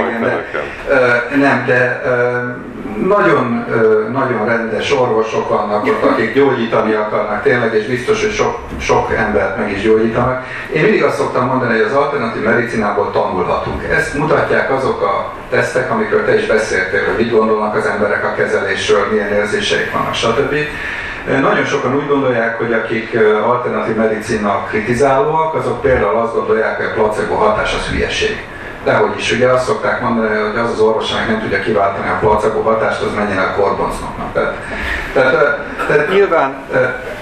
Nem, 1.37 1.65
de 1.67 2.03
ö, 2.05 2.51
nagyon, 3.07 3.67
nagyon 4.13 4.45
rendes 4.47 4.93
orvosok 4.93 5.49
vannak 5.49 5.87
ott, 5.87 6.03
akik 6.03 6.35
gyógyítani 6.35 6.93
akarnak 6.93 7.43
tényleg, 7.43 7.75
és 7.75 7.87
biztos, 7.87 8.23
hogy 8.23 8.33
sok, 8.33 8.59
sok 8.81 9.13
embert 9.17 9.57
meg 9.57 9.71
is 9.71 9.83
gyógyítanak. 9.83 10.45
Én 10.73 10.83
mindig 10.83 11.03
azt 11.03 11.17
szoktam 11.17 11.47
mondani, 11.47 11.73
hogy 11.73 11.87
az 11.87 11.93
alternatív 11.93 12.43
medicinából 12.43 13.11
tanulhatunk. 13.11 13.83
Ezt 13.83 14.15
mutatják 14.15 14.73
azok 14.73 15.03
a 15.03 15.33
tesztek, 15.51 15.91
amikről 15.91 16.25
te 16.25 16.39
is 16.39 16.47
beszéltél, 16.47 17.05
hogy 17.05 17.25
mit 17.25 17.31
gondolnak 17.31 17.77
az 17.77 17.87
emberek 17.87 18.25
a 18.25 18.35
kezelésről, 18.35 19.07
milyen 19.11 19.33
érzéseik 19.33 19.93
vannak, 19.93 20.15
stb. 20.15 20.55
Nagyon 21.41 21.65
sokan 21.65 21.97
úgy 21.97 22.09
gondolják, 22.09 22.59
hogy 22.59 22.73
akik 22.73 23.19
alternatív 23.45 23.97
medicina 23.97 24.65
kritizálóak, 24.69 25.55
azok 25.55 25.81
például 25.81 26.17
azt 26.17 26.35
gondolják, 26.35 26.77
hogy 26.77 26.85
a 26.85 26.93
placebo 26.95 27.35
hatás 27.35 27.75
az 27.75 27.87
hülyeség. 27.87 28.47
Dehogy 28.85 29.17
is, 29.17 29.33
ugye 29.33 29.49
azt 29.49 29.65
szokták 29.65 30.01
mondani, 30.01 30.37
hogy 30.37 30.59
az 30.59 30.71
az 30.71 30.81
orvos, 30.81 31.11
amelyik 31.11 31.31
nem 31.31 31.41
tudja 31.41 31.61
kiváltani 31.61 32.09
a 32.09 32.19
placebo 32.21 32.63
hatást, 32.63 33.03
az 33.03 33.15
menjen 33.15 33.39
el 33.39 33.55
korbonznak. 33.55 34.33
Tehát, 34.33 34.55
tehát, 35.13 35.59
tehát 35.89 36.09
nyilván, 36.09 36.57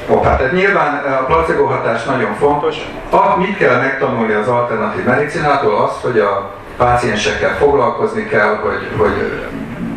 hoppá, 0.06 0.36
tehát 0.36 0.52
nyilván 0.52 1.04
a 1.20 1.24
placebo 1.24 1.64
hatás 1.64 2.04
nagyon 2.04 2.34
fontos. 2.34 2.76
A, 3.10 3.38
mit 3.38 3.56
kell 3.56 3.80
megtanulni 3.80 4.32
az 4.32 4.48
alternatív 4.48 5.04
medicinától? 5.04 5.82
Az, 5.84 6.02
hogy 6.02 6.18
a 6.18 6.50
páciensekkel 6.76 7.56
foglalkozni 7.56 8.26
kell, 8.26 8.56
hogy, 8.56 8.88
hogy 8.96 9.42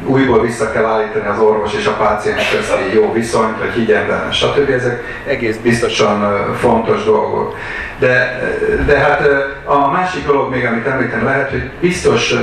újból 0.05 0.41
vissza 0.41 0.71
kell 0.71 0.85
állítani 0.85 1.27
az 1.27 1.39
orvos 1.39 1.73
és 1.73 1.85
a 1.85 1.91
páciens 1.91 2.49
közti 2.49 2.93
jó 2.93 3.11
viszonyt, 3.11 3.59
hogy 3.59 3.71
higgyen 3.71 4.07
benne, 4.07 4.31
stb. 4.31 4.69
Ezek 4.69 5.03
egész 5.27 5.57
biztosan 5.57 6.47
fontos 6.55 7.03
dolgok. 7.03 7.55
De, 7.99 8.39
de 8.85 8.97
hát 8.97 9.21
a 9.65 9.91
másik 9.91 10.25
dolog 10.25 10.49
még, 10.49 10.65
amit 10.65 10.87
említeni 10.87 11.23
lehet, 11.23 11.49
hogy 11.49 11.69
biztos 11.79 12.33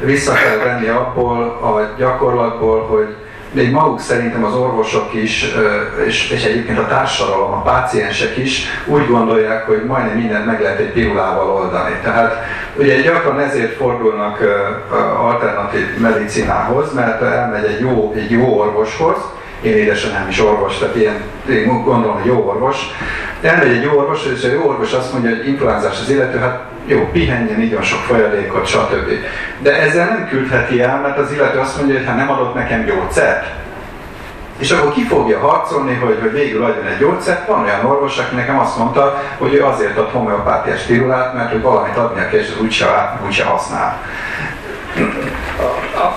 vissza 0.00 0.32
kell 0.32 0.56
venni 0.56 0.88
abból 0.88 1.42
a 1.42 1.94
gyakorlatból, 1.98 2.86
hogy 2.86 3.14
még 3.54 3.70
maguk 3.70 4.00
szerintem 4.00 4.44
az 4.44 4.54
orvosok 4.54 5.14
is, 5.14 5.54
és, 6.06 6.30
és 6.30 6.44
egyébként 6.44 6.78
a 6.78 6.86
társadalom, 6.86 7.52
a 7.52 7.62
páciensek 7.62 8.36
is 8.36 8.66
úgy 8.86 9.06
gondolják, 9.06 9.66
hogy 9.66 9.84
majdnem 9.84 10.16
mindent 10.16 10.46
meg 10.46 10.60
lehet 10.60 10.78
egy 10.78 10.92
pirulával 10.92 11.50
oldani. 11.50 11.94
Tehát 12.02 12.44
ugye 12.76 13.00
gyakran 13.00 13.40
ezért 13.40 13.76
fordulnak 13.76 14.38
alternatív 15.18 15.98
medicinához, 15.98 16.92
mert 16.94 17.22
elmegy 17.22 17.64
egy 17.64 17.80
jó, 17.80 18.12
egy 18.16 18.30
jó 18.30 18.58
orvoshoz, 18.58 19.16
én 19.62 19.76
édesen 19.76 20.12
nem 20.12 20.28
is 20.28 20.40
orvos, 20.40 20.78
tehát 20.78 20.96
ilyen, 20.96 21.20
én 21.50 21.66
gondolom, 21.84 22.14
hogy 22.14 22.24
jó 22.24 22.48
orvos. 22.48 22.76
Elmegy 23.42 23.70
egy 23.70 23.82
jó 23.82 23.98
orvos, 23.98 24.26
és 24.36 24.44
a 24.44 24.52
jó 24.52 24.68
orvos 24.68 24.92
azt 24.92 25.12
mondja, 25.12 25.30
hogy 25.30 25.48
influenzás 25.48 26.00
az 26.00 26.10
illető, 26.10 26.38
hát 26.38 26.73
jó, 26.86 27.08
pihenjen, 27.12 27.60
igyon 27.60 27.82
sok 27.82 28.00
folyadékot, 28.00 28.66
stb. 28.66 29.10
De 29.58 29.80
ezzel 29.80 30.08
nem 30.08 30.28
küldheti 30.28 30.82
el, 30.82 31.00
mert 31.00 31.18
az 31.18 31.32
illető 31.32 31.58
azt 31.58 31.76
mondja, 31.76 31.96
hogy 31.96 32.06
hát 32.06 32.16
nem 32.16 32.30
adott 32.30 32.54
nekem 32.54 32.84
gyógyszert. 32.84 33.46
És 34.58 34.70
akkor 34.70 34.92
ki 34.92 35.02
fogja 35.02 35.38
harcolni, 35.38 35.94
hogy, 35.94 36.18
hogy 36.20 36.32
végül 36.32 36.64
adjon 36.64 36.86
egy 36.86 36.98
gyógyszert? 36.98 37.46
Van 37.46 37.62
olyan 37.62 37.84
orvos, 37.84 38.18
aki 38.18 38.34
nekem 38.34 38.58
azt 38.58 38.78
mondta, 38.78 39.22
hogy 39.38 39.54
ő 39.54 39.64
azért 39.64 39.98
ad 39.98 40.10
homeopátiás 40.10 40.82
pirulát, 40.82 41.34
mert 41.34 41.50
hogy 41.50 41.62
valamit 41.62 41.96
adnia 41.96 42.28
kell, 42.28 42.38
és 42.38 42.52
úgyse, 42.60 43.18
úgyse 43.26 43.44
használ. 43.44 44.00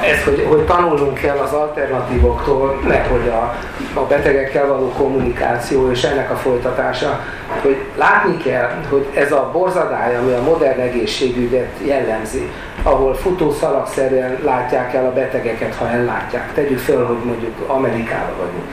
Ez, 0.01 0.23
hogy, 0.23 0.45
hogy 0.49 0.65
tanulnunk 0.65 1.13
kell 1.13 1.37
az 1.37 1.51
alternatívoktól, 1.51 2.81
meg 2.87 3.07
hogy 3.07 3.27
a, 3.27 3.55
a 3.93 4.05
betegekkel 4.05 4.67
való 4.67 4.89
kommunikáció 4.97 5.91
és 5.91 6.03
ennek 6.03 6.31
a 6.31 6.35
folytatása, 6.35 7.19
hogy 7.61 7.77
látni 7.97 8.37
kell, 8.37 8.69
hogy 8.89 9.07
ez 9.13 9.31
a 9.31 9.49
borzadály, 9.53 10.15
ami 10.15 10.31
a 10.31 10.41
modern 10.41 10.79
egészségügyet 10.79 11.71
jellemzi, 11.83 12.51
ahol 12.83 13.15
futószalagszerűen 13.15 14.37
látják 14.43 14.93
el 14.93 15.05
a 15.05 15.13
betegeket, 15.13 15.75
ha 15.75 15.89
ellátják. 15.89 16.53
Tegyük 16.53 16.79
föl, 16.79 17.05
hogy 17.05 17.23
mondjuk 17.23 17.53
Amerikában 17.67 18.35
vagyunk. 18.37 18.65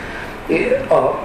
A, 0.90 1.18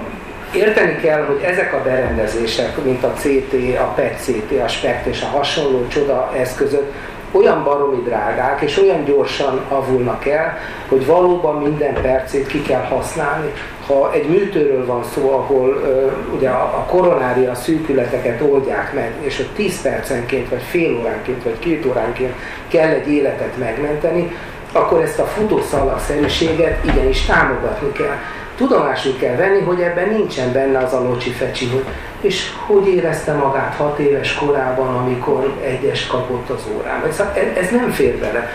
érteni 0.54 0.96
kell, 0.96 1.24
hogy 1.24 1.42
ezek 1.42 1.74
a 1.74 1.82
berendezések, 1.82 2.84
mint 2.84 3.04
a 3.04 3.12
CT, 3.12 3.78
a 3.78 3.92
PET-CT, 3.94 4.60
a 4.64 4.68
SPECT 4.68 5.06
és 5.06 5.22
a 5.22 5.36
hasonló 5.36 5.86
csoda 5.88 6.30
eszközök, 6.36 6.92
olyan 7.32 7.64
baromi 7.64 8.02
drágák, 8.02 8.60
és 8.60 8.78
olyan 8.78 9.04
gyorsan 9.04 9.60
avulnak 9.68 10.26
el, 10.26 10.58
hogy 10.88 11.06
valóban 11.06 11.62
minden 11.62 11.94
percét 12.02 12.46
ki 12.46 12.62
kell 12.62 12.82
használni. 12.82 13.52
Ha 13.86 14.12
egy 14.12 14.28
műtőről 14.28 14.86
van 14.86 15.04
szó, 15.14 15.32
ahol 15.32 15.68
uh, 15.68 16.34
ugye 16.36 16.48
a, 16.48 16.62
a 16.62 16.86
koronária 16.88 17.54
szűkületeket 17.54 18.40
oldják 18.40 18.94
meg, 18.94 19.14
és 19.20 19.38
ott 19.38 19.54
10 19.54 19.82
percenként, 19.82 20.48
vagy 20.48 20.62
fél 20.62 20.96
óránként, 20.98 21.42
vagy 21.42 21.58
két 21.58 21.86
óránként 21.86 22.34
kell 22.68 22.88
egy 22.88 23.12
életet 23.12 23.58
megmenteni, 23.58 24.32
akkor 24.72 25.00
ezt 25.00 25.18
a 25.18 25.24
futószalagszerűséget 25.24 26.84
igenis 26.84 27.24
támogatni 27.24 27.92
kell 27.92 28.16
tudomásul 28.60 29.16
kell 29.16 29.36
venni, 29.36 29.60
hogy 29.60 29.80
ebben 29.80 30.08
nincsen 30.08 30.52
benne 30.52 30.78
az 30.78 30.92
a 30.92 31.02
locsi 31.02 31.30
fecsi, 31.30 31.66
hogy 31.66 31.84
és 32.20 32.50
hogy 32.66 32.88
érezte 32.88 33.32
magát 33.32 33.74
hat 33.74 33.98
éves 33.98 34.34
korában, 34.34 34.96
amikor 34.96 35.54
egyes 35.62 36.06
kapott 36.06 36.48
az 36.48 36.62
órán. 36.76 37.02
Szóval 37.10 37.32
ez 37.60 37.70
nem 37.70 37.90
fér 37.90 38.16
bele. 38.16 38.48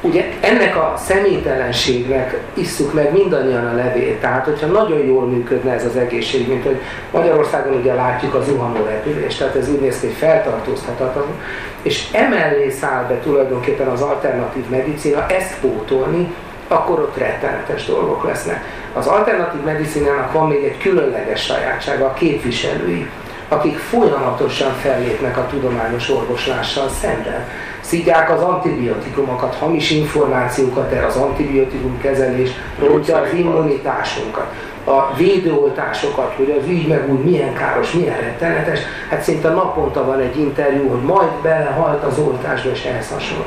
Ugye 0.00 0.24
ennek 0.40 0.76
a 0.76 0.94
személytelenségnek 0.96 2.40
isszuk 2.54 2.94
meg 2.94 3.12
mindannyian 3.12 3.66
a 3.66 3.74
levét, 3.74 4.20
tehát 4.20 4.44
hogyha 4.44 4.66
nagyon 4.66 4.98
jól 4.98 5.26
működne 5.26 5.72
ez 5.72 5.84
az 5.84 5.96
egészség, 5.96 6.48
mint 6.48 6.64
hogy 6.64 6.80
Magyarországon 7.12 7.74
ugye 7.74 7.94
látjuk 7.94 8.34
az 8.34 8.46
zuhanó 8.46 8.84
repülést, 8.84 9.38
tehát 9.38 9.56
ez 9.56 9.70
úgy 9.70 9.80
néz 9.80 10.00
ki, 10.00 10.06
hogy 10.06 10.16
feltartóztathatatlan, 10.16 11.40
és 11.82 12.08
emellé 12.12 12.70
száll 12.70 13.04
be 13.04 13.18
tulajdonképpen 13.18 13.88
az 13.88 14.00
alternatív 14.00 14.68
medicina 14.68 15.26
ezt 15.26 15.60
pótolni, 15.60 16.34
akkor 16.68 16.98
ott 16.98 17.16
rettenetes 17.16 17.86
dolgok 17.86 18.24
lesznek. 18.24 18.64
Az 18.96 19.06
alternatív 19.06 19.60
medicinának 19.60 20.32
van 20.32 20.48
még 20.48 20.64
egy 20.64 20.78
különleges 20.78 21.42
sajátsága, 21.42 22.04
a 22.04 22.12
képviselői, 22.12 23.10
akik 23.48 23.78
folyamatosan 23.78 24.72
fellépnek 24.72 25.36
a 25.36 25.46
tudományos 25.46 26.10
orvoslással 26.10 26.88
szemben. 26.88 27.48
Szidják 27.80 28.30
az 28.30 28.40
antibiotikumokat, 28.40 29.54
hamis 29.54 29.90
információkat 29.90 30.92
erre 30.92 31.06
az 31.06 31.16
antibiotikum 31.16 31.98
kezelés, 32.00 32.50
rontja 32.78 33.16
az 33.16 33.32
immunitásunkat. 33.32 34.46
A 34.84 35.14
védőoltásokat, 35.16 36.34
hogy 36.36 36.56
az 36.60 36.68
így 36.68 36.88
meg 36.88 37.12
úgy 37.12 37.24
milyen 37.24 37.54
káros, 37.54 37.92
milyen 37.92 38.20
rettenetes, 38.20 38.78
hát 39.10 39.22
szinte 39.22 39.48
naponta 39.48 40.04
van 40.04 40.20
egy 40.20 40.38
interjú, 40.38 40.88
hogy 40.88 41.02
majd 41.02 41.30
belehalt 41.42 42.04
az 42.04 42.18
oltásba, 42.18 42.70
és 42.70 42.84
ehhez 42.84 43.10
hasonló 43.10 43.44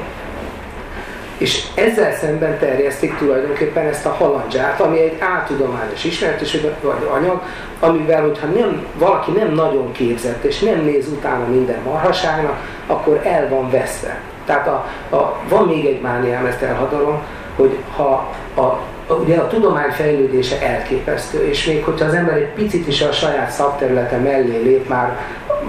és 1.39 1.65
ezzel 1.75 2.13
szemben 2.13 2.57
terjesztik 2.57 3.17
tulajdonképpen 3.17 3.85
ezt 3.85 4.05
a 4.05 4.09
halandzsát, 4.09 4.81
ami 4.81 4.99
egy 4.99 5.17
áltudományos 5.19 6.03
ismeretes 6.03 6.57
vagy 6.81 7.09
anyag, 7.13 7.41
amivel, 7.79 8.21
hogyha 8.21 8.47
nem, 8.47 8.85
valaki 8.97 9.31
nem 9.31 9.53
nagyon 9.53 9.91
képzett, 9.91 10.43
és 10.43 10.59
nem 10.59 10.83
néz 10.83 11.07
utána 11.07 11.47
minden 11.47 11.79
marhaságnak, 11.83 12.57
akkor 12.87 13.21
el 13.23 13.49
van 13.49 13.69
veszve. 13.69 14.19
Tehát 14.45 14.67
a, 14.67 14.85
a, 15.15 15.35
van 15.49 15.67
még 15.67 15.85
egy 15.85 16.01
mániám, 16.01 16.45
ezt 16.45 16.61
elhadarom, 16.61 17.21
hogy 17.55 17.77
ha 17.95 18.33
a, 18.55 18.79
ugye 19.13 19.37
a 19.37 19.47
tudomány 19.47 19.91
fejlődése 19.91 20.61
elképesztő, 20.61 21.47
és 21.47 21.65
még 21.65 21.83
hogyha 21.83 22.05
az 22.05 22.13
ember 22.13 22.35
egy 22.35 22.53
picit 22.53 22.87
is 22.87 23.01
a 23.01 23.11
saját 23.11 23.51
szakterülete 23.51 24.17
mellé 24.17 24.61
lép, 24.63 24.87
már 24.87 25.17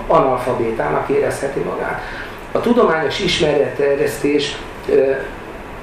analfabétának 0.07 1.09
érezheti 1.09 1.61
magát. 1.61 2.01
A 2.53 2.61
tudományos 2.61 3.21
ismeretterjesztés 3.21 4.57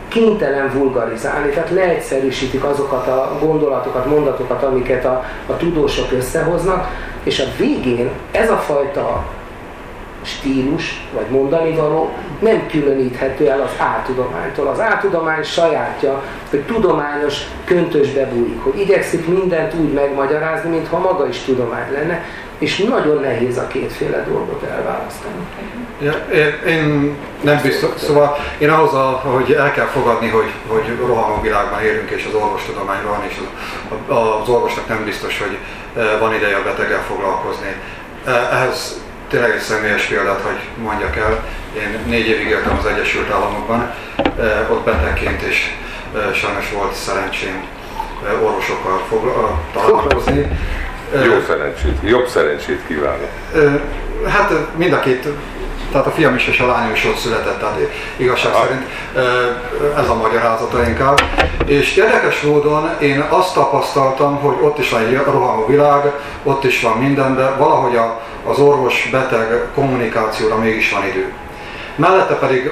kénytelen 0.08 0.72
vulgarizálni, 0.74 1.49
tehát 1.49 1.70
leegyszerűsítik 1.70 2.64
azokat 2.64 3.08
a 3.08 3.38
gondolatokat, 3.41 4.05
mondatokat, 4.05 4.64
amiket 4.64 5.05
a, 5.05 5.24
a 5.45 5.58
tudósok 5.58 6.12
összehoznak, 6.12 6.88
és 7.24 7.39
a 7.39 7.45
végén 7.58 8.10
ez 8.32 8.49
a 8.49 8.58
fajta 8.58 9.26
stílus, 10.28 11.08
vagy 11.14 11.26
mondani 11.30 11.76
való 11.76 12.10
nem 12.39 12.68
különíthető 12.68 13.49
el 13.49 13.62
az 13.62 13.72
áltudománytól. 13.80 14.68
Az 14.68 14.80
áltudomány 14.80 15.43
sajátja, 15.43 16.24
hogy 16.49 16.62
tudományos 16.62 17.41
köntösbe 17.66 18.26
bújik, 18.26 18.64
hogy 18.64 18.80
igyekszik 18.80 19.28
mindent 19.28 19.74
úgy 19.74 19.93
megmagyarázni, 19.93 20.70
mintha 20.70 20.99
maga 20.99 21.28
is 21.28 21.38
tudomány 21.38 21.91
lenne, 21.91 22.24
és 22.58 22.78
nagyon 22.78 23.22
nehéz 23.22 23.58
a 23.58 23.68
kétféle 23.68 24.24
dolgot 24.24 24.64
elválasztani. 24.64 25.34
Ja, 26.01 26.12
én, 26.34 26.53
én 26.68 27.16
nem 27.41 27.60
biztos, 27.62 27.89
szóval 27.97 28.38
én 28.58 28.70
ahhoz, 28.70 28.93
a, 28.93 29.22
hogy 29.24 29.51
el 29.51 29.72
kell 29.72 29.86
fogadni, 29.86 30.28
hogy, 30.28 30.51
hogy 30.68 30.97
rohamó 31.05 31.41
világban 31.41 31.84
élünk, 31.84 32.10
és 32.10 32.26
az 32.28 32.34
orvostudomány 32.34 33.03
van, 33.08 33.24
és 33.28 33.38
az, 33.39 34.18
az 34.41 34.49
orvosnak 34.49 34.88
nem 34.88 35.03
biztos, 35.03 35.39
hogy 35.39 35.58
e, 36.03 36.18
van 36.18 36.34
ideje 36.34 36.55
a 36.55 36.64
beteggel 36.64 37.03
foglalkozni. 37.08 37.76
E, 38.26 38.32
ehhez 38.32 39.01
tényleg 39.30 39.51
egy 39.51 39.60
személyes 39.60 40.05
példát, 40.05 40.41
hogy 40.41 40.84
mondjak 40.84 41.16
el. 41.16 41.43
Én 41.78 41.99
négy 42.05 42.28
évig 42.28 42.47
éltem 42.47 42.78
az 42.78 42.86
Egyesült 42.86 43.32
Államokban, 43.32 43.93
e, 44.18 44.68
ott 44.72 44.84
betegként 44.84 45.47
is 45.47 45.78
sajnos 46.34 46.72
volt 46.72 46.93
szerencsém 46.93 47.66
orvosokkal 48.43 49.01
találkozni. 49.74 50.47
Jó 51.14 51.41
szerencsét, 51.47 51.97
jobb 52.03 52.28
szerencsét 52.28 52.82
kívánok. 52.88 53.30
Hát 54.28 54.51
mind 54.78 54.93
a 54.93 54.99
két 54.99 55.28
tehát 55.91 56.08
a 56.08 56.12
fiam 56.12 56.36
is 56.36 56.47
és 56.47 56.60
a 56.60 56.68
lányom 56.68 56.93
is 56.93 57.05
ott 57.05 57.18
született, 57.18 57.60
tehát 57.60 57.80
igazság 58.18 58.53
Aha. 58.53 58.64
szerint 58.66 58.86
ez 59.97 60.10
a 60.10 60.16
magyarázata 60.16 60.88
inkább. 60.88 61.22
És 61.66 61.95
érdekes 61.95 62.41
módon 62.41 62.89
én 62.99 63.26
azt 63.30 63.53
tapasztaltam, 63.53 64.36
hogy 64.36 64.55
ott 64.62 64.80
is 64.80 64.89
van 64.89 65.01
egy 65.01 65.22
rohanó 65.26 65.66
világ, 65.66 66.12
ott 66.43 66.64
is 66.64 66.82
van 66.82 66.97
minden, 66.97 67.36
de 67.36 67.49
valahogy 67.58 67.95
a, 67.95 68.22
az 68.45 68.60
orvos-beteg 68.60 69.66
kommunikációra 69.76 70.58
mégis 70.58 70.91
van 70.91 71.08
idő. 71.08 71.34
Mellette 71.95 72.34
pedig 72.34 72.72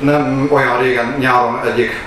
nem 0.00 0.48
olyan 0.52 0.78
régen 0.78 1.16
nyáron 1.18 1.60
egyik 1.66 2.04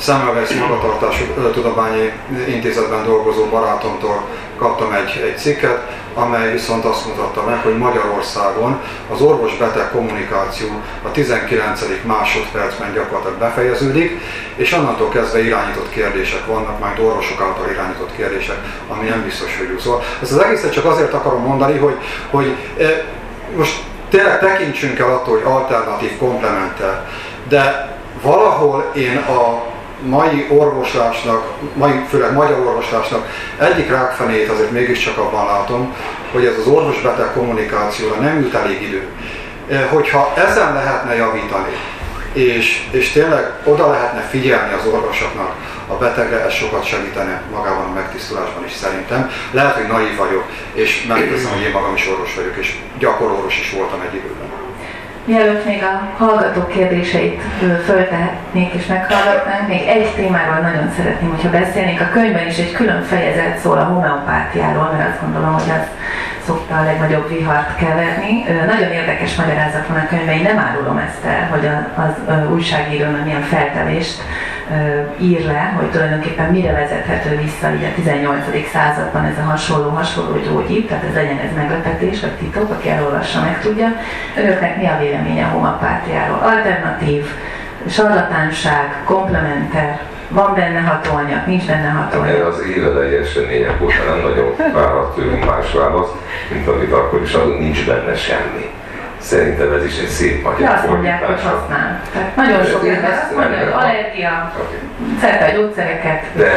Semmelweis 0.00 0.54
magatartású 0.54 1.24
tudományi 1.52 2.12
intézetben 2.48 3.04
dolgozó 3.04 3.44
barátomtól 3.44 4.22
kaptam 4.58 4.92
egy, 4.92 5.22
egy 5.24 5.38
cikket, 5.38 5.78
amely 6.14 6.52
viszont 6.52 6.84
azt 6.84 7.06
mutatta 7.06 7.44
meg, 7.44 7.62
hogy 7.62 7.78
Magyarországon 7.78 8.80
az 9.12 9.20
orvos-beteg 9.20 9.90
kommunikáció 9.90 10.68
a 11.02 11.10
19. 11.10 11.80
másodpercben 12.02 12.92
gyakorlatilag 12.92 13.38
befejeződik, 13.38 14.20
és 14.56 14.72
onnantól 14.72 15.08
kezdve 15.08 15.44
irányított 15.44 15.90
kérdések 15.90 16.46
vannak, 16.46 16.78
majd 16.78 16.98
orvosok 16.98 17.40
által 17.40 17.70
irányított 17.70 18.16
kérdések, 18.16 18.56
ami 18.88 19.08
nem 19.08 19.22
biztos, 19.24 19.58
hogy 19.58 19.68
jó. 19.70 19.78
Szóval 19.78 20.02
ezt 20.22 20.32
az 20.32 20.38
egészet 20.38 20.72
csak 20.72 20.84
azért 20.84 21.14
akarom 21.14 21.42
mondani, 21.42 21.78
hogy, 21.78 21.96
hogy 22.30 22.56
eh, 22.78 23.02
most 23.56 23.82
tényleg 24.10 24.38
tekintsünk 24.38 24.98
el 24.98 25.10
attól, 25.10 25.34
hogy 25.34 25.52
alternatív 25.52 26.16
komplementer, 26.18 27.08
de 27.48 27.96
valahol 28.22 28.90
én 28.94 29.16
a 29.16 29.76
mai 30.06 30.46
orvoslásnak, 30.50 31.52
mai, 31.74 32.04
főleg 32.08 32.32
magyar 32.32 32.58
orvoslásnak 32.58 33.28
egyik 33.58 33.90
rákfenét 33.90 34.48
azért 34.48 34.70
mégiscsak 34.70 35.18
abban 35.18 35.46
látom, 35.46 35.94
hogy 36.32 36.44
ez 36.44 36.58
az 36.58 36.66
orvos-beteg 36.66 37.32
kommunikációra 37.32 38.20
nem 38.20 38.40
jut 38.40 38.54
elég 38.54 38.82
idő. 38.82 39.06
E, 39.70 39.86
hogyha 39.86 40.32
ezen 40.36 40.74
lehetne 40.74 41.14
javítani, 41.14 41.76
és, 42.32 42.88
és 42.90 43.12
tényleg 43.12 43.52
oda 43.64 43.90
lehetne 43.90 44.20
figyelni 44.20 44.72
az 44.72 44.86
orvosoknak 44.86 45.54
a 45.86 45.94
betegre, 45.94 46.44
ez 46.44 46.52
sokat 46.52 46.84
segítene 46.84 47.42
magában 47.52 47.84
a 47.84 47.92
megtisztulásban 47.92 48.64
is 48.64 48.72
szerintem. 48.72 49.30
Lehet, 49.50 49.74
hogy 49.74 49.86
naív 49.86 50.16
vagyok, 50.16 50.44
és 50.72 51.06
megteszem, 51.08 51.50
hogy 51.50 51.62
én 51.62 51.70
magam 51.70 51.94
is 51.94 52.08
orvos 52.08 52.34
vagyok, 52.34 52.56
és 52.56 52.78
gyakorlós 52.98 53.60
is 53.60 53.70
voltam 53.70 54.00
egy 54.00 54.14
időben. 54.14 54.67
Mielőtt 55.28 55.64
még 55.64 55.82
a 55.82 56.22
hallgatók 56.24 56.68
kérdéseit 56.68 57.42
föltehetnék 57.84 58.72
és 58.72 58.86
meghallgatnánk, 58.86 59.68
még 59.68 59.88
egy 59.88 60.14
témáról 60.14 60.58
nagyon 60.70 60.92
szeretném, 60.96 61.30
hogyha 61.30 61.50
beszélnénk. 61.50 62.00
A 62.00 62.08
könyvben 62.12 62.46
is 62.46 62.58
egy 62.58 62.72
külön 62.72 63.02
fejezet 63.02 63.58
szól 63.58 63.78
a 63.78 63.84
homeopátiáról, 63.84 64.94
mert 64.96 65.10
azt 65.10 65.22
gondolom, 65.22 65.52
hogy 65.52 65.70
az 65.70 65.86
szokta 66.46 66.76
a 66.76 66.84
legnagyobb 66.84 67.28
vihart 67.28 67.76
keverni. 67.76 68.44
Nagyon 68.66 68.92
érdekes 68.92 69.36
magyarázat 69.36 69.86
van 69.86 69.96
a 69.96 70.06
könyvben, 70.08 70.36
én 70.36 70.42
nem 70.42 70.58
árulom 70.58 70.98
ezt 70.98 71.24
el, 71.24 71.48
hogy 71.50 71.68
az 71.96 72.50
újságírónak 72.52 73.24
milyen 73.24 73.42
feltevést 73.42 74.22
ír 75.20 75.44
le, 75.46 75.74
hogy 75.76 75.90
tulajdonképpen 75.90 76.50
mire 76.50 76.72
vezethető 76.72 77.36
vissza 77.36 77.70
így 77.74 77.84
a 77.84 77.94
18. 77.94 78.44
században 78.72 79.24
ez 79.24 79.38
a 79.38 79.48
hasonló, 79.50 79.88
hasonló 79.88 80.36
gyógyír, 80.36 80.84
tehát 80.84 81.04
ez 81.04 81.14
legyen 81.14 81.38
ez 81.38 81.56
meglepetés, 81.56 82.20
vagy 82.20 82.30
titok, 82.30 82.70
aki 82.70 82.88
elolvassa, 82.88 83.40
meg 83.40 83.60
tudja. 83.60 83.88
Önöknek 84.36 84.76
mi 84.76 84.86
a 84.86 84.98
véleménye 85.00 85.44
a 85.44 85.48
homopátiáról? 85.48 86.38
Alternatív, 86.42 87.24
sarlatánság, 87.88 89.02
komplementer, 89.04 90.00
van 90.28 90.54
benne 90.54 90.80
hatóanyag, 90.80 91.46
nincs 91.46 91.66
benne 91.66 91.88
hatóanyag. 91.88 92.34
Erre 92.34 92.46
az 92.46 92.60
évelei 92.76 93.16
események 93.16 93.82
óta 93.82 94.04
nem 94.08 94.20
nagyon 94.22 94.54
várhat 94.74 95.14
tőlünk 95.14 95.44
más 95.44 95.72
választ, 95.72 96.14
mint 96.52 96.68
amit 96.68 96.92
akkor 96.92 97.22
is 97.22 97.32
adunk, 97.32 97.58
nincs 97.58 97.86
benne 97.86 98.16
semmi. 98.16 98.70
Szerintem 99.20 99.72
ez 99.72 99.84
is 99.84 99.98
egy 99.98 100.06
szép 100.08 100.42
De 100.42 100.48
magyar 100.48 100.74
azt 100.74 100.86
mondják, 100.88 101.24
hogy 101.24 101.42
használ. 101.42 102.00
Tehát 102.12 102.36
nagyon 102.36 102.64
sok 102.64 102.84
Én 102.84 102.92
ember 102.92 103.72
allergia, 103.72 104.52
Oké. 104.60 104.76
szerte 105.20 105.44
a 105.44 105.56
gyógyszereket, 105.56 106.22
De 106.36 106.50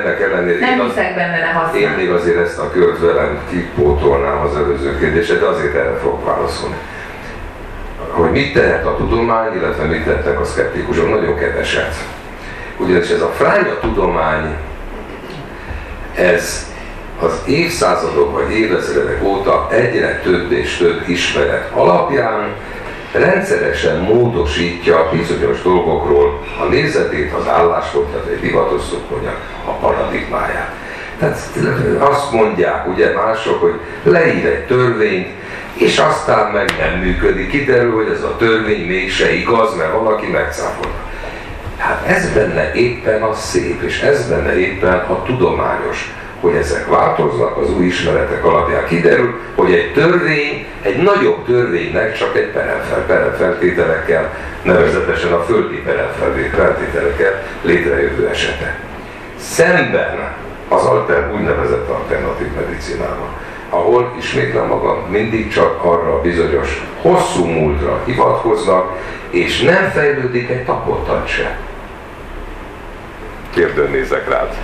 ennek 0.00 0.20
ellenére 0.20 0.58
nem 0.60 0.78
én, 0.80 0.84
hiszek 0.84 1.14
benne, 1.14 1.38
de 1.38 1.46
én 1.46 1.54
használ. 1.54 1.96
még 1.96 2.10
azért 2.10 2.38
ezt 2.38 2.58
a 2.58 2.70
kört 2.70 3.00
velem 3.00 3.38
kipótolnám 3.50 4.40
az 4.40 4.56
előző 4.56 4.98
kérdésre, 4.98 5.36
de 5.36 5.46
azért 5.46 5.74
erre 5.74 5.96
fogok 6.02 6.24
válaszolni. 6.26 6.76
Hogy 8.10 8.30
mit 8.30 8.54
tehet 8.54 8.86
a 8.86 8.96
tudomány, 8.96 9.56
illetve 9.56 9.84
mit 9.84 10.04
tehetnek 10.04 10.40
a 10.40 10.44
szkeptikusok, 10.44 11.10
nagyon 11.10 11.38
keveset. 11.38 11.94
Ugyanis 12.76 13.08
ez 13.10 13.20
a 13.20 13.32
fránya 13.36 13.78
tudomány, 13.80 14.56
ez 16.14 16.71
az 17.22 17.32
évszázadok 17.46 18.32
vagy 18.32 18.54
évezredek 18.54 19.22
óta 19.22 19.68
egyre 19.70 20.20
több 20.24 20.52
és 20.52 20.76
több 20.76 21.08
ismeret 21.08 21.70
alapján 21.72 22.54
rendszeresen 23.12 23.98
módosítja 24.00 25.08
bizonyos 25.12 25.62
dolgokról 25.62 26.40
a 26.60 26.64
nézetét, 26.64 27.32
az 27.32 27.48
álláspontját, 27.48 28.26
egy 28.26 28.40
divatos 28.40 28.82
szokonyat, 28.90 29.40
a 29.64 29.70
paradigmáját. 29.70 30.74
Tehát 31.18 31.38
azt 31.98 32.32
mondják 32.32 32.88
ugye 32.88 33.12
mások, 33.14 33.60
hogy 33.60 33.80
leír 34.02 34.46
egy 34.46 34.66
törvényt, 34.66 35.28
és 35.74 35.98
aztán 35.98 36.52
meg 36.52 36.74
nem 36.80 37.00
működik. 37.00 37.50
Kiderül, 37.50 37.94
hogy 37.94 38.12
ez 38.14 38.22
a 38.22 38.36
törvény 38.36 38.86
mégse 38.86 39.34
igaz, 39.34 39.76
mert 39.76 39.92
valaki 39.92 40.26
megcáfolta. 40.26 41.00
Hát 41.76 42.06
ez 42.06 42.32
benne 42.32 42.72
éppen 42.72 43.22
a 43.22 43.34
szép, 43.34 43.82
és 43.82 44.00
ez 44.00 44.28
benne 44.28 44.58
éppen 44.58 44.94
a 44.94 45.22
tudományos, 45.22 46.14
hogy 46.42 46.54
ezek 46.54 46.88
változnak 46.88 47.56
az 47.56 47.70
új 47.70 47.84
ismeretek 47.84 48.44
alapján. 48.44 48.86
Kiderül, 48.86 49.40
hogy 49.54 49.72
egy 49.72 49.92
törvény, 49.92 50.66
egy 50.82 51.02
nagyobb 51.02 51.44
törvénynek 51.46 52.16
csak 52.16 52.36
egy 52.36 52.46
peremfel, 52.46 53.04
peremfeltételekkel, 53.06 54.34
nevezetesen 54.62 55.32
a 55.32 55.42
földi 55.42 55.76
peremfeltételekkel 55.76 57.42
létrejövő 57.62 58.28
esete. 58.28 58.78
Szemben 59.36 60.34
az 60.68 60.84
alter, 60.84 61.32
úgynevezett 61.34 61.88
alternatív 61.88 62.48
medicinával, 62.54 63.40
ahol 63.70 64.14
ismétlem 64.18 64.66
magam, 64.66 65.06
mindig 65.10 65.52
csak 65.52 65.84
arra 65.84 66.14
a 66.14 66.20
bizonyos 66.20 66.82
hosszú 67.02 67.44
múltra 67.44 68.02
hivatkoznak, 68.04 68.98
és 69.30 69.60
nem 69.60 69.90
fejlődik 69.94 70.50
egy 70.50 70.64
tapottat 70.64 71.28
se. 71.28 71.58
Kérdőn 73.54 73.90
nézek 73.90 74.28
rád. 74.28 74.56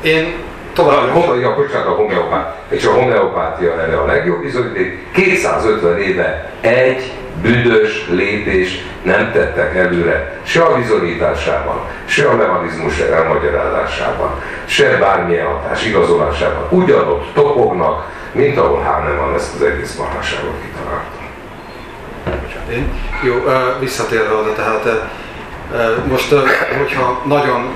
Én 0.00 0.34
tovább 0.76 1.08
home, 1.08 1.40
ja, 1.40 1.54
bocsánat, 1.54 1.86
a 1.86 1.90
homeopát, 1.90 2.56
és 2.68 2.84
a 2.84 2.92
homeopátia 2.92 3.80
erre 3.80 3.96
a 3.96 4.06
legjobb 4.06 4.42
bizonyíték. 4.42 5.12
250 5.12 5.98
éve 5.98 6.50
egy 6.60 7.12
büdös 7.42 8.06
lépés 8.10 8.84
nem 9.02 9.32
tettek 9.32 9.76
előre, 9.76 10.40
se 10.42 10.62
a 10.62 10.76
bizonyításában, 10.76 11.80
se 12.04 12.28
a 12.28 12.36
mechanizmus 12.36 12.98
elmagyarázásában, 12.98 14.30
se 14.64 14.96
bármilyen 14.98 15.46
hatás 15.46 15.86
igazolásában. 15.86 16.66
Ugyanott 16.70 17.34
topognak, 17.34 18.06
mint 18.32 18.58
ahol 18.58 18.80
Hahnemann 18.82 19.34
ezt 19.34 19.54
az 19.54 19.62
egész 19.62 19.96
marhaságot 19.96 20.54
kitalálta. 20.62 21.14
Én, 22.72 22.92
jó, 23.22 23.34
visszatérve 23.80 24.34
oda, 24.34 24.52
tehát 24.52 25.08
most, 26.08 26.34
hogyha 26.78 27.22
nagyon 27.24 27.74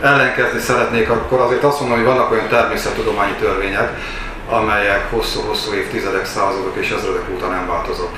ellenkezni 0.00 0.58
szeretnék, 0.58 1.10
akkor 1.10 1.40
azért 1.40 1.62
azt 1.62 1.80
mondom, 1.80 1.98
hogy 1.98 2.06
vannak 2.06 2.30
olyan 2.30 2.48
természettudományi 2.48 3.32
törvények, 3.32 3.90
amelyek 4.48 5.10
hosszú-hosszú 5.10 5.72
évtizedek, 5.72 6.26
századok 6.26 6.76
és 6.76 6.90
ezredek 6.90 7.22
óta 7.34 7.46
nem 7.46 7.66
változott. 7.66 8.16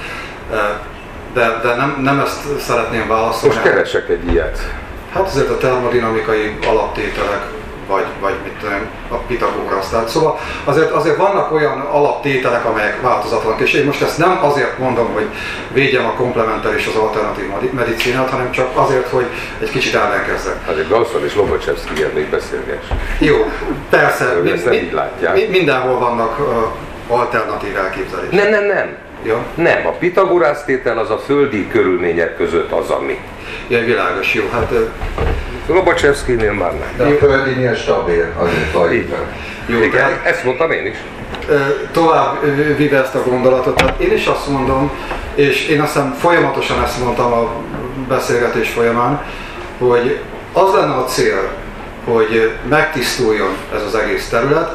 De, 1.35 1.61
de 1.63 1.75
nem, 1.75 1.99
nem 2.03 2.21
ezt 2.21 2.61
szeretném 2.61 3.09
válaszolni. 3.09 3.55
Most 3.55 3.67
keresek 3.67 4.09
egy 4.09 4.27
ilyet. 4.27 4.59
Hát 5.13 5.27
azért 5.27 5.51
a 5.51 5.59
termodinamikai 5.59 6.59
alaptételek, 6.67 7.43
vagy, 7.87 8.05
vagy 8.21 8.35
mit 8.45 8.53
tudom, 8.53 8.75
a 9.09 9.15
Pitagorasz. 9.17 9.89
Tehát 9.89 10.09
szóval 10.09 10.39
azért, 10.65 10.91
azért 10.91 11.17
vannak 11.17 11.53
olyan 11.53 11.81
alaptételek, 11.81 12.65
amelyek 12.65 13.01
változatlanak, 13.01 13.61
és 13.61 13.73
én 13.73 13.85
most 13.85 14.03
ezt 14.03 14.19
nem 14.19 14.39
azért 14.43 14.79
mondom, 14.79 15.13
hogy 15.13 15.27
védjem 15.73 16.05
a 16.07 16.13
komplementer 16.13 16.75
és 16.75 16.87
az 16.87 16.95
alternatív 17.01 17.49
medi- 17.49 17.71
medicinát, 17.75 18.31
hanem 18.31 18.51
csak 18.51 18.69
azért, 18.75 19.09
hogy 19.09 19.27
egy 19.61 19.71
kicsit 19.71 19.95
ellenkezzek. 19.95 20.57
Azért 20.71 20.89
Gausszal 20.89 21.25
és 21.25 21.35
Lobocsevszki 21.35 22.05
még 22.15 22.27
beszélgess. 22.31 22.85
Jó, 23.19 23.37
persze, 23.91 24.25
Ők 24.37 24.51
ezt 24.51 24.65
nem 24.65 24.75
így 24.75 24.93
látják. 24.93 25.35
mi- 25.35 25.47
mindenhol 25.59 25.99
vannak 25.99 26.39
uh, 26.39 27.17
alternatív 27.19 27.77
elképzelések. 27.77 28.33
Nem, 28.33 28.51
nem, 28.51 28.65
nem. 28.67 28.97
Jó, 29.25 29.37
Nem, 29.55 29.87
a 29.87 29.91
Pitagorász 29.91 30.65
tétel 30.65 30.99
az 30.99 31.11
a 31.11 31.19
földi 31.19 31.69
körülmények 31.69 32.37
között 32.37 32.73
az, 32.73 32.91
ami. 32.91 33.19
ja, 33.69 33.79
világos, 33.85 34.35
jó, 34.35 34.43
hát 34.53 34.73
ö, 35.69 35.73
Lobocsevszkinél 35.73 36.53
már 36.53 36.73
nem. 36.73 36.89
De 36.97 37.05
a 37.15 37.19
földinél 37.19 37.75
stabil, 37.75 38.33
azért 38.39 38.73
van. 38.73 38.93
jó, 39.67 39.77
Igen, 39.77 39.91
tehát- 39.91 40.27
ezt 40.27 40.45
mondtam 40.45 40.71
én 40.71 40.87
is. 40.87 40.97
Tovább 41.93 42.39
vive 42.77 43.03
ezt 43.03 43.15
a 43.15 43.23
gondolatot. 43.23 43.77
Tehát 43.77 44.01
én 44.01 44.13
is 44.13 44.27
azt 44.27 44.49
mondom, 44.49 44.91
és 45.35 45.69
én 45.69 45.81
azt 45.81 45.93
hiszem 45.93 46.13
folyamatosan 46.19 46.83
ezt 46.83 47.05
mondtam 47.05 47.33
a 47.33 47.51
beszélgetés 48.09 48.69
folyamán, 48.69 49.23
hogy 49.79 50.19
az 50.53 50.75
lenne 50.75 50.95
a 50.95 51.05
cél, 51.05 51.49
hogy 52.05 52.51
megtisztuljon 52.69 53.51
ez 53.75 53.83
az 53.83 53.95
egész 53.95 54.29
terület, 54.29 54.75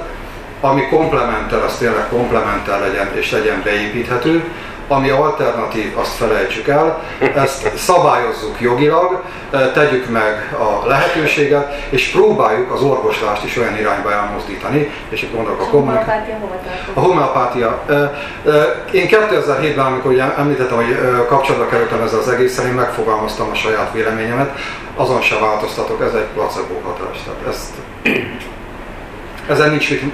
ami 0.61 0.87
komplementer, 0.89 1.63
az 1.63 1.77
tényleg 1.77 2.07
komplementer 2.09 2.79
legyen 2.79 3.09
és 3.15 3.31
legyen 3.31 3.61
beépíthető, 3.63 4.43
ami 4.87 5.09
alternatív, 5.09 5.97
azt 5.97 6.15
felejtsük 6.15 6.67
el, 6.67 7.03
ezt 7.35 7.77
szabályozzuk 7.77 8.61
jogilag, 8.61 9.21
eh, 9.51 9.71
tegyük 9.73 10.09
meg 10.09 10.55
a 10.59 10.87
lehetőséget, 10.87 11.73
és 11.89 12.07
próbáljuk 12.07 12.71
az 12.71 12.81
orvoslást 12.81 13.43
is 13.43 13.57
olyan 13.57 13.77
irányba 13.77 14.11
elmozdítani, 14.11 14.91
és 15.09 15.21
itt 15.21 15.35
gondolok 15.35 15.61
a 15.61 15.63
tartozik? 16.65 16.97
A 16.97 16.99
homeopátia. 16.99 17.81
Ö, 17.85 18.03
ö, 18.43 18.61
Én 18.91 19.07
2007-ben, 19.07 19.85
amikor 19.85 20.11
ugye 20.11 20.23
említettem, 20.37 20.75
hogy 20.75 20.99
kapcsolatba 21.27 21.67
kerültem 21.67 22.01
ezzel 22.01 22.19
az 22.19 22.29
egészen, 22.29 22.67
én 22.67 22.73
megfogalmaztam 22.73 23.49
a 23.51 23.55
saját 23.55 23.93
véleményemet, 23.93 24.57
azon 24.95 25.21
se 25.21 25.39
változtatok, 25.39 26.01
ez 26.01 26.13
egy 26.13 26.27
placebo 26.33 26.73
hatás. 26.83 27.17
Tehát 27.23 27.55
ezt, 27.55 27.73
ezen 29.53 29.69
nincs 29.69 29.89
mit, 29.89 30.13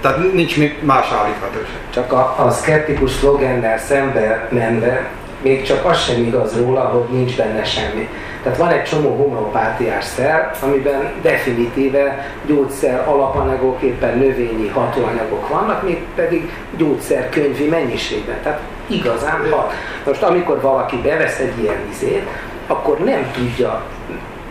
tehát 0.00 0.32
nincs 0.32 0.56
más 0.80 1.10
állítható. 1.10 1.58
Csak 1.90 2.12
a, 2.12 2.34
a 2.46 2.50
szkeptikus 2.50 3.10
szlogennel 3.10 3.78
szembe 3.78 4.48
menve, 4.50 5.10
még 5.42 5.62
csak 5.62 5.84
az 5.84 5.98
sem 5.98 6.22
igaz 6.22 6.56
róla, 6.60 6.80
hogy 6.80 7.16
nincs 7.16 7.36
benne 7.36 7.64
semmi. 7.64 8.08
Tehát 8.42 8.58
van 8.58 8.68
egy 8.68 8.82
csomó 8.82 9.16
homeopátiás 9.16 10.04
szer, 10.04 10.50
amiben 10.62 11.12
definitíve 11.22 12.26
gyógyszer 12.46 13.08
alapanyagok, 13.08 13.82
éppen 13.82 14.18
növényi 14.18 14.68
hatóanyagok 14.68 15.48
vannak, 15.48 15.82
még 15.82 16.02
pedig 16.14 16.50
gyógyszerkönyvi 16.76 17.68
mennyiségben. 17.68 18.36
Tehát 18.42 18.60
igazán 18.86 19.50
hat. 19.50 19.72
Most 20.06 20.22
amikor 20.22 20.60
valaki 20.60 20.96
bevesz 20.96 21.38
egy 21.38 21.62
ilyen 21.62 21.86
vizét, 21.88 22.26
akkor 22.66 22.98
nem 22.98 23.30
tudja 23.32 23.82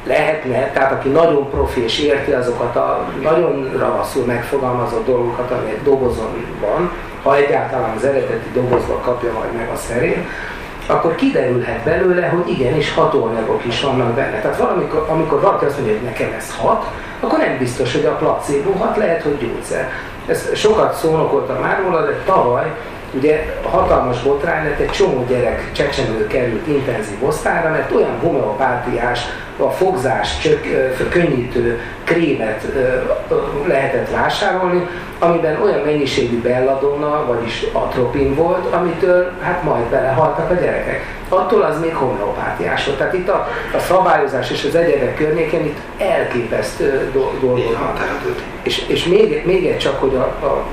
lehetne, 0.08 0.72
tehát 0.72 0.91
aki 0.91 1.10
nagyon 1.10 1.49
profi 1.49 1.84
és 1.84 1.99
érti 1.99 2.32
azokat 2.32 2.76
a 2.76 3.08
nagyon 3.22 3.72
ravaszul 3.78 4.26
megfogalmazott 4.26 5.05
dolgokat, 5.05 5.51
ami 5.51 5.70
egy 5.70 5.84
dobozon 5.84 6.45
van, 6.62 6.91
ha 7.24 7.36
egyáltalán 7.36 7.95
az 7.95 8.03
eredeti 8.03 8.49
dobozba 8.53 8.95
kapja 8.95 9.32
majd 9.34 9.53
meg 9.53 9.70
a 9.74 9.76
szerét, 9.76 10.28
akkor 10.88 11.16
kiderülhet 11.16 11.84
belőle, 11.84 12.28
hogy 12.28 12.49
igenis 12.49 12.93
hatóanyagok 12.93 13.66
is 13.66 13.82
vannak 13.82 14.14
benne. 14.14 14.39
Tehát 14.41 14.58
valamikor, 14.58 15.05
amikor 15.10 15.41
valaki 15.41 15.66
azt 15.66 15.78
mondja, 15.78 15.95
hogy 15.95 16.05
nekem 16.05 16.34
ez 16.38 16.55
hat, 16.58 16.86
akkor 17.20 17.38
nem 17.38 17.58
biztos, 17.58 17.93
hogy 17.93 18.05
a 18.05 18.16
placebo 18.16 18.72
hat, 18.72 18.97
lehet, 18.97 19.22
hogy 19.22 19.38
gyógyszer. 19.38 19.91
Ez 20.28 20.55
sokat 20.55 20.93
szónokoltam 20.93 21.58
már 21.62 21.82
róla, 21.84 22.05
de 22.05 22.22
tavaly 22.26 22.72
ugye 23.14 23.45
hatalmas 23.64 24.24
botrány 24.24 24.64
lett, 24.64 24.80
egy 24.80 24.89
csomó 24.89 25.26
gyerek 25.30 25.72
csecsemő 25.72 26.28
került 26.28 26.68
intenzív 26.68 27.24
osztályra, 27.24 27.70
mert 27.70 27.91
olyan 27.91 28.20
homeopátiás, 28.22 29.20
a 29.60 29.70
fogzás 29.70 30.39
csök, 30.39 30.66
könnyítő 31.10 31.82
krémet 32.03 32.66
lehetett 33.68 34.12
vásárolni, 34.12 34.88
amiben 35.20 35.62
olyan 35.62 35.80
mennyiségű 35.80 36.41
belladonna, 36.41 37.26
vagyis 37.26 37.66
atropin 37.72 38.36
volt, 38.36 38.74
amitől 38.74 39.32
hát 39.41 39.64
majd 39.64 39.84
belehaltak 39.84 40.49
a 40.49 40.53
gyerekek. 40.53 41.16
Attól 41.30 41.62
az 41.62 41.80
még 41.80 41.95
homeopátiás 41.95 42.86
volt. 42.86 42.97
Tehát 42.97 43.14
itt 43.14 43.30
a, 43.30 43.47
a 43.76 43.80
szabályozás 43.80 44.51
és 44.51 44.64
az 44.64 44.76
egyedek 44.76 45.16
környéken 45.16 45.66
itt 45.66 45.78
elképesztő 45.97 47.10
do- 47.14 47.39
dolgok 47.39 47.78
És, 48.62 48.88
és 48.88 49.05
még, 49.05 49.41
még 49.45 49.66
egy 49.66 49.78
csak, 49.78 49.99
hogy 49.99 50.16
a, 50.16 50.45
a, 50.45 50.66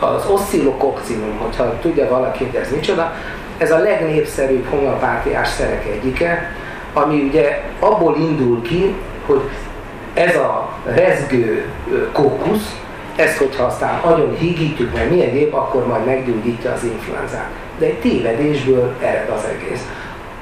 az 0.00 0.26
oszcillokokcinum, 0.30 1.38
hogyha 1.38 1.78
tudja 1.80 2.08
valaki, 2.08 2.44
hogy 2.44 2.54
ez 2.54 2.70
micsoda, 2.70 3.12
Ez 3.58 3.70
a 3.70 3.78
legnépszerűbb 3.78 4.66
homeopátiás 4.70 5.48
szerek 5.48 5.86
egyike, 5.86 6.54
ami 6.92 7.22
ugye 7.22 7.62
abból 7.78 8.16
indul 8.16 8.62
ki, 8.62 8.94
hogy 9.26 9.40
ez 10.14 10.36
a 10.36 10.68
rezgő 10.84 11.64
kókusz, 12.12 12.76
ezt, 13.16 13.36
hogyha 13.36 13.64
aztán 13.64 14.00
agyon 14.00 14.36
hígítjuk, 14.36 14.94
meg 14.94 15.10
milyen 15.10 15.32
gép, 15.32 15.54
akkor 15.54 15.86
majd 15.86 16.04
meggyógyítja 16.04 16.72
az 16.72 16.84
influenzát. 16.84 17.48
De 17.78 17.86
egy 17.86 18.00
tévedésből 18.00 18.94
ered 19.02 19.30
az 19.36 19.44
egész. 19.44 19.88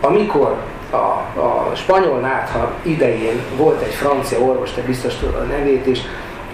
Amikor 0.00 0.56
a, 0.90 0.96
a 1.40 1.70
spanyol 1.74 2.18
nátha 2.18 2.72
idején 2.82 3.40
volt 3.56 3.82
egy 3.82 3.94
francia 3.94 4.38
orvos, 4.38 4.70
te 4.70 4.80
biztos 4.80 5.14
tudod 5.14 5.34
a 5.34 5.44
nevét 5.44 5.86
is, 5.86 6.00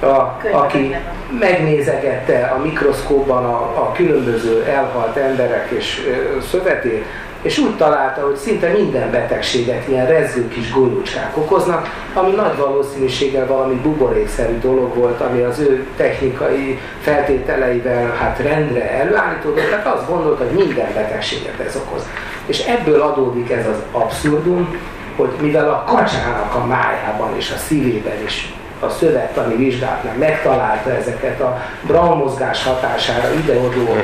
a, 0.04 0.38
aki 0.52 0.96
megnézegette 1.38 2.52
a 2.56 2.58
mikroszkópban 2.58 3.44
a, 3.44 3.56
a 3.56 3.92
különböző 3.92 4.62
elhalt 4.62 5.16
emberek 5.16 5.70
és 5.70 6.06
ö, 6.08 6.40
szövetét, 6.40 7.04
és 7.44 7.58
úgy 7.58 7.76
találta, 7.76 8.20
hogy 8.20 8.36
szinte 8.36 8.68
minden 8.68 9.10
betegséget 9.10 9.88
ilyen 9.88 10.06
rezző 10.06 10.48
kis 10.48 10.72
golyócskák 10.72 11.36
okoznak, 11.36 11.88
ami 12.14 12.30
nagy 12.30 12.56
valószínűséggel 12.56 13.46
valami 13.46 13.74
buborékszerű 13.74 14.58
dolog 14.58 14.94
volt, 14.94 15.20
ami 15.20 15.42
az 15.42 15.58
ő 15.58 15.86
technikai 15.96 16.78
feltételeivel 17.00 18.16
hát 18.20 18.38
rendre 18.38 18.90
előállítódott, 18.90 19.68
tehát 19.70 19.86
azt 19.86 20.08
gondolta, 20.08 20.44
hogy 20.44 20.56
minden 20.56 20.92
betegséget 20.94 21.60
ez 21.66 21.76
okoz. 21.76 22.06
És 22.46 22.66
ebből 22.66 23.00
adódik 23.00 23.50
ez 23.50 23.66
az 23.66 23.82
abszurdum, 23.92 24.78
hogy 25.16 25.30
mivel 25.40 25.68
a 25.68 25.84
kacsának 25.92 26.54
a 26.54 26.66
májában 26.66 27.36
és 27.36 27.50
a 27.50 27.58
szívében 27.58 28.22
is 28.24 28.52
a 28.84 28.90
szövettani 28.90 29.56
vizsgálatnál 29.56 30.16
megtalálta 30.18 30.90
ezeket 30.90 31.40
a 31.40 31.60
Brown 31.86 32.16
mozgás 32.16 32.64
hatására 32.64 33.34
ideodó 33.34 33.96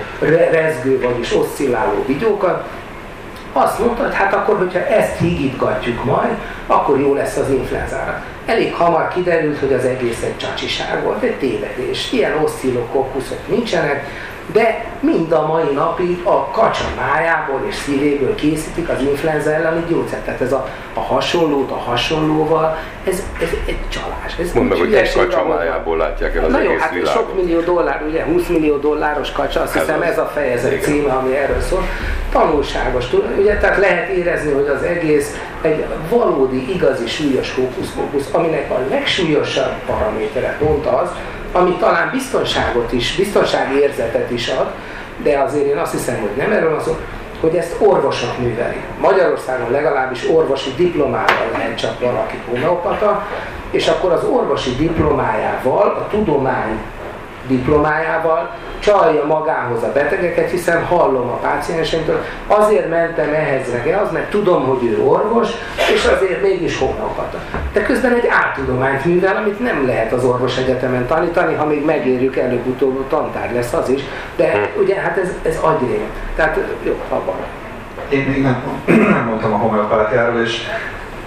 rezgő, 0.51 1.01
vagyis 1.01 1.37
oszcilláló 1.37 2.05
vigyókat, 2.07 2.65
azt 3.53 3.79
mondta, 3.79 4.03
hogy 4.03 4.15
hát 4.15 4.35
akkor, 4.35 4.57
hogyha 4.57 4.87
ezt 4.87 5.19
hígítgatjuk 5.19 6.05
majd, 6.05 6.37
akkor 6.67 7.01
jó 7.01 7.15
lesz 7.15 7.37
az 7.37 7.51
influenzára. 7.51 8.23
Elég 8.47 8.75
hamar 8.75 9.09
kiderült, 9.09 9.59
hogy 9.59 9.73
az 9.73 9.85
egész 9.85 10.23
egy 10.23 10.37
csacsiság 10.37 11.03
volt, 11.03 11.23
egy 11.23 11.35
tévedés. 11.35 12.13
Ilyen 12.13 12.43
oszcillokokkuszok 12.43 13.49
nincsenek, 13.49 14.05
de 14.53 14.85
mind 15.01 15.33
a 15.33 15.47
mai 15.47 15.73
napig 15.75 16.21
a 16.25 16.51
kacsa 16.51 16.85
májából 16.97 17.61
és 17.69 17.75
szívéből 17.75 18.35
készítik 18.35 18.89
az 18.89 19.01
influenza 19.01 19.53
elleni 19.53 19.85
gyógyszert. 19.89 20.25
Tehát 20.25 20.41
ez 20.41 20.53
a, 20.53 20.69
a 20.95 21.01
hasonlót 21.01 21.71
a 21.71 21.77
hasonlóval, 21.77 22.79
ez, 23.07 23.23
ez 23.43 23.49
egy 23.67 23.89
csalás. 23.89 24.39
Ez 24.41 24.53
Mondd 24.53 24.69
meg, 24.69 24.79
hogy 24.79 24.95
egy 24.95 25.13
kacsa 25.13 25.45
májából 25.45 25.97
látják 25.97 26.35
el 26.37 26.45
az 26.45 26.51
Na 26.53 26.61
jó, 26.61 26.69
egész 26.71 26.81
hát 26.81 26.93
világot. 26.93 27.13
sok 27.13 27.35
millió 27.35 27.61
dollár, 27.61 28.03
ugye 28.09 28.25
20 28.25 28.47
millió 28.47 28.77
dolláros 28.77 29.33
kacsa, 29.33 29.61
azt 29.61 29.73
hiszem 29.73 30.03
ez 30.03 30.19
a 30.19 30.31
fejezet 30.35 30.73
Igen. 30.73 30.85
címe, 30.85 31.13
ami 31.13 31.37
erről 31.37 31.61
szól. 31.61 31.83
Tanulságos, 32.33 33.05
ugye, 33.39 33.57
tehát 33.57 33.79
lehet 33.79 34.09
érezni, 34.09 34.53
hogy 34.53 34.69
az 34.77 34.83
egész 34.83 35.37
egy 35.61 35.85
valódi, 36.09 36.75
igazi 36.75 37.07
súlyos 37.07 37.55
hókusz 37.95 38.29
aminek 38.33 38.71
a 38.71 38.79
legsúlyosabb 38.91 39.73
paramétere 39.87 40.57
pont 40.59 40.87
az, 40.87 41.11
ami 41.53 41.77
talán 41.77 42.11
biztonságot 42.11 42.93
is, 42.93 43.17
biztonsági 43.17 43.79
érzetet 43.79 44.31
is 44.31 44.49
ad, 44.49 44.71
de 45.23 45.39
azért 45.39 45.67
én 45.67 45.79
azt 45.79 45.93
hiszem, 45.93 46.21
hogy 46.21 46.31
nem 46.37 46.53
erről 46.53 46.71
van 46.71 46.81
szó, 46.81 46.97
hogy 47.41 47.55
ezt 47.57 47.77
orvosok 47.79 48.39
műveli. 48.39 48.81
Magyarországon 49.01 49.71
legalábbis 49.71 50.29
orvosi 50.29 50.75
diplomával 50.77 51.51
lehet 51.53 51.79
csak 51.79 52.01
valaki 52.01 52.37
homeopata, 52.49 53.27
és 53.71 53.89
akkor 53.89 54.13
az 54.13 54.25
orvosi 54.25 54.75
diplomájával, 54.77 55.89
a 55.89 56.07
tudomány 56.11 56.79
diplomájával 57.47 58.51
csalja 58.81 59.25
magához 59.25 59.83
a 59.83 59.93
betegeket, 59.93 60.51
hiszen 60.51 60.85
hallom 60.85 61.29
a 61.29 61.37
páciensemtől, 61.37 62.25
azért 62.47 62.89
mentem 62.89 63.33
ehhez 63.33 63.73
reggel, 63.73 64.03
az, 64.05 64.13
mert 64.13 64.31
tudom, 64.31 64.67
hogy 64.67 64.85
ő 64.85 65.03
orvos, 65.03 65.49
és 65.95 66.05
azért 66.05 66.43
mégis 66.43 66.79
homeopata. 66.79 67.39
De 67.73 67.83
közben 67.83 68.13
egy 68.13 68.27
áltudományt 68.27 69.05
művel, 69.05 69.37
amit 69.37 69.61
nem 69.61 69.87
lehet 69.87 70.13
az 70.13 70.25
orvos 70.25 70.57
egyetemen 70.57 71.07
tanítani, 71.07 71.55
ha 71.55 71.67
még 71.67 71.85
megérjük, 71.85 72.37
előbb-utóbb 72.37 73.09
tantár 73.09 73.53
lesz 73.55 73.73
az 73.73 73.89
is, 73.89 74.03
de 74.37 74.71
ugye 74.79 74.95
hát 74.95 75.19
ez, 75.19 75.29
ez 75.43 75.59
agyrém. 75.61 76.09
Tehát 76.37 76.59
jó, 76.83 77.01
abban. 77.09 77.35
Én 78.09 78.27
még 78.29 78.43
nem, 78.43 78.63
nem 78.87 79.25
mondtam 79.29 79.53
a 79.53 79.57
homeopátiáról, 79.57 80.41
és 80.41 80.63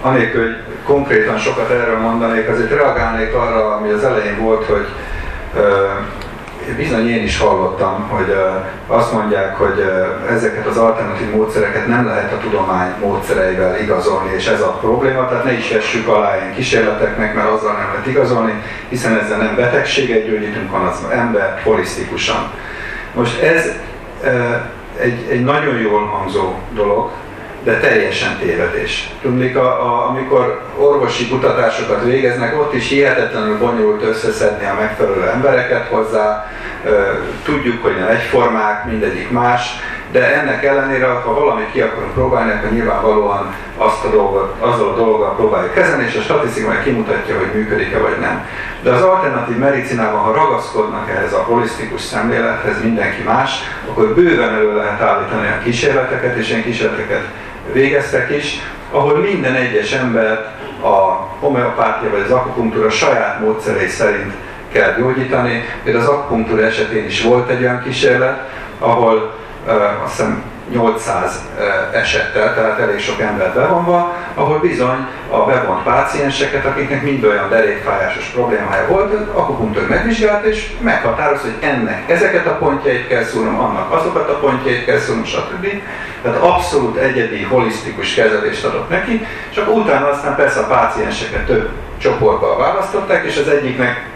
anélkül, 0.02 0.42
hogy 0.42 0.56
konkrétan 0.84 1.38
sokat 1.38 1.70
erről 1.70 1.98
mondanék, 1.98 2.48
azért 2.48 2.70
reagálnék 2.70 3.34
arra, 3.34 3.74
ami 3.74 3.90
az 3.90 4.04
elején 4.04 4.40
volt, 4.40 4.64
hogy 4.64 4.86
bizony 6.76 7.08
én 7.08 7.22
is 7.22 7.38
hallottam, 7.38 8.08
hogy 8.08 8.36
azt 8.86 9.12
mondják, 9.12 9.56
hogy 9.56 9.84
ezeket 10.30 10.66
az 10.66 10.76
alternatív 10.76 11.30
módszereket 11.30 11.86
nem 11.86 12.06
lehet 12.06 12.32
a 12.32 12.38
tudomány 12.38 12.92
módszereivel 13.00 13.80
igazolni, 13.80 14.34
és 14.34 14.46
ez 14.46 14.60
a 14.60 14.78
probléma, 14.80 15.28
tehát 15.28 15.44
ne 15.44 15.52
is 15.52 15.72
vessük 15.72 16.08
alá 16.08 16.36
ilyen 16.36 16.54
kísérleteknek, 16.54 17.34
mert 17.34 17.48
azzal 17.48 17.72
nem 17.72 17.88
lehet 17.90 18.06
igazolni, 18.06 18.62
hiszen 18.88 19.18
ezzel 19.18 19.38
nem 19.38 19.56
betegséget 19.56 20.26
gyógyítunk, 20.26 20.70
hanem 20.70 20.86
az 20.86 21.04
ember 21.10 21.60
holisztikusan. 21.64 22.50
Most 23.14 23.42
ez 23.42 23.72
egy, 25.00 25.26
egy 25.30 25.44
nagyon 25.44 25.78
jól 25.78 26.06
hangzó 26.06 26.54
dolog, 26.74 27.10
de 27.64 27.78
teljesen 27.78 28.38
tévedés. 28.38 29.10
Tudnék, 29.22 29.56
a, 29.56 30.08
amikor 30.08 30.62
orvosi 30.78 31.28
kutatásokat 31.28 32.04
végeznek, 32.04 32.60
ott 32.60 32.74
is 32.74 32.88
hihetetlenül 32.88 33.58
bonyolult 33.58 34.02
összeszedni 34.02 34.66
a 34.66 34.76
megfelelő 34.80 35.28
embereket 35.28 35.88
hozzá. 35.88 36.50
Tudjuk, 37.44 37.82
hogy 37.82 37.96
nem 37.98 38.08
egyformák, 38.08 38.84
mindegyik 38.84 39.30
más, 39.30 39.78
de 40.12 40.40
ennek 40.40 40.64
ellenére, 40.64 41.06
ha 41.06 41.34
valamit 41.34 41.70
ki 41.72 41.80
akarunk 41.80 42.12
próbálni, 42.12 42.50
akkor 42.52 42.70
nyilvánvalóan 42.70 43.54
azt 43.76 44.04
a 44.04 44.10
dolgot, 44.10 44.54
azzal 44.60 44.88
a 44.88 44.96
dologgal 44.96 45.34
próbáljuk 45.34 45.74
kezelni, 45.74 46.04
és 46.04 46.16
a 46.16 46.20
statisztika 46.20 46.66
majd 46.66 46.82
kimutatja, 46.82 47.38
hogy 47.38 47.50
működik-e 47.54 47.98
vagy 47.98 48.18
nem. 48.20 48.46
De 48.82 48.90
az 48.90 49.02
alternatív 49.02 49.56
medicinában, 49.56 50.20
ha 50.20 50.32
ragaszkodnak 50.32 51.10
ehhez 51.10 51.32
a 51.32 51.38
holisztikus 51.38 52.00
szemlélethez 52.00 52.82
mindenki 52.82 53.22
más, 53.22 53.50
akkor 53.88 54.14
bőven 54.14 54.54
elő 54.54 54.76
lehet 54.76 55.00
állítani 55.00 55.46
a 55.46 55.62
kísérleteket, 55.62 56.36
és 56.36 56.48
ilyen 56.48 56.62
kísérleteket 56.62 57.24
végeztek 57.72 58.30
is, 58.30 58.60
ahol 58.90 59.18
minden 59.18 59.54
egyes 59.54 59.92
ember 59.92 60.52
a 60.82 60.96
homeopátia 61.40 62.10
vagy 62.10 62.20
az 62.20 62.30
akupunktúra 62.30 62.90
saját 62.90 63.40
módszerei 63.40 63.88
szerint 63.88 64.32
kell 64.72 64.94
gyógyítani. 64.98 65.64
Például 65.84 66.04
az 66.04 66.10
akupunktúra 66.10 66.64
esetén 66.64 67.04
is 67.04 67.22
volt 67.22 67.48
egy 67.48 67.60
olyan 67.60 67.82
kísérlet, 67.82 68.48
ahol 68.78 69.34
uh, 69.66 69.72
azt 70.04 70.16
hiszem 70.16 70.42
800 70.74 71.42
uh, 71.58 71.98
esettel, 72.00 72.54
tehát 72.54 72.78
elég 72.78 72.98
sok 72.98 73.20
ember 73.20 73.54
bevonva, 73.54 74.16
ahol 74.34 74.58
bizony 74.58 75.06
a 75.30 75.44
bevont 75.44 75.82
pácienseket, 75.82 76.64
akiknek 76.64 77.02
mind 77.02 77.24
olyan 77.24 77.48
derékfájásos 77.48 78.24
problémája 78.24 78.86
volt, 78.88 79.28
akupunktúr 79.32 79.88
megvizsgált 79.88 80.44
és 80.44 80.72
meghatározta, 80.80 81.46
hogy 81.46 81.68
ennek 81.68 82.10
ezeket 82.10 82.46
a 82.46 82.56
pontjait 82.56 83.08
kell 83.08 83.22
szúrnom, 83.22 83.60
annak 83.60 83.92
azokat 83.92 84.28
a 84.28 84.38
pontjait 84.38 84.84
kell 84.84 84.98
szúrnom, 84.98 85.24
stb. 85.24 85.66
Tehát 86.22 86.38
abszolút 86.38 86.96
egyedi, 86.96 87.42
holisztikus 87.42 88.14
kezelést 88.14 88.64
adott 88.64 88.88
neki, 88.88 89.26
és 89.50 89.56
akkor 89.56 89.74
utána 89.74 90.06
aztán 90.08 90.36
persze 90.36 90.60
a 90.60 90.66
pácienseket 90.66 91.46
több 91.46 91.68
csoportba 91.98 92.56
választották, 92.56 93.24
és 93.24 93.36
az 93.36 93.48
egyiknek 93.48 94.12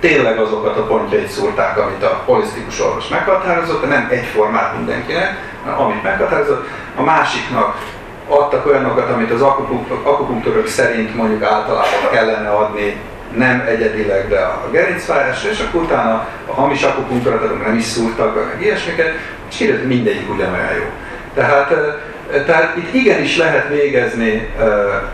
tényleg 0.00 0.38
azokat 0.38 0.76
a 0.76 0.86
pontjait 0.86 1.28
szúrták, 1.28 1.78
amit 1.78 2.02
a 2.02 2.22
holisztikus 2.24 2.80
orvos 2.80 3.08
meghatározott, 3.08 3.80
de 3.80 3.86
nem 3.86 4.08
egyformát 4.10 4.76
mindenkinek, 4.76 5.53
amit 5.76 6.02
meghatározott. 6.02 6.68
A 6.96 7.02
másiknak 7.02 7.76
adtak 8.28 8.66
olyanokat, 8.66 9.10
amit 9.10 9.30
az 9.30 9.42
akupunktúrok 10.04 10.66
szerint 10.66 11.14
mondjuk 11.14 11.42
általában 11.42 12.10
kellene 12.12 12.48
adni, 12.48 12.96
nem 13.36 13.64
egyedileg, 13.68 14.28
de 14.28 14.38
a 14.38 14.68
gerincfájásra, 14.70 15.50
és 15.50 15.64
akkor 15.68 15.82
utána 15.82 16.28
a 16.46 16.52
hamis 16.52 16.82
akupunktúrát 16.82 17.42
adunk, 17.42 17.66
nem 17.66 17.76
is 17.76 17.84
szúrtak 17.84 18.34
be, 18.34 18.40
meg 18.40 18.62
ilyesmiket, 18.62 19.12
és 19.50 19.56
kiderült, 19.56 19.86
mindegyik 19.86 20.30
ugyanolyan 20.30 20.74
jó. 20.74 20.84
Tehát, 21.34 21.74
tehát 22.46 22.76
itt 22.76 22.94
igenis 22.94 23.36
lehet 23.36 23.68
végezni 23.68 24.48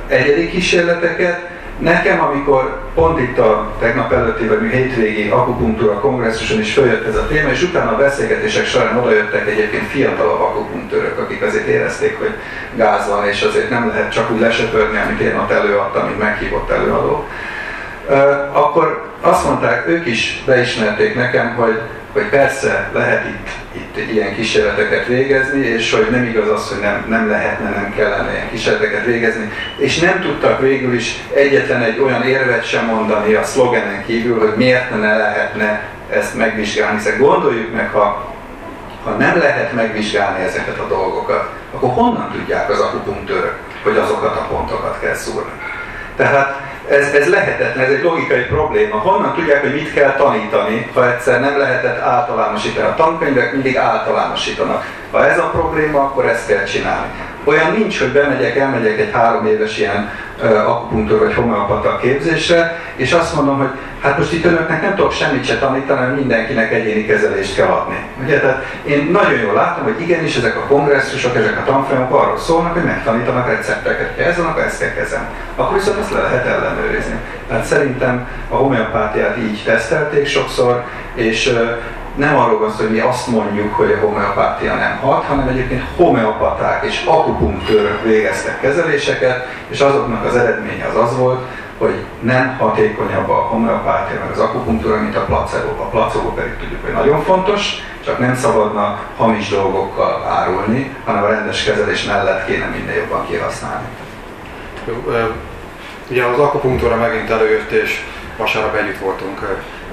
egyedi 0.06 0.50
kísérleteket, 0.50 1.48
Nekem, 1.80 2.20
amikor 2.20 2.82
pont 2.94 3.20
itt 3.20 3.38
a 3.38 3.72
tegnap 3.78 4.12
előtti 4.12 4.46
vagy 4.46 4.70
hétvégi 4.70 5.28
akupunktúra 5.28 6.00
kongresszuson 6.00 6.60
is 6.60 6.72
följött 6.72 7.06
ez 7.06 7.16
a 7.16 7.26
téma, 7.26 7.50
és 7.50 7.62
utána 7.62 7.90
a 7.90 7.96
beszélgetések 7.96 8.66
során 8.66 8.98
odajöttek 8.98 9.48
egyébként 9.48 9.86
fiatalabb 9.86 10.40
akupunktőrök, 10.40 11.18
akik 11.18 11.42
azért 11.42 11.66
érezték, 11.66 12.18
hogy 12.18 12.34
gáz 12.76 13.08
van, 13.08 13.26
és 13.28 13.42
azért 13.42 13.70
nem 13.70 13.88
lehet 13.88 14.12
csak 14.12 14.30
úgy 14.30 14.40
lesöpörni, 14.40 14.98
amit 15.06 15.20
én 15.20 15.36
ott 15.36 15.50
előadtam, 15.50 16.06
mint 16.06 16.18
meghívott 16.18 16.70
előadó. 16.70 17.26
Akkor 18.52 19.08
azt 19.20 19.44
mondták, 19.44 19.88
ők 19.88 20.06
is 20.06 20.42
beismerték 20.46 21.14
nekem, 21.14 21.54
hogy 21.54 21.80
hogy 22.12 22.28
persze 22.28 22.90
lehet 22.92 23.24
itt, 23.24 23.48
itt 23.72 24.10
ilyen 24.12 24.34
kísérleteket 24.34 25.06
végezni, 25.06 25.66
és 25.66 25.92
hogy 25.92 26.06
nem 26.10 26.24
igaz 26.24 26.48
az, 26.48 26.68
hogy 26.68 26.80
nem, 26.80 27.04
nem 27.08 27.28
lehetne, 27.28 27.70
nem 27.70 27.94
kellene 27.96 28.32
ilyen 28.32 28.50
kísérleteket 28.50 29.04
végezni, 29.04 29.52
és 29.76 29.98
nem 29.98 30.20
tudtak 30.20 30.60
végül 30.60 30.94
is 30.94 31.20
egyetlen 31.34 31.82
egy 31.82 31.98
olyan 31.98 32.22
érvet 32.22 32.66
sem 32.66 32.84
mondani 32.84 33.34
a 33.34 33.44
szlogenen 33.44 34.04
kívül, 34.06 34.38
hogy 34.38 34.52
miért 34.56 34.90
ne 34.90 35.16
lehetne 35.16 35.82
ezt 36.10 36.34
megvizsgálni, 36.34 36.96
hiszen 36.96 37.18
gondoljuk 37.18 37.74
meg, 37.74 37.90
ha 37.90 38.28
ha 39.04 39.10
nem 39.10 39.38
lehet 39.38 39.72
megvizsgálni 39.72 40.44
ezeket 40.44 40.78
a 40.78 40.86
dolgokat, 40.86 41.48
akkor 41.74 41.90
honnan 41.90 42.30
tudják 42.32 42.70
az 42.70 42.80
akupunktőrök, 42.80 43.56
hogy 43.82 43.96
azokat 43.96 44.36
a 44.36 44.46
pontokat 44.50 44.98
kell 45.00 45.14
szúrni? 45.14 45.52
Tehát 46.16 46.69
ez, 46.90 47.12
ez 47.12 47.28
lehetetlen, 47.28 47.84
ez 47.84 47.92
egy 47.92 48.02
logikai 48.02 48.42
probléma. 48.42 48.96
Honnan 48.96 49.34
tudják, 49.34 49.60
hogy 49.60 49.72
mit 49.72 49.92
kell 49.92 50.12
tanítani, 50.12 50.90
ha 50.94 51.12
egyszer 51.12 51.40
nem 51.40 51.58
lehetett 51.58 52.00
általánosítani? 52.00 52.86
A 52.86 52.94
tankönyvek 52.94 53.52
mindig 53.52 53.76
általánosítanak. 53.76 54.84
Ha 55.10 55.26
ez 55.26 55.38
a 55.38 55.50
probléma, 55.50 56.00
akkor 56.00 56.26
ezt 56.26 56.46
kell 56.46 56.64
csinálni. 56.64 57.08
Olyan 57.44 57.72
nincs, 57.72 57.98
hogy 57.98 58.08
bemegyek, 58.12 58.56
elmegyek 58.56 58.98
egy 58.98 59.10
három 59.12 59.46
éves 59.46 59.78
ilyen 59.78 60.10
akupunktúr 60.42 61.18
vagy 61.18 61.34
homeopata 61.34 61.98
képzésre, 62.02 62.80
és 62.96 63.12
azt 63.12 63.34
mondom, 63.34 63.58
hogy 63.58 63.68
hát 64.00 64.18
most 64.18 64.32
itt 64.32 64.44
önöknek 64.44 64.82
nem 64.82 64.94
tudok 64.94 65.12
semmit 65.12 65.44
se 65.44 65.58
tanítani, 65.58 65.98
hanem 65.98 66.14
mindenkinek 66.14 66.72
egyéni 66.72 67.06
kezelést 67.06 67.54
kell 67.54 67.66
adni. 67.66 67.96
Ugye, 68.22 68.40
tehát 68.40 68.64
én 68.84 69.08
nagyon 69.12 69.40
jól 69.40 69.54
látom, 69.54 69.84
hogy 69.84 70.00
igenis 70.00 70.36
ezek 70.36 70.56
a 70.56 70.66
kongresszusok, 70.66 71.36
ezek 71.36 71.58
a 71.58 71.70
tanfolyamok 71.70 72.14
arról 72.14 72.38
szólnak, 72.38 72.72
hogy 72.72 72.84
megtanítanak 72.84 73.46
recepteket, 73.46 74.14
hogy 74.14 74.24
ezen, 74.24 74.44
akkor 74.44 74.62
ezt 74.62 74.80
kell 74.80 74.92
kezelni. 74.92 75.26
Akkor 75.56 75.76
viszont 75.76 75.98
ezt 75.98 76.12
le 76.12 76.20
lehet 76.20 76.46
ellenőrizni. 76.46 77.18
Tehát 77.48 77.64
szerintem 77.64 78.28
a 78.48 78.54
homeopátiát 78.54 79.36
így 79.38 79.62
tesztelték 79.64 80.26
sokszor, 80.26 80.84
és 81.14 81.58
nem 82.14 82.36
arról 82.36 82.58
van 82.58 82.70
szó, 82.70 82.76
hogy 82.76 82.90
mi 82.90 82.98
azt 82.98 83.26
mondjuk, 83.26 83.74
hogy 83.74 83.92
a 83.92 84.06
homeopátia 84.06 84.74
nem 84.74 84.98
hat, 84.98 85.24
hanem 85.24 85.48
egyébként 85.48 85.84
homeopaták 85.96 86.84
és 86.84 87.04
akupunktőrök 87.04 88.02
végeztek 88.02 88.60
kezeléseket, 88.60 89.46
és 89.68 89.80
azoknak 89.80 90.24
az 90.24 90.36
eredménye 90.36 90.86
az 90.86 90.96
az 90.96 91.16
volt, 91.16 91.46
hogy 91.78 91.94
nem 92.20 92.56
hatékonyabb 92.58 93.28
a 93.28 93.34
homeopátia 93.34 94.20
meg 94.20 94.30
az 94.30 94.38
akupunktúra, 94.38 95.00
mint 95.00 95.16
a 95.16 95.24
placebo. 95.24 95.82
A 95.82 95.86
placebo 95.86 96.28
pedig 96.28 96.56
tudjuk, 96.56 96.84
hogy 96.84 96.92
nagyon 96.92 97.22
fontos, 97.22 97.82
csak 98.04 98.18
nem 98.18 98.34
szabadna 98.34 98.98
hamis 99.16 99.48
dolgokkal 99.48 100.24
árulni, 100.28 100.96
hanem 101.04 101.22
a 101.22 101.28
rendes 101.28 101.64
kezelés 101.64 102.04
mellett 102.04 102.46
kéne 102.46 102.66
minél 102.66 102.94
jobban 102.94 103.26
kihasználni. 103.26 103.86
Ugye 106.10 106.24
az 106.24 106.38
akupunktúra 106.38 106.96
megint 106.96 107.30
előjött, 107.30 107.70
és 107.70 108.04
vasárnap 108.36 108.74
együtt 108.74 108.98
voltunk 108.98 109.40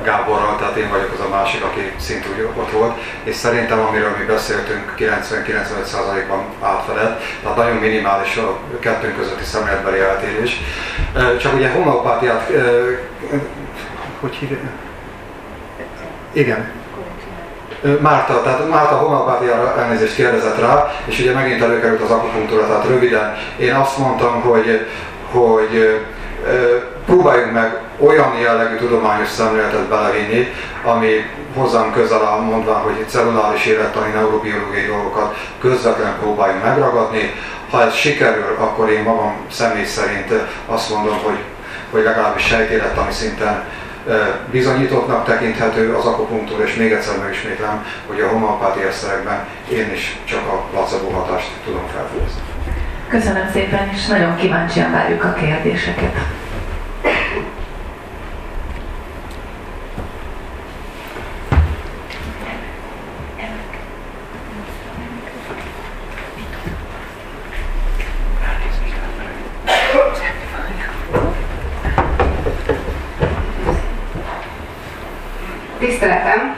Gáborral, 0.03 0.55
tehát 0.57 0.75
én 0.75 0.89
vagyok 0.89 1.11
az 1.13 1.25
a 1.25 1.29
másik, 1.29 1.63
aki 1.63 1.91
szintúgy 1.99 2.49
ott 2.55 2.71
volt, 2.71 2.97
és 3.23 3.35
szerintem 3.35 3.79
amiről 3.79 4.15
mi 4.19 4.25
beszéltünk 4.25 4.93
90-95%-ban 4.97 6.43
átfedett, 6.61 7.21
tehát 7.41 7.57
nagyon 7.57 7.75
minimális 7.75 8.37
a 8.37 8.59
kettőnk 8.79 9.17
közötti 9.17 9.43
szemléletbeli 9.43 9.99
eltérés. 9.99 10.61
Csak 11.39 11.53
ugye 11.53 11.71
homeopátiát, 11.71 12.51
hogy 14.19 14.35
hívják? 14.35 14.59
Igen, 16.31 16.71
Márta, 18.01 18.41
tehát 18.41 18.69
Márta 18.69 18.95
homeopátiára 18.95 19.75
elnézést 19.77 20.15
kérdezett 20.15 20.59
rá, 20.59 20.91
és 21.05 21.19
ugye 21.19 21.33
megint 21.33 21.61
előkerült 21.61 22.01
az 22.01 22.11
akupunktúra, 22.11 22.67
tehát 22.67 22.87
röviden 22.87 23.35
én 23.57 23.73
azt 23.73 23.97
mondtam, 23.97 24.41
hogy, 24.41 24.87
hogy 25.31 26.01
próbáljunk 27.05 27.53
meg 27.53 27.86
olyan 27.97 28.37
jellegű 28.39 28.75
tudományos 28.75 29.27
szemléletet 29.27 29.87
belevinni, 29.87 30.47
ami 30.83 31.25
hozzám 31.55 31.91
közel 31.91 32.25
áll 32.25 32.39
mondva, 32.39 32.73
hogy 32.73 33.05
celluláris 33.07 33.65
élettani, 33.65 34.11
neurobiológiai 34.11 34.85
dolgokat 34.85 35.37
közvetlenül 35.59 36.13
próbáljunk 36.13 36.63
megragadni. 36.63 37.33
Ha 37.69 37.81
ez 37.81 37.93
sikerül, 37.93 38.55
akkor 38.59 38.89
én 38.89 39.03
magam 39.03 39.35
személy 39.51 39.85
szerint 39.85 40.33
azt 40.65 40.89
mondom, 40.89 41.17
hogy, 41.23 41.37
hogy 41.91 42.03
legalábbis 42.03 42.45
sejtélettani 42.45 43.11
szinten 43.11 43.63
bizonyítottnak 44.51 45.25
tekinthető 45.25 45.95
az 45.95 46.05
akupunktúra, 46.05 46.63
és 46.63 46.75
még 46.75 46.91
egyszer 46.91 47.17
megismétlem, 47.17 47.85
hogy 48.07 48.21
a 48.21 48.27
homeopátia 48.27 48.91
szerekben 48.91 49.45
én 49.71 49.91
is 49.93 50.17
csak 50.25 50.47
a 50.47 50.65
placebo 50.71 51.09
hatást 51.09 51.47
tudom 51.65 51.87
felfedezni. 51.93 52.41
Köszönöm 53.09 53.49
szépen, 53.53 53.89
és 53.93 54.05
nagyon 54.05 54.35
kíváncsian 54.35 54.91
várjuk 54.91 55.23
a 55.23 55.33
kérdéseket. 55.33 56.15
Tiszteletem! 75.87 76.55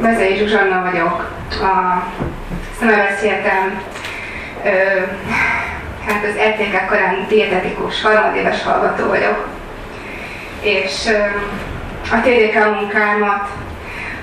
Mezei 0.00 0.36
Zsuzsanna 0.36 0.90
vagyok. 0.90 1.30
A 1.50 2.02
Szemelveszélyetem 2.78 3.82
hát 6.06 6.24
az 6.24 6.38
RTK 6.48 6.88
korán 6.88 7.26
dietetikus, 7.28 8.02
harmadéves 8.02 8.62
hallgató 8.62 9.06
vagyok. 9.06 9.46
És 10.60 11.08
a 12.12 12.20
TDK 12.20 12.80
munkámat 12.80 13.48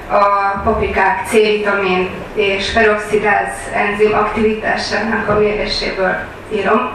a 0.09 0.57
paprikák 0.64 1.28
C-vitamin 1.28 2.09
és 2.34 2.72
peroxidáz 2.72 3.51
enzim 3.74 4.14
aktivitásának 4.14 5.30
a 5.30 5.39
méréséből 5.39 6.16
írom. 6.55 6.91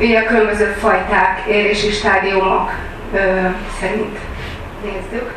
Ugye 0.00 0.18
a 0.20 0.26
különböző 0.26 0.64
fajták, 0.64 1.42
érési 1.48 1.90
stádiumok 1.90 2.70
ö, 3.14 3.18
szerint 3.80 4.18
nézzük. 4.82 5.32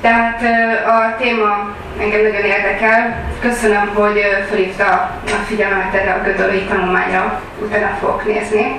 Tehát 0.00 0.42
a 0.86 1.16
téma 1.18 1.74
engem 2.00 2.22
nagyon 2.22 2.44
érdekel. 2.44 3.16
Köszönöm, 3.40 3.90
hogy 3.94 4.20
felhívta 4.48 4.84
a 5.26 5.44
figyelmet 5.46 5.94
erre 5.94 6.12
a 6.12 6.22
gödölői 6.24 6.64
tanulmányra, 6.64 7.42
utána 7.62 7.96
fogok 8.00 8.26
nézni. 8.26 8.78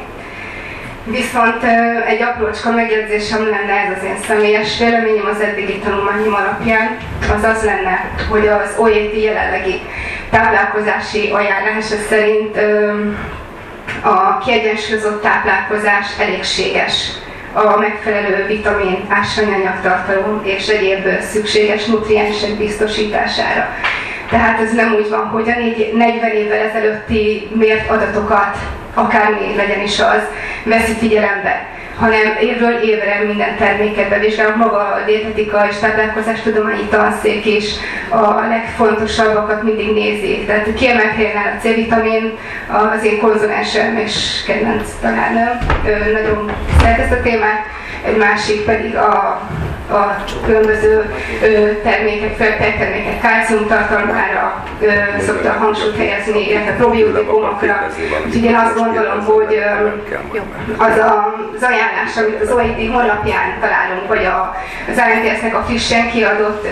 Viszont 1.04 1.64
egy 2.08 2.22
aprócska 2.22 2.72
megjegyzésem 2.72 3.50
lenne, 3.50 3.74
ez 3.74 3.98
az 3.98 4.04
én 4.04 4.18
személyes 4.28 4.78
véleményem 4.80 5.26
az 5.26 5.42
eddigi 5.42 5.80
tanulmányom 5.80 6.34
alapján, 6.34 6.98
az 7.36 7.44
az 7.44 7.64
lenne, 7.64 8.12
hogy 8.30 8.48
az 8.48 8.76
OET 8.78 9.24
jelenlegi 9.24 9.82
táplálkozási 10.30 11.30
ajánlása 11.30 11.96
szerint 12.10 12.58
a 14.02 14.38
kiegyensúlyozott 14.38 15.22
táplálkozás 15.22 16.20
elégséges 16.20 17.12
a 17.54 17.78
megfelelő 17.80 18.46
vitamin, 18.48 19.06
ásványanyagtartalom 19.10 20.42
és 20.44 20.68
egyéb 20.68 21.22
szükséges 21.22 21.86
nutriensek 21.86 22.58
biztosítására. 22.58 23.68
Tehát 24.30 24.62
ez 24.62 24.74
nem 24.74 24.94
úgy 24.94 25.10
van, 25.10 25.28
hogy 25.28 25.50
a 25.50 25.54
40 25.98 26.32
évvel 26.32 26.60
ezelőtti 26.60 27.50
mért 27.54 27.90
adatokat, 27.90 28.58
akármi 28.94 29.56
legyen 29.56 29.82
is 29.82 30.00
az, 30.00 30.22
veszi 30.64 30.94
figyelembe 30.94 31.70
hanem 31.98 32.38
évről 32.40 32.74
évre 32.74 33.24
minden 33.28 33.58
terméket 33.58 34.10
bevizsgál, 34.10 34.56
maga 34.56 34.78
a 34.78 35.04
dietetika 35.06 35.68
és 35.70 35.78
táplálkozástudományi 35.80 36.86
tanszék 36.90 37.46
is 37.46 37.66
a 38.10 38.48
legfontosabbakat 38.50 39.64
mindig 39.64 39.94
nézi. 39.94 40.44
Tehát 40.46 40.74
kiemelt 40.74 41.16
helyen 41.16 41.36
a 41.36 41.60
C-vitamin, 41.62 42.38
az 42.96 43.04
én 43.04 43.20
konzulensem 43.20 43.98
és 43.98 44.44
kedvenc 44.46 44.90
tanárnőm, 45.02 45.58
nagyon 46.14 46.52
szeret 46.80 47.00
ezt 47.00 47.12
a 47.12 47.22
témát, 47.22 47.66
egy 48.06 48.18
másik 48.18 48.66
pedig 48.66 48.96
a 48.96 49.42
a 49.92 50.24
különböző 50.46 51.14
termékek, 51.84 52.36
feltejtermékek 52.36 53.22
kálcium 53.22 53.68
tartalmára 53.68 54.64
szokta 55.20 55.52
hangsúlyt 55.52 55.98
helyezni, 55.98 56.50
illetve 56.50 56.72
probiotikumokra. 56.72 57.88
Úgyhogy 58.26 58.44
én 58.44 58.56
azt 58.56 58.76
gondolom, 58.76 59.26
hogy 59.26 59.64
az 60.78 60.98
az 60.98 61.64
ajánlás, 61.64 62.18
amit 62.18 62.42
az 62.42 62.52
OIT 62.52 62.92
honlapján 62.92 63.60
találunk, 63.60 64.08
vagy 64.08 64.28
az 64.92 64.98
ANTS-nek 64.98 65.56
a 65.56 65.64
frissen 65.68 66.10
kiadott, 66.10 66.68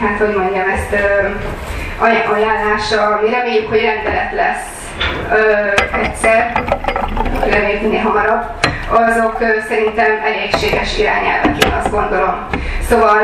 hát 0.00 0.18
hogy 0.18 0.34
mondjam 0.36 0.68
ezt, 0.68 0.96
ajánlása, 2.32 3.02
ami 3.02 3.30
reméljük, 3.30 3.68
hogy 3.68 3.80
rendelet 3.80 4.32
lesz 4.34 4.78
egyszer, 6.02 6.62
reméljük 7.50 7.82
minél 7.82 8.00
hamarabb, 8.00 8.44
azok 8.90 9.38
szerintem 9.68 10.20
elégséges 10.24 10.98
irányelvek, 10.98 11.64
én 11.64 11.72
azt 11.78 11.90
gondolom. 11.90 12.46
Szóval 12.88 13.18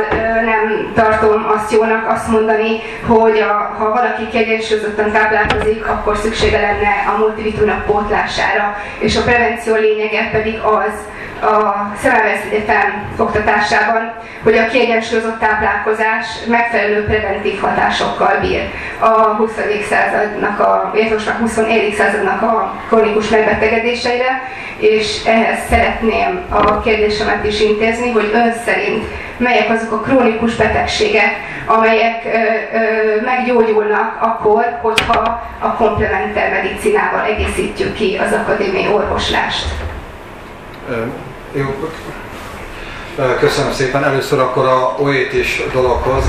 nem 0.44 0.92
tartom 0.94 1.46
azt 1.56 1.72
jónak 1.72 2.10
azt 2.10 2.28
mondani, 2.28 2.80
hogy 3.06 3.38
a, 3.38 3.74
ha 3.78 3.88
valaki 3.90 4.28
kiegyensúlyozottan 4.30 5.12
táplálkozik, 5.12 5.86
akkor 5.86 6.16
szüksége 6.16 6.60
lenne 6.60 7.14
a 7.14 7.18
multivitaminok 7.18 7.84
pótlására, 7.84 8.76
és 8.98 9.16
a 9.16 9.22
prevenció 9.22 9.74
lényege 9.74 10.28
pedig 10.32 10.58
az, 10.58 10.94
a 11.40 11.92
Szemelvesz 12.02 12.44
Egyetem 12.50 13.14
oktatásában, 13.16 14.12
hogy 14.42 14.58
a 14.58 14.66
kiegyensúlyozott 14.66 15.38
táplálkozás 15.38 16.26
megfelelő 16.48 17.04
preventív 17.04 17.60
hatásokkal 17.60 18.38
bír 18.40 18.62
a 18.98 19.08
20. 19.08 19.50
századnak, 19.88 20.60
a, 20.60 20.92
illetve 20.94 21.30
a 21.30 21.40
21. 21.40 21.94
századnak 21.94 22.42
a 22.42 22.74
kronikus 22.88 23.28
megbetegedéseire, 23.28 24.42
és 24.78 25.24
ehhez 25.26 25.58
szeretném 25.68 26.44
a 26.50 26.80
kérdésemet 26.80 27.44
is 27.44 27.60
intézni, 27.60 28.10
hogy 28.10 28.30
ön 28.34 28.52
szerint 28.64 29.04
melyek 29.36 29.70
azok 29.70 29.92
a 29.92 30.00
krónikus 30.00 30.54
betegségek, 30.54 31.34
amelyek 31.66 32.24
ö, 32.24 32.28
ö, 32.28 33.20
meggyógyulnak 33.24 34.18
akkor, 34.20 34.78
hogyha 34.82 35.42
a 35.58 35.74
komplementer 35.76 36.50
medicinával 36.50 37.24
egészítjük 37.24 37.94
ki 37.94 38.20
az 38.26 38.32
akadémiai 38.32 38.92
orvoslást. 38.92 39.66
Jó, 41.52 41.90
köszönöm 43.38 43.72
szépen. 43.72 44.04
Először 44.04 44.38
akkor 44.38 44.66
a 44.66 44.94
oétis 44.98 45.62
dologhoz. 45.72 46.24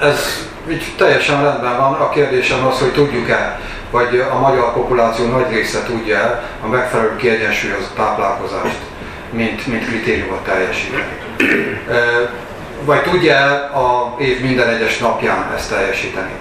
Ez 0.00 0.48
így 0.70 0.94
teljesen 0.96 1.42
rendben 1.42 1.76
van. 1.76 1.92
A 1.92 2.08
kérdésem 2.08 2.66
az, 2.66 2.78
hogy 2.78 2.92
tudjuk-e, 2.92 3.60
vagy 3.90 4.24
a 4.32 4.38
magyar 4.38 4.72
populáció 4.72 5.26
nagy 5.26 5.50
része 5.50 5.82
tudja 5.82 6.42
a 6.62 6.66
megfelelő 6.66 7.16
kiegyensúlyozott 7.16 7.94
táplálkozást, 7.96 8.78
mint, 9.30 9.66
mint 9.66 9.86
kritériumot 9.86 10.44
teljesíteni. 10.44 11.18
Vagy 12.84 13.02
tudja 13.02 13.36
a 13.72 14.14
év 14.18 14.40
minden 14.40 14.68
egyes 14.68 14.98
napján 14.98 15.52
ezt 15.56 15.70
teljesíteni. 15.70 16.32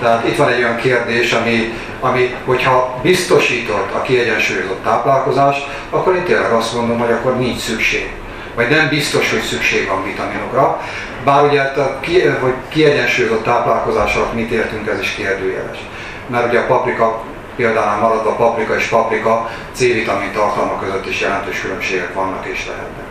Tehát 0.00 0.28
itt 0.28 0.36
van 0.36 0.48
egy 0.48 0.62
olyan 0.62 0.76
kérdés, 0.76 1.32
ami, 1.32 1.72
ami 2.00 2.34
hogyha 2.44 2.98
biztosított 3.02 3.94
a 3.94 4.02
kiegyensúlyozott 4.02 4.82
táplálkozást, 4.82 5.66
akkor 5.90 6.14
én 6.14 6.24
tényleg 6.24 6.52
azt 6.52 6.74
mondom, 6.74 6.98
hogy 6.98 7.12
akkor 7.12 7.36
nincs 7.36 7.58
szükség. 7.58 8.10
Vagy 8.54 8.68
nem 8.68 8.88
biztos, 8.88 9.30
hogy 9.30 9.40
szükség 9.40 9.88
van 9.88 10.04
vitaminokra. 10.04 10.80
Bár 11.24 11.44
ugye, 11.44 11.60
a 11.60 12.00
ki, 12.00 12.20
hogy 12.20 12.54
kiegyensúlyozott 12.68 13.44
táplálkozás 13.44 14.16
alatt 14.16 14.34
mit 14.34 14.50
értünk, 14.50 14.88
ez 14.88 15.00
is 15.00 15.10
kérdőjeles. 15.10 15.78
Mert 16.26 16.48
ugye 16.48 16.58
a 16.58 16.66
paprika 16.66 17.22
például 17.56 18.00
maradva 18.00 18.32
paprika 18.32 18.76
és 18.76 18.84
paprika 18.86 19.50
C-vitamin 19.72 20.32
tartalma 20.32 20.78
között 20.78 21.06
is 21.06 21.20
jelentős 21.20 21.60
különbségek 21.60 22.14
vannak 22.14 22.46
és 22.46 22.66
lehetnek. 22.66 23.04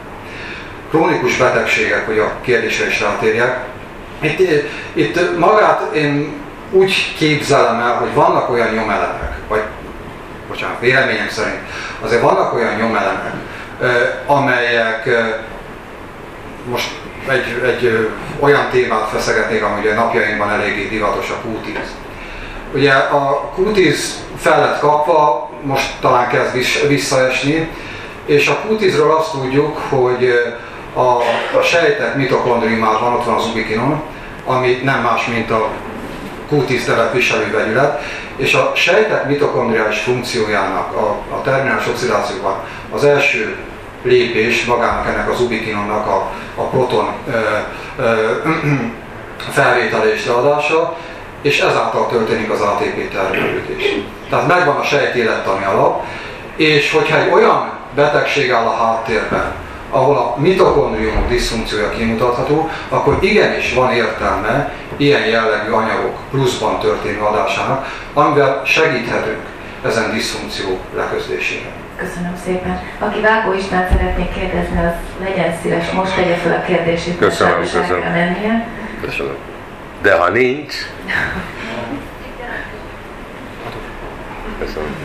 Krónikus 0.89 1.37
betegségek, 1.37 2.05
hogy 2.05 2.19
a 2.19 2.31
kérdésre 2.41 2.87
is 2.87 3.01
rátérjek. 3.01 3.63
Itt, 4.19 4.39
itt 4.93 5.37
magát 5.37 5.95
én 5.95 6.33
úgy 6.75 7.13
képzelem 7.17 7.79
el, 7.79 7.93
hogy 7.93 8.13
vannak 8.13 8.49
olyan 8.49 8.73
nyomelemek, 8.73 9.33
vagy 9.47 9.61
bocsánat, 10.47 10.79
véleményem 10.79 11.29
szerint, 11.29 11.59
azért 12.01 12.21
vannak 12.21 12.53
olyan 12.53 12.75
nyomelemek, 12.75 13.33
amelyek 14.25 15.09
most 16.69 16.89
egy, 17.27 17.61
egy 17.65 18.09
olyan 18.39 18.69
témát 18.71 19.09
feszegetnék, 19.09 19.63
ami 19.63 19.87
a 19.87 19.93
napjainkban 19.93 20.49
eléggé 20.49 20.87
divatos 20.87 21.29
a 21.29 21.47
q 21.47 21.59
Ugye 22.73 22.93
a 22.93 23.51
q 23.57 23.91
fel 24.37 24.59
lett 24.59 24.79
kapva, 24.79 25.49
most 25.61 25.93
talán 25.99 26.27
kezd 26.27 26.87
visszaesni, 26.87 27.69
és 28.25 28.47
a 28.47 28.59
q 28.67 29.11
azt 29.17 29.31
tudjuk, 29.31 29.77
hogy 29.89 30.29
a, 30.93 30.99
a 31.57 31.61
sejtek 31.63 32.15
mitokondriumában 32.15 33.13
ott 33.13 33.25
van 33.25 33.35
az 33.35 33.45
ubikinon, 33.45 34.01
ami 34.45 34.79
nem 34.83 35.01
más, 35.01 35.25
mint 35.27 35.51
a 35.51 35.69
Q10 36.55 36.87
nevet 36.87 37.13
viselő 37.13 37.51
vegyület, 37.51 38.01
és 38.37 38.53
a 38.53 38.71
sejtek 38.75 39.27
mitokondriális 39.27 39.99
funkciójának 39.99 40.95
a, 40.95 41.35
a 41.35 41.41
terminális 41.43 41.87
oxidációban 41.87 42.55
az 42.91 43.03
első 43.03 43.55
lépés 44.03 44.65
magának 44.65 45.07
ennek 45.07 45.29
az 45.29 45.41
ubikinonnak 45.41 46.07
a, 46.07 46.31
a 46.55 46.61
proton 46.61 47.07
ö, 47.27 47.39
ö, 48.03 48.31
felvétele 49.51 50.13
és 50.13 50.25
leadása, 50.25 50.97
és 51.41 51.59
ezáltal 51.59 52.07
történik 52.07 52.51
az 52.51 52.61
ATP 52.61 53.11
termelődés. 53.13 53.83
Tehát 54.29 54.47
megvan 54.47 54.75
a 54.75 54.83
sejt 54.83 55.15
élettani 55.15 55.65
alap, 55.65 56.03
és 56.55 56.91
hogyha 56.91 57.17
egy 57.17 57.31
olyan 57.33 57.69
betegség 57.95 58.51
áll 58.51 58.65
a 58.65 58.75
háttérben, 58.75 59.53
ahol 59.89 60.17
a 60.17 60.35
mitokondriumok 60.39 61.27
diszfunkciója 61.27 61.89
kimutatható, 61.89 62.69
akkor 62.89 63.17
igenis 63.21 63.73
van 63.73 63.91
értelme 63.91 64.73
ilyen 64.97 65.25
jellegű 65.25 65.71
anyagok 65.71 66.17
pluszban 66.29 66.79
történő 66.79 67.19
adásának, 67.19 67.87
amivel 68.13 68.61
segíthetünk 68.65 69.41
ezen 69.85 70.11
diszfunkció 70.11 70.79
leküzdésében. 70.95 71.71
Köszönöm 71.97 72.35
szépen. 72.45 72.81
Aki 72.99 73.21
Vágó 73.21 73.53
István 73.53 73.87
szeretnék 73.91 74.33
kérdezni, 74.33 74.77
az 74.77 74.93
legyen 75.23 75.53
szíves, 75.61 75.91
most 75.91 76.15
tegye 76.15 76.35
fel 76.35 76.61
a 76.61 76.65
kérdését, 76.65 77.17
köszönöm, 77.17 77.59
köszönöm. 77.59 78.01
Köszönöm. 79.01 79.35
De 80.01 80.15
ha 80.15 80.29
nincs... 80.29 80.73
Köszönöm. 84.59 84.95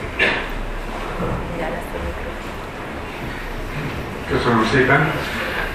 Köszönöm 4.28 4.66
szépen. 4.72 5.12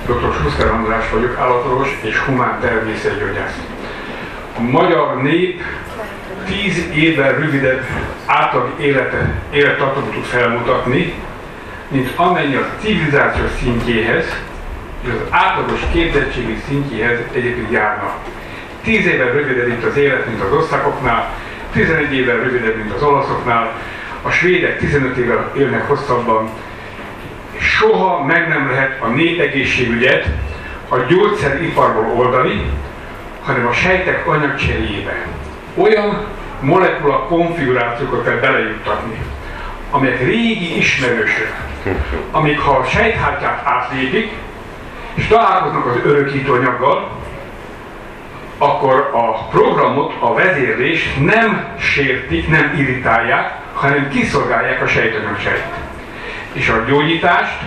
Dr. 0.06 0.34
Schuster 0.34 0.68
András 0.68 1.10
vagyok, 1.10 1.38
állatorvos 1.38 2.00
és 2.02 2.18
humán 2.18 2.60
természetgyógyász. 2.60 3.56
Magyar 4.60 5.22
nép 5.22 5.62
tíz 6.46 6.90
évvel 6.94 7.34
rövidebb 7.34 7.86
átlag 8.26 8.72
élete, 8.78 9.34
élettartamot 9.52 10.12
tud 10.14 10.24
felmutatni, 10.24 11.14
mint 11.88 12.12
amennyi 12.16 12.56
a 12.56 12.68
civilizáció 12.80 13.44
szintjéhez 13.60 14.26
és 15.02 15.10
az 15.10 15.28
átlagos 15.30 15.80
képzettségi 15.92 16.58
szintjéhez 16.68 17.20
egyébként 17.34 17.72
járna. 17.72 18.14
Tíz 18.84 19.06
évvel 19.06 19.32
rövidebb, 19.32 19.68
mint 19.68 19.84
az 19.84 19.98
élet, 19.98 20.26
mint 20.26 20.42
az 20.42 20.52
osztrákoknál, 20.54 21.34
11 21.72 22.14
évvel 22.14 22.36
rövidebb, 22.36 22.76
mint 22.76 22.94
az 22.94 23.04
olaszoknál, 23.04 23.74
a 24.22 24.30
svédek 24.30 24.80
15 24.80 25.18
évvel 25.18 25.52
élnek 25.58 25.88
hosszabban, 25.88 26.50
soha 27.58 28.24
meg 28.24 28.48
nem 28.48 28.70
lehet 28.70 29.02
a 29.02 29.08
népegészségügyet 29.08 30.26
a 30.90 30.98
gyógyszeriparból 30.98 32.12
oldani, 32.16 32.72
hanem 33.46 33.68
a 33.68 33.72
sejtek 33.72 34.28
anyagcseréjébe. 34.28 35.26
Olyan 35.76 36.26
molekula 36.60 37.20
konfigurációkat 37.20 38.24
kell 38.24 38.36
belejuttatni, 38.36 39.18
amelyek 39.92 40.20
régi 40.20 40.78
ismerősök, 40.78 41.54
amik 42.32 42.60
ha 42.60 42.72
a 42.72 42.86
sejthártyát 42.86 43.62
átlépik, 43.66 44.32
és 45.14 45.28
találkoznak 45.28 45.86
az 45.86 45.96
örökítő 46.04 46.52
anyaggal, 46.52 47.12
akkor 48.58 49.12
a 49.14 49.48
programot, 49.48 50.14
a 50.20 50.34
vezérlés 50.34 51.14
nem 51.14 51.66
sértik, 51.80 52.50
nem 52.50 52.74
irritálják, 52.78 53.52
hanem 53.74 54.10
kiszolgálják 54.10 54.82
a 54.82 54.88
sejtanyagsejt 54.88 55.64
és 56.56 56.70
a 56.70 56.84
gyógyítást, 56.88 57.60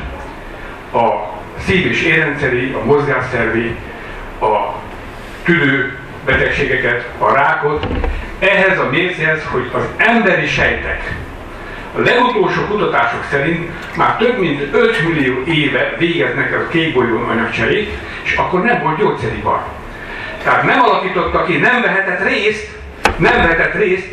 a 0.92 1.08
szív- 1.66 1.90
és 1.90 2.02
érrendszeri, 2.02 2.72
a 2.72 2.84
mozgásszervi, 2.84 3.76
a 4.40 4.74
tüdő 5.48 5.98
betegségeket, 6.24 7.08
a 7.18 7.32
rákot, 7.32 7.86
ehhez 8.38 8.78
a 8.78 8.88
mércéhez, 8.90 9.44
hogy 9.50 9.70
az 9.72 9.82
emberi 9.96 10.46
sejtek 10.46 11.14
a 11.96 12.00
legutolsó 12.00 12.62
kutatások 12.62 13.24
szerint 13.30 13.70
már 13.96 14.16
több 14.16 14.38
mint 14.38 14.74
5 14.74 15.08
millió 15.08 15.42
éve 15.44 15.94
végeznek 15.98 16.54
a 16.54 16.68
kékbolyón 16.68 17.28
anyagcserét, 17.28 17.88
és 18.22 18.34
akkor 18.36 18.62
nem 18.62 18.82
volt 18.82 18.98
gyógyszeripar. 18.98 19.62
Tehát 20.42 20.62
nem 20.62 20.80
alakította 20.80 21.44
ki, 21.44 21.56
nem 21.56 21.82
vehetett 21.82 22.28
részt, 22.28 22.70
nem 23.16 23.32
vehetett 23.32 23.74
részt 23.74 24.06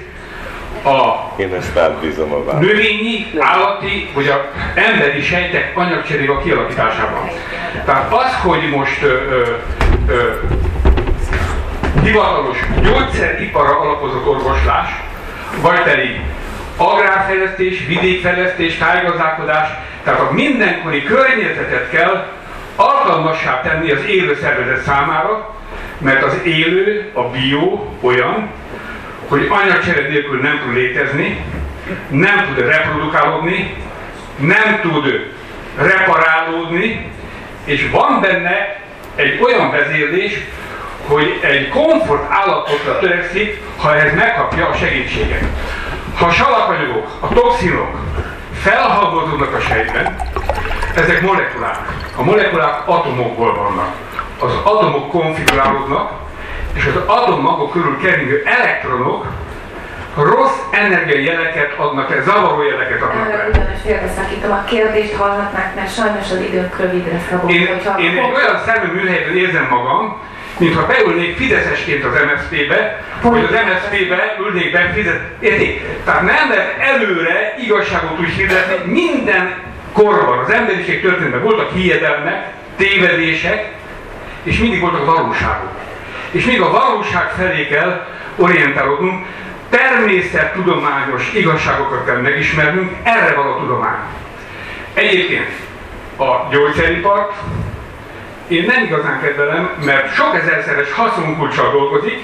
a 0.86 1.34
Én 1.42 1.54
ezt 1.54 1.78
átbízom 1.78 2.34
a 2.34 2.44
választ. 2.44 2.68
növényi, 2.68 3.26
állati 3.40 4.10
vagy 4.14 4.28
a 4.28 4.52
emberi 4.76 5.22
sejtek 5.22 5.72
anyagcserével 5.78 6.42
kialakításában. 6.44 7.30
Tehát 7.86 8.14
az, 8.14 8.36
hogy 8.42 8.70
most 8.70 9.02
ö, 9.02 9.08
ö, 9.08 9.44
ö, 10.08 10.34
hivatalos 12.04 12.58
gyógyszeripara 12.82 13.80
alapozott 13.80 14.28
orvoslás, 14.28 14.90
vagy 15.62 15.82
pedig 15.82 16.22
agrárfejlesztés, 16.78 17.86
vidékfejlesztés, 17.88 18.78
tájgazdálkodás, 18.78 19.68
tehát 20.04 20.20
a 20.20 20.34
mindenkori 20.34 21.04
környezetet 21.04 21.90
kell 21.90 22.26
alkalmassá 22.76 23.62
tenni 23.62 23.92
az 23.92 24.06
élő 24.08 24.38
szervezet 24.42 24.84
számára, 24.84 25.56
mert 25.98 26.24
az 26.24 26.40
élő, 26.44 27.12
a 27.14 27.22
bio 27.22 27.90
olyan, 28.02 28.50
hogy 29.28 29.48
anyacsere 29.50 30.08
nélkül 30.08 30.42
nem 30.42 30.60
tud 30.64 30.74
létezni, 30.74 31.44
nem 32.10 32.46
tud 32.46 32.66
reprodukálódni, 32.66 33.74
nem 34.36 34.80
tud 34.82 35.34
reparálódni, 35.78 37.12
és 37.66 37.90
van 37.92 38.22
benne 38.22 38.80
egy 39.16 39.40
olyan 39.42 39.72
vezérlés, 39.72 40.34
hogy 41.08 41.40
egy 41.42 41.70
komfort 41.70 42.32
állapotra 42.32 43.00
törekszik, 43.00 43.62
ha 43.78 43.96
ez 43.96 44.14
megkapja 44.14 44.68
a 44.68 44.74
segítséget. 44.74 45.44
Ha 46.18 46.26
a 46.26 46.32
salakanyagok, 46.32 47.08
a 47.20 47.28
toxinok 47.28 48.00
felhalmozódnak 48.54 49.54
a 49.54 49.60
sejtben, 49.60 50.16
ezek 50.96 51.22
molekulák. 51.22 51.80
A 52.16 52.24
molekulák 52.24 52.88
atomokból 52.88 53.56
vannak. 53.56 53.94
Az 54.40 54.54
atomok 54.64 55.10
konfigurálódnak, 55.10 56.12
és 56.74 56.86
az 56.86 57.02
atommagok 57.06 57.72
körül 57.72 57.98
keringő 58.02 58.44
elektronok 58.46 59.26
rossz 60.16 60.58
energiai 60.72 61.24
jeleket 61.24 61.74
adnak 61.78 62.12
el, 62.12 62.24
zavaró 62.24 62.64
jeleket 62.64 63.02
adnak 63.02 63.32
el. 63.32 63.50
ugyanis 63.50 63.82
félbeszakítom 63.84 64.52
a 64.52 64.64
kérdést, 64.64 65.14
hallhatnák, 65.14 65.76
mert 65.76 65.94
sajnos 65.94 66.32
az 66.32 66.40
időnk 66.40 66.80
rövidre 66.80 67.20
szabott. 67.30 67.50
Én, 67.50 67.62
én 68.00 68.18
egy 68.18 68.34
olyan 68.36 68.62
szemű 68.66 68.92
műhelyben 68.94 69.38
érzem 69.38 69.68
magam, 69.70 70.18
mintha 70.58 70.86
beülnék 70.86 71.38
fideszesként 71.38 72.04
az 72.04 72.14
MSZP-be, 72.14 73.04
hogy 73.22 73.44
az 73.44 73.50
MSZP-be 73.52 74.36
ülnék 74.40 74.72
be 74.72 74.92
fizet. 74.96 75.22
Értik? 75.40 75.82
Tehát 76.06 76.22
nem 76.22 76.50
lehet 76.50 76.80
előre 76.80 77.56
igazságot 77.60 78.20
úgy 78.20 78.30
hirdetni, 78.30 78.92
minden 78.92 79.54
korban, 79.94 80.40
az 80.40 80.50
emberiség 80.50 81.02
történetben 81.02 81.42
voltak 81.42 81.74
hiedelmek, 81.74 82.48
tévedések, 82.78 83.72
és 84.44 84.58
mindig 84.58 84.80
voltak 84.80 85.06
valóságok. 85.06 85.72
És 86.32 86.46
még 86.46 86.62
a 86.62 86.72
valóság 86.72 87.32
felé 87.38 87.68
kell 87.68 88.06
orientálódnunk, 88.36 89.26
természettudományos 89.70 91.34
igazságokat 91.34 92.06
kell 92.06 92.18
megismernünk, 92.18 92.92
erre 93.04 93.36
van 93.36 93.48
a 93.48 93.60
tudomány. 93.60 94.00
Egyébként 94.94 95.50
a 96.18 96.48
gyógyszeripart 96.52 97.34
én 98.48 98.66
nem 98.66 98.84
igazán 98.84 99.22
kedvelem, 99.22 99.70
mert 99.86 100.14
sok 100.14 100.36
ezerszeres 100.36 100.94
haszonkulcsal 100.94 101.72
dolgozik, 101.72 102.20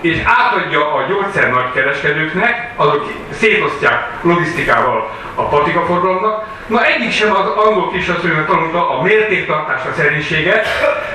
és 0.00 0.18
átadja 0.24 0.94
a 0.94 1.06
gyógyszer 1.08 1.50
nagykereskedőknek, 1.50 2.72
azok 2.76 3.12
szétosztják 3.30 4.08
logisztikával 4.22 5.10
a 5.34 5.42
patikaforgalomnak. 5.42 6.46
Na 6.66 6.84
egyik 6.84 7.12
sem 7.12 7.34
az 7.34 7.46
angol 7.46 7.90
kisasszonynak 7.90 8.46
tanulta 8.46 8.90
a 8.90 9.02
mértéktartás 9.02 9.80
a 9.84 9.94
szerénységet, 9.96 10.66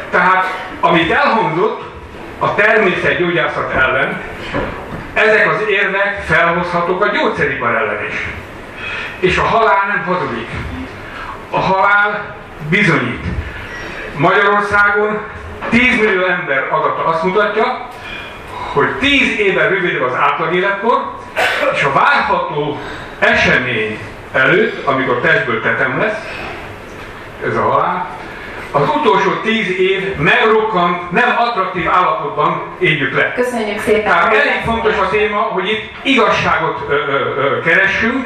tehát 0.09 0.45
amit 0.79 1.11
elhangzott 1.11 1.81
a 2.39 2.55
természetgyógyászat 2.55 3.73
ellen, 3.73 4.21
ezek 5.13 5.49
az 5.51 5.67
érvek 5.69 6.23
felhozhatók 6.25 7.03
a 7.05 7.07
gyógyszeripar 7.07 7.75
ellen 7.75 8.05
is. 8.09 8.27
És 9.19 9.37
a 9.37 9.43
halál 9.43 9.87
nem 9.87 10.03
hazudik. 10.05 10.49
A 11.49 11.59
halál 11.59 12.35
bizonyít. 12.69 13.36
Magyarországon 14.17 15.19
10 15.69 15.99
millió 15.99 16.25
ember 16.25 16.67
adata 16.71 17.05
azt 17.05 17.23
mutatja, 17.23 17.87
hogy 18.73 18.87
10 18.99 19.39
éven 19.39 19.69
rövidebb 19.69 20.01
az 20.01 20.13
átlag 20.15 20.55
életkor, 20.55 21.15
és 21.73 21.83
a 21.83 21.91
várható 21.93 22.79
esemény 23.19 23.99
előtt, 24.31 24.85
amikor 24.85 25.19
testből 25.19 25.61
tetem 25.61 25.99
lesz, 25.99 26.17
ez 27.47 27.55
a 27.55 27.61
halál, 27.61 28.09
az 28.71 28.89
utolsó 28.95 29.31
10 29.43 29.79
év 29.79 30.15
megrokkant, 30.15 31.11
nem 31.11 31.35
attraktív 31.37 31.89
állapotban 31.89 32.61
éljük 32.79 33.15
le. 33.15 33.33
Köszönjük 33.33 33.79
szépen! 33.79 34.03
Tehát 34.03 34.33
elég 34.33 34.61
fontos 34.65 34.97
a 34.97 35.09
téma, 35.09 35.37
hogy 35.37 35.69
itt 35.69 35.91
igazságot 36.03 36.85
ö, 36.89 36.93
ö, 36.93 36.97
ö, 37.37 37.61
keressünk, 37.61 38.25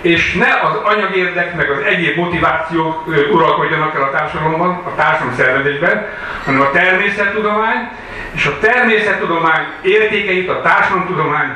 és 0.00 0.34
ne 0.34 0.68
az 0.68 0.76
anyagérdek, 0.82 1.56
meg 1.56 1.70
az 1.70 1.78
egyéb 1.84 2.16
motivációk 2.16 3.06
uralkodjanak 3.32 3.94
el 3.94 4.02
a 4.02 4.10
társadalomban, 4.10 4.70
a 4.70 4.94
társadalom 4.94 5.34
szervezésben, 5.34 6.06
hanem 6.44 6.60
a 6.60 6.70
természettudomány, 6.70 7.88
és 8.34 8.46
a 8.46 8.58
természettudomány 8.58 9.66
értékeit 9.82 10.48
a 10.48 10.62
társadalomtudomány 10.62 11.52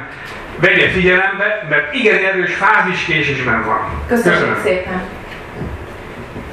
vegye 0.60 0.88
figyelembe, 0.88 1.66
mert 1.70 1.94
igen 1.94 2.24
erős 2.24 2.54
fáziskésésben 2.54 3.64
van. 3.64 3.80
Köszönjük 4.06 4.60
szépen! 4.62 5.02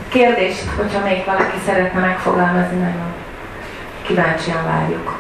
Kérdést, 0.08 0.64
hogyha 0.76 1.04
még 1.04 1.26
valaki 1.26 1.58
szeretne 1.66 2.00
megfogalmazni, 2.00 2.78
nagyon 2.78 3.14
kíváncsian 4.02 4.66
várjuk. 4.66 5.20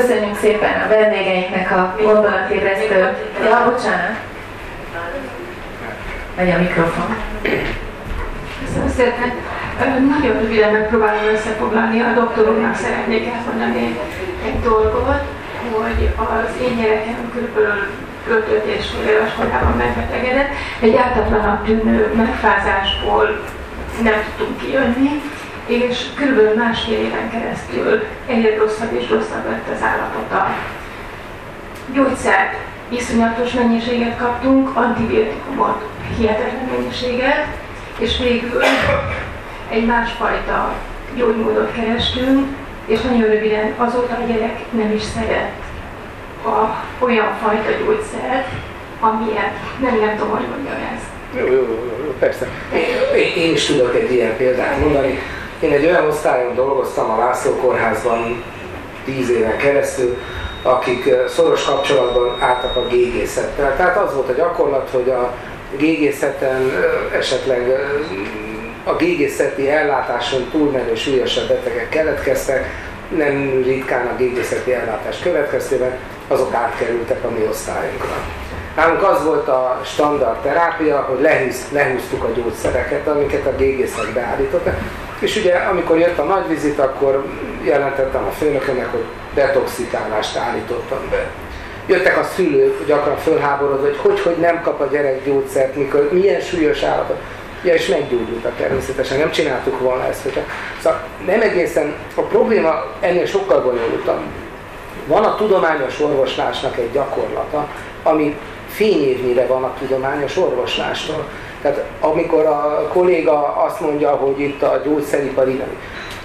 Köszönjük 0.00 0.36
szépen 0.40 0.82
a 0.84 0.88
vendégeinknek 0.88 1.70
a 1.70 1.94
gondolatébresztő... 2.02 2.98
Ja, 3.44 3.70
bocsánat. 3.70 4.16
Megy 6.36 6.50
a 6.50 6.58
mikrofon. 6.58 7.16
Köszönöm 8.64 8.88
szépen. 8.96 9.32
Nagyon 10.08 10.40
röviden 10.40 10.72
megpróbálom 10.72 11.24
összefoglalni. 11.34 12.00
A 12.00 12.12
doktor 12.14 12.48
úrnak 12.48 12.76
szeretnék 12.76 13.26
elmondani 13.32 13.98
egy 14.44 14.60
dolgot, 14.60 15.22
hogy 15.72 16.08
az 16.16 16.62
én 16.62 16.76
gyerekem 16.76 17.30
kb. 17.34 17.58
5 18.28 18.64
és 18.64 18.86
éves 19.08 19.32
korában 19.36 19.76
megbetegedett. 19.76 20.50
Egy 20.80 20.96
ártatlanabb 20.96 21.64
tűnő 21.64 22.12
megfázásból 22.16 23.44
nem 24.02 24.14
tudtunk 24.24 24.58
kijönni, 24.58 25.22
és 25.66 26.04
kb. 26.14 26.56
másfél 26.56 26.98
éven 26.98 27.30
keresztül 27.30 28.02
egyre 28.26 28.56
rosszabb 28.56 28.92
és 28.92 29.10
rosszabb 29.10 29.44
lett 29.50 29.74
az 29.74 29.82
állapota. 29.82 30.56
Gyógyszert 31.92 32.54
iszonyatos 32.88 33.52
mennyiséget 33.52 34.18
kaptunk, 34.18 34.76
antibiotikumot 34.76 35.82
hihetetlen 36.18 36.68
mennyiséget, 36.76 37.46
és 37.98 38.18
végül 38.18 38.62
egy 39.70 39.86
másfajta 39.86 40.72
gyógymódot 41.16 41.72
kerestünk, 41.72 42.46
és 42.86 43.00
nagyon 43.00 43.28
röviden 43.28 43.74
azóta 43.76 44.14
a 44.14 44.26
gyerek 44.26 44.58
nem 44.70 44.92
is 44.92 45.02
szeret 45.02 45.50
a, 46.44 46.84
olyan 46.98 47.34
fajta 47.42 47.70
gyógyszert, 47.84 48.48
amilyen, 49.00 49.52
nem, 49.80 49.98
nem 49.98 50.16
tudom, 50.16 50.30
hogy 50.30 50.46
mondjam 50.48 50.76
ezt. 50.94 51.12
Jó, 51.38 51.46
jó, 51.46 51.62
jó, 52.04 52.14
persze. 52.18 52.48
Én, 53.16 53.42
én 53.42 53.52
is 53.52 53.64
tudok 53.64 53.94
egy 53.94 54.12
ilyen 54.12 54.36
példát 54.36 54.80
mondani. 54.80 55.18
Én 55.60 55.72
egy 55.72 55.84
olyan 55.84 56.06
osztályon 56.06 56.54
dolgoztam 56.54 57.10
a 57.10 57.18
László 57.18 57.52
Kórházban 57.52 58.42
tíz 59.04 59.30
éven 59.30 59.56
keresztül, 59.56 60.16
akik 60.62 61.14
szoros 61.28 61.64
kapcsolatban 61.64 62.36
álltak 62.40 62.76
a 62.76 62.86
gégészettel. 62.86 63.76
Tehát 63.76 63.96
az 63.96 64.14
volt 64.14 64.28
a 64.28 64.32
gyakorlat, 64.32 64.90
hogy 64.90 65.10
a 65.10 65.32
gégészeten 65.76 66.72
esetleg 67.18 67.72
a 68.84 68.96
gégészeti 68.96 69.70
ellátáson 69.70 70.48
túlmenő 70.50 70.94
súlyosabb 70.94 71.48
betegek 71.48 71.88
keletkeztek, 71.88 72.66
nem 73.16 73.62
ritkán 73.64 74.06
a 74.06 74.16
gégészeti 74.16 74.72
ellátás 74.72 75.18
következtében, 75.18 75.98
azok 76.28 76.54
átkerültek 76.54 77.24
a 77.24 77.30
mi 77.30 77.46
osztályunkra. 77.48 78.16
Nálunk 78.76 79.02
az 79.02 79.24
volt 79.24 79.48
a 79.48 79.80
standard 79.84 80.36
terápia, 80.42 81.00
hogy 81.00 81.20
lehúz, 81.20 81.64
lehúztuk 81.72 82.24
a 82.24 82.32
gyógyszereket, 82.34 83.08
amiket 83.08 83.46
a 83.46 83.56
gégészek 83.56 84.12
beállítottak, 84.14 84.78
és 85.18 85.36
ugye 85.36 85.54
amikor 85.54 85.98
jött 85.98 86.18
a 86.18 86.24
nagy 86.24 86.48
vizit, 86.48 86.78
akkor 86.78 87.24
jelentettem 87.62 88.24
a 88.24 88.30
főnökömnek, 88.30 88.90
hogy 88.90 89.04
detoxikálást 89.34 90.36
állítottam 90.36 91.08
be. 91.10 91.26
Jöttek 91.86 92.18
a 92.18 92.24
szülők 92.24 92.86
gyakran 92.86 93.16
fölháborodva, 93.16 93.86
hogy 93.86 93.96
hogy, 93.96 94.20
hogy 94.20 94.36
nem 94.36 94.62
kap 94.62 94.80
a 94.80 94.86
gyerek 94.86 95.24
gyógyszert, 95.24 95.76
mikor, 95.76 96.08
milyen 96.12 96.40
súlyos 96.40 96.82
állapot. 96.82 97.20
Ja, 97.64 97.74
és 97.74 97.86
meggyógyultak 97.86 98.56
természetesen, 98.56 99.18
nem 99.18 99.30
csináltuk 99.30 99.80
volna 99.80 100.06
ezt. 100.06 100.22
Hogyha. 100.22 100.40
Szóval 100.82 101.06
nem 101.26 101.40
egészen, 101.40 101.94
a 102.14 102.20
probléma 102.20 102.84
ennél 103.00 103.26
sokkal 103.26 103.62
bonyolultabb. 103.62 104.20
Van 105.06 105.24
a 105.24 105.36
tudományos 105.36 106.00
orvoslásnak 106.00 106.76
egy 106.76 106.90
gyakorlata, 106.92 107.68
ami 108.02 108.36
fényévnyire 108.68 109.46
van 109.46 109.64
a 109.64 109.74
tudományos 109.78 110.36
orvoslástól. 110.36 111.28
Tehát 111.64 111.84
amikor 112.00 112.46
a 112.46 112.88
kolléga 112.92 113.56
azt 113.56 113.80
mondja, 113.80 114.10
hogy 114.10 114.40
itt 114.40 114.62
a 114.62 114.80
gyógyszeripari 114.84 115.62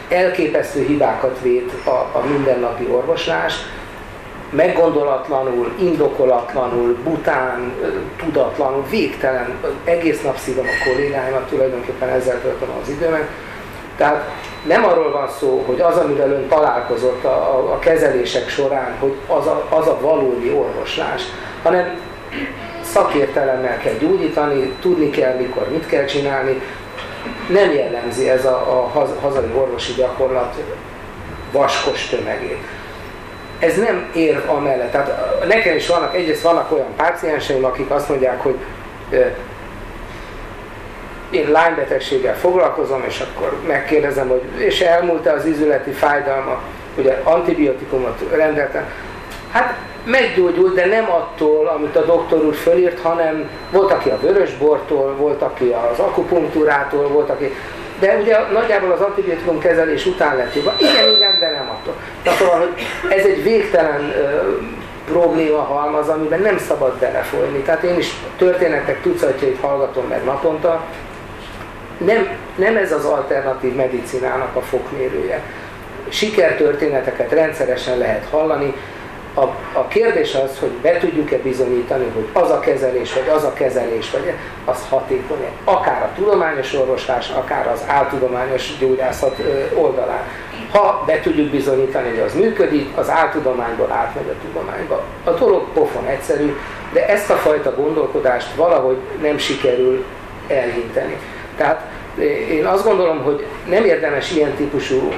elképesztő 0.10 0.86
hibákat 0.86 1.40
véd 1.42 1.72
a, 1.86 2.18
a 2.18 2.24
mindennapi 2.32 2.88
orvoslás, 2.92 3.54
meggondolatlanul, 4.50 5.72
indokolatlanul, 5.80 6.98
bután, 7.04 7.74
tudatlanul, 8.18 8.86
végtelen, 8.90 9.58
egész 9.84 10.22
nap 10.22 10.38
szívom 10.38 10.66
a 10.66 10.90
kollégáimat, 10.90 11.48
tulajdonképpen 11.48 12.10
ezzel 12.10 12.42
töltöm 12.42 12.70
az 12.82 12.90
időmet. 12.90 13.30
Tehát 13.98 14.30
nem 14.66 14.86
arról 14.86 15.12
van 15.12 15.30
szó, 15.40 15.64
hogy 15.66 15.80
az, 15.80 15.98
amivel 15.98 16.32
ön 16.32 16.48
találkozott 16.48 17.24
a, 17.24 17.72
a 17.74 17.80
kezelések 17.80 18.50
során, 18.50 18.96
hogy 19.00 19.14
az 19.28 19.48
a, 19.48 19.66
az 19.70 19.88
a 19.88 19.98
valódi 20.02 20.52
orvoslás, 20.52 21.24
hanem 21.64 22.00
szakértelemmel 22.94 23.78
kell 23.78 23.94
gyógyítani, 23.94 24.74
tudni 24.82 25.10
kell, 25.10 25.36
mikor 25.36 25.70
mit 25.72 25.86
kell 25.86 26.06
csinálni. 26.06 26.62
Nem 27.50 27.72
jellemzi 27.72 28.30
ez 28.30 28.46
a, 28.46 28.56
a 28.56 29.00
hazai 29.22 29.52
orvosi 29.56 29.94
gyakorlat 29.94 30.56
vaskos 31.52 32.06
tömegét. 32.06 32.64
Ez 33.60 33.78
nem 33.78 34.10
ér 34.14 34.44
amellett. 34.48 34.92
Tehát 34.92 35.46
nekem 35.48 35.76
is 35.76 35.88
vannak, 35.88 36.16
egyrészt 36.16 36.42
vannak 36.42 36.72
olyan 36.72 36.96
pácienseim, 36.96 37.66
akik 37.66 37.90
azt 37.90 38.10
mondják, 38.10 38.42
hogy 38.42 38.56
én 41.30 41.52
lánybetegséggel 41.52 42.36
foglalkozom, 42.36 43.04
és 43.08 43.20
akkor 43.20 43.58
megkérdezem, 43.68 44.28
hogy 44.28 44.42
és 44.58 44.82
elmúlt-e 44.82 45.32
az 45.32 45.46
izületi 45.46 45.92
fájdalma, 45.92 46.62
ugye 46.98 47.22
antibiotikumot 47.24 48.20
rendeltem. 48.32 48.86
Hát 49.52 49.78
meggyógyult, 50.04 50.74
de 50.74 50.86
nem 50.86 51.12
attól, 51.12 51.68
amit 51.68 51.96
a 51.96 52.06
doktor 52.06 52.46
úr 52.46 52.56
fölírt, 52.56 53.00
hanem 53.00 53.50
volt, 53.72 53.92
aki 53.92 54.10
a 54.10 54.20
vörösbortól, 54.20 55.16
volt, 55.16 55.42
aki 55.42 55.76
az 55.92 56.00
akupunktúrától, 56.00 57.08
volt, 57.08 57.30
aki... 57.30 57.56
De 58.00 58.18
ugye 58.22 58.38
nagyjából 58.54 58.92
az 58.92 59.02
antibiotikum 59.02 59.60
kezelés 59.60 60.06
után 60.06 60.36
lett 60.36 60.56
jobb. 60.56 60.72
Igen, 60.78 61.16
igen, 61.16 61.40
de 61.40 61.50
nem 61.50 61.70
attól. 61.70 61.94
Tehát 62.24 62.40
szóval, 62.40 62.58
hogy 62.58 62.86
ez 63.10 63.26
egy 63.26 63.44
végtelen 63.44 64.14
ö, 64.18 64.58
probléma 65.12 65.62
halmaz, 65.62 66.08
amiben 66.08 66.42
nem 66.42 66.58
szabad 66.58 66.94
belefolyni. 66.94 67.60
Tehát 67.60 67.84
én 67.84 67.98
is 67.98 68.14
történetek 68.38 69.02
tucatjait 69.02 69.60
hallgatom 69.60 70.06
meg 70.08 70.24
naponta. 70.24 70.84
Nem, 71.98 72.28
nem 72.56 72.78
ez 72.78 72.92
az 72.92 73.06
alternatív 73.06 73.76
medicinának 73.76 74.56
a 74.56 74.62
fokmérője. 74.62 75.42
Sikertörténeteket 76.10 77.32
rendszeresen 77.32 77.98
lehet 77.98 78.26
hallani, 78.32 78.74
a, 79.34 79.42
a 79.74 79.88
kérdés 79.88 80.36
az, 80.36 80.60
hogy 80.60 80.70
be 80.70 80.98
tudjuk-e 80.98 81.38
bizonyítani, 81.38 82.06
hogy 82.14 82.28
az 82.44 82.50
a 82.50 82.60
kezelés, 82.60 83.14
vagy 83.14 83.28
az 83.36 83.44
a 83.44 83.54
kezelés, 83.54 84.12
vagy 84.12 84.34
az 84.66 84.86
hatékony 84.90 85.46
akár 85.64 86.02
a 86.02 86.16
tudományos 86.16 86.74
orvoslás, 86.74 87.30
akár 87.30 87.68
az 87.68 87.84
áltudományos 87.88 88.78
gyógyászat 88.80 89.42
oldalán. 89.76 90.24
Ha 90.72 91.04
be 91.06 91.20
tudjuk 91.20 91.50
bizonyítani, 91.50 92.10
hogy 92.10 92.20
az 92.20 92.34
működik, 92.34 92.98
az 92.98 93.10
áltudományból 93.10 93.92
átmegy 93.92 94.28
a 94.30 94.46
tudományba. 94.48 95.04
A 95.24 95.30
dolog 95.30 95.68
pofon 95.74 96.06
egyszerű, 96.06 96.56
de 96.94 97.08
ezt 97.08 97.30
a 97.30 97.36
fajta 97.36 97.76
gondolkodást 97.76 98.56
valahogy 98.56 98.98
nem 99.22 99.38
sikerül 99.38 100.06
elhinteni. 100.48 101.18
Tehát 101.58 101.82
én 102.50 102.66
azt 102.66 102.84
gondolom, 102.84 103.24
hogy 103.24 103.46
nem 103.70 103.86
érdemes 103.86 104.32
ilyen 104.32 104.54
típusú 104.54 105.14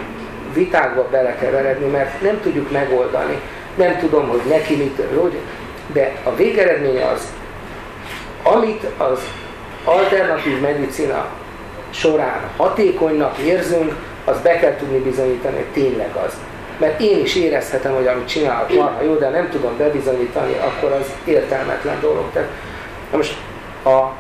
vitákba 0.54 1.08
belekeveredni, 1.12 1.86
mert 1.86 2.22
nem 2.22 2.40
tudjuk 2.42 2.72
megoldani 2.72 3.42
nem 3.76 3.98
tudom, 3.98 4.28
hogy 4.28 4.42
neki 4.50 4.76
mit, 4.76 5.02
hogy, 5.22 5.38
de 5.94 6.14
a 6.24 6.36
végeredménye 6.36 7.06
az, 7.06 7.28
amit 8.44 8.86
az 8.98 9.20
alternatív 9.86 10.60
medicina 10.60 11.26
során 11.90 12.50
hatékonynak 12.58 13.38
érzünk, 13.38 13.96
az 14.26 14.38
be 14.44 14.60
kell 14.60 14.76
tudni 14.76 14.98
bizonyítani, 14.98 15.56
hogy 15.56 15.84
tényleg 15.84 16.16
az. 16.26 16.34
Mert 16.78 17.00
én 17.02 17.20
is 17.20 17.36
érezhetem, 17.36 17.94
hogy 17.94 18.08
amit 18.08 18.28
csinálok 18.28 18.74
marha 18.74 19.02
jó, 19.02 19.16
de 19.16 19.30
nem 19.30 19.50
tudom 19.50 19.78
bebizonyítani, 19.78 20.54
akkor 20.54 20.92
az 20.92 21.06
értelmetlen 21.26 22.00
dolog. 22.00 22.26
Tehát, 22.34 22.50
na 23.12 23.18
most 23.18 23.38
a 23.86 24.12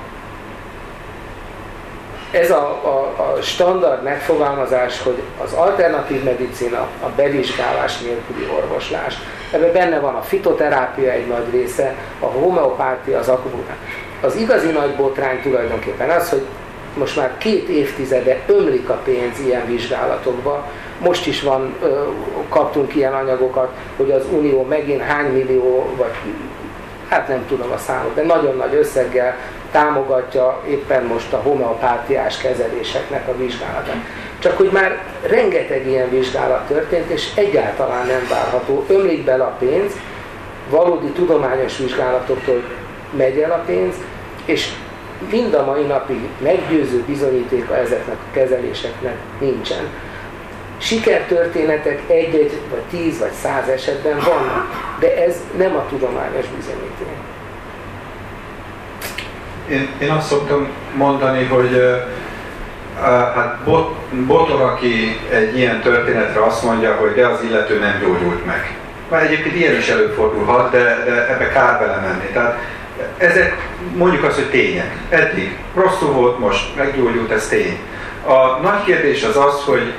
ez 2.31 2.51
a, 2.51 2.63
a, 2.83 3.21
a 3.21 3.41
standard 3.41 4.03
megfogalmazás, 4.03 5.01
hogy 5.01 5.21
az 5.43 5.53
alternatív 5.53 6.23
medicina 6.23 6.79
a 6.79 7.07
bevizsgálás 7.15 7.99
nélküli 7.99 8.47
orvoslás. 8.55 9.17
Ebben 9.51 9.71
benne 9.71 9.99
van 9.99 10.15
a 10.15 10.21
fitoterápia 10.21 11.11
egy 11.11 11.27
nagy 11.27 11.51
része, 11.51 11.95
a 12.19 12.25
homeopátia, 12.25 13.19
az 13.19 13.27
akupunktúra. 13.27 13.75
Az 14.21 14.35
igazi 14.35 14.69
nagy 14.69 14.95
botrány 14.95 15.41
tulajdonképpen 15.41 16.09
az, 16.09 16.29
hogy 16.29 16.45
most 16.97 17.15
már 17.15 17.37
két 17.37 17.67
évtizede 17.67 18.39
ömlik 18.47 18.89
a 18.89 18.99
pénz 19.03 19.39
ilyen 19.45 19.65
vizsgálatokba. 19.65 20.67
Most 20.99 21.27
is 21.27 21.41
van, 21.41 21.75
kaptunk 22.49 22.95
ilyen 22.95 23.13
anyagokat, 23.13 23.71
hogy 23.97 24.11
az 24.11 24.23
Unió 24.31 24.63
megint 24.63 25.01
hány 25.01 25.31
millió, 25.31 25.93
vagy 25.97 26.11
hát 27.09 27.27
nem 27.27 27.45
tudom 27.47 27.71
a 27.71 27.77
számot, 27.77 28.13
de 28.13 28.23
nagyon 28.23 28.55
nagy 28.55 28.75
összeggel 28.75 29.35
támogatja 29.71 30.61
éppen 30.67 31.03
most 31.03 31.33
a 31.33 31.37
homeopátiás 31.37 32.37
kezeléseknek 32.37 33.27
a 33.27 33.37
vizsgálatát. 33.37 33.95
Csak 34.41 34.57
hogy 34.57 34.69
már 34.71 35.03
rengeteg 35.27 35.87
ilyen 35.87 36.09
vizsgálat 36.09 36.67
történt, 36.67 37.09
és 37.09 37.29
egyáltalán 37.35 38.07
nem 38.07 38.27
várható. 38.29 38.85
Ömlik 38.87 39.23
bele 39.23 39.43
a 39.43 39.55
pénz, 39.59 39.91
valódi 40.69 41.07
tudományos 41.07 41.77
vizsgálatoktól 41.77 42.63
megy 43.17 43.39
el 43.39 43.51
a 43.51 43.63
pénz, 43.65 43.95
és 44.45 44.69
mind 45.31 45.53
a 45.53 45.65
mai 45.65 45.83
napig 45.83 46.19
meggyőző 46.43 47.03
bizonyítéka 47.07 47.77
ezeknek 47.77 48.15
a 48.15 48.33
kezeléseknek 48.33 49.15
nincsen. 49.39 49.87
Sikertörténetek 50.77 52.01
egy-egy, 52.07 52.59
vagy 52.69 52.81
tíz, 52.89 53.19
vagy 53.19 53.31
száz 53.31 53.67
esetben 53.67 54.15
vannak, 54.15 54.95
de 54.99 55.23
ez 55.25 55.35
nem 55.57 55.75
a 55.75 55.85
tudományos 55.89 56.45
bizonyíték. 56.55 57.07
Én, 59.69 59.89
én 60.01 60.09
azt 60.09 60.27
szoktam 60.27 60.67
mondani, 60.95 61.43
hogy 61.43 61.81
hát 62.99 63.57
bot, 63.63 63.95
Botor, 64.11 64.61
aki 64.61 65.19
egy 65.31 65.57
ilyen 65.57 65.81
történetre 65.81 66.43
azt 66.43 66.63
mondja, 66.63 66.95
hogy 66.95 67.13
de 67.13 67.27
az 67.27 67.43
illető 67.43 67.79
nem 67.79 67.99
gyógyult 68.01 68.45
meg. 68.45 68.75
Már 69.09 69.23
egyébként 69.23 69.55
ilyen 69.55 69.77
is 69.77 69.87
előfordulhat, 69.87 70.71
de, 70.71 71.03
de 71.05 71.27
ebbe 71.29 71.47
kár 71.47 71.79
belemenni. 71.79 72.25
Tehát 72.33 72.57
ezek 73.17 73.69
mondjuk 73.95 74.23
azt, 74.23 74.35
hogy 74.35 74.49
tények. 74.49 74.95
Eddig 75.09 75.57
rosszul 75.75 76.11
volt, 76.11 76.39
most 76.39 76.75
meggyógyult, 76.75 77.31
ez 77.31 77.47
tény. 77.47 77.79
A 78.25 78.61
nagy 78.61 78.83
kérdés 78.85 79.23
az 79.23 79.37
az, 79.37 79.63
hogy 79.65 79.93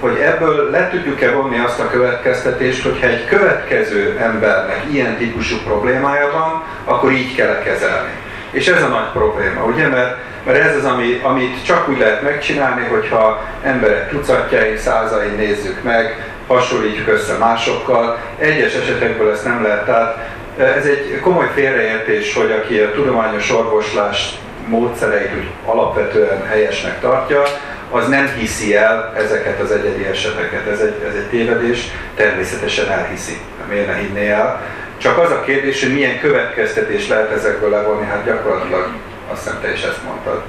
hogy 0.00 0.16
ebből 0.16 0.70
le 0.70 0.88
tudjuk-e 0.88 1.30
vonni 1.30 1.58
azt 1.58 1.80
a 1.80 1.90
következtetést, 1.90 2.82
hogyha 2.82 3.06
egy 3.06 3.24
következő 3.24 4.18
embernek 4.20 4.84
ilyen 4.90 5.16
típusú 5.16 5.56
problémája 5.64 6.30
van, 6.32 6.62
akkor 6.84 7.12
így 7.12 7.34
kell 7.34 7.62
kezelni. 7.64 8.10
És 8.52 8.68
ez 8.68 8.82
a 8.82 8.86
nagy 8.88 9.10
probléma, 9.12 9.64
ugye? 9.64 9.88
Mert, 9.88 10.16
mert 10.44 10.58
ez 10.58 10.76
az, 10.76 10.84
ami, 10.84 11.20
amit 11.22 11.64
csak 11.64 11.88
úgy 11.88 11.98
lehet 11.98 12.22
megcsinálni, 12.22 12.86
hogyha 12.86 13.44
emberek 13.62 14.08
tucatjai, 14.08 14.76
százai 14.76 15.28
nézzük 15.28 15.82
meg, 15.82 16.32
hasonlítjuk 16.46 17.08
össze 17.08 17.36
másokkal. 17.36 18.18
Egyes 18.38 18.74
esetekből 18.74 19.32
ezt 19.32 19.44
nem 19.44 19.62
lehet. 19.62 19.84
Tehát 19.84 20.18
ez 20.56 20.86
egy 20.86 21.20
komoly 21.20 21.50
félreértés, 21.54 22.34
hogy 22.34 22.50
aki 22.50 22.78
a 22.78 22.92
tudományos 22.92 23.50
orvoslás 23.50 24.34
módszereit 24.66 25.30
úgy 25.36 25.50
alapvetően 25.64 26.46
helyesnek 26.46 27.00
tartja, 27.00 27.42
az 27.90 28.08
nem 28.08 28.30
hiszi 28.38 28.76
el 28.76 29.12
ezeket 29.16 29.60
az 29.60 29.70
egyedi 29.70 30.04
eseteket. 30.04 30.66
Ez 30.66 30.80
egy, 30.80 30.94
ez 31.08 31.14
egy 31.14 31.28
tévedés, 31.30 31.88
természetesen 32.14 32.90
elhiszi. 32.90 33.40
Miért 33.68 33.86
ne 33.86 33.94
hinné 33.94 34.30
el? 34.30 34.60
Csak 35.02 35.18
az 35.18 35.30
a 35.30 35.40
kérdés, 35.40 35.82
hogy 35.82 35.92
milyen 35.92 36.18
következtetés 36.20 37.08
lehet 37.08 37.30
ezekből 37.30 37.70
levonni, 37.70 38.06
hát 38.06 38.24
gyakorlatilag 38.24 38.88
azt 39.32 39.42
hiszem 39.42 39.60
te 39.60 39.72
is 39.72 39.82
ezt 39.82 40.04
mondtad. 40.04 40.42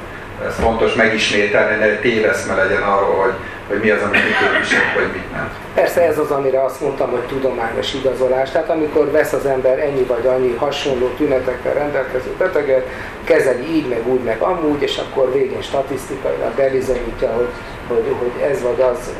Ez 0.47 0.55
fontos 0.55 0.93
megismételni, 0.93 1.75
ne 1.75 1.95
téveszme 1.95 2.55
legyen 2.55 2.81
arról, 2.81 3.15
hogy, 3.15 3.33
hogy 3.67 3.79
mi 3.79 3.89
az, 3.89 4.01
amit 4.01 4.23
mi 4.23 4.31
képviselünk, 4.39 4.93
vagy 4.95 5.11
mit 5.13 5.31
nem. 5.31 5.51
Persze 5.73 6.01
ez 6.01 6.17
az, 6.17 6.31
amire 6.31 6.63
azt 6.63 6.81
mondtam, 6.81 7.09
hogy 7.09 7.19
tudományos 7.19 7.93
igazolás. 7.93 8.51
Tehát 8.51 8.69
amikor 8.69 9.11
vesz 9.11 9.33
az 9.33 9.45
ember 9.45 9.79
ennyi 9.79 10.03
vagy 10.03 10.25
annyi 10.25 10.55
hasonló 10.57 11.07
tünetekkel 11.07 11.73
rendelkező 11.73 12.31
beteget, 12.37 12.87
kezeli 13.23 13.75
így, 13.75 13.87
meg 13.87 14.07
úgy, 14.07 14.23
meg 14.23 14.41
amúgy, 14.41 14.81
és 14.81 14.97
akkor 14.97 15.33
végén 15.33 15.61
statisztikailag 15.61 16.53
bebizonyítja, 16.55 17.31
hogy, 17.33 17.49
hogy, 17.87 18.15
hogy 18.19 18.41
ez 18.51 18.61
vagy 18.61 18.81
az 18.81 19.13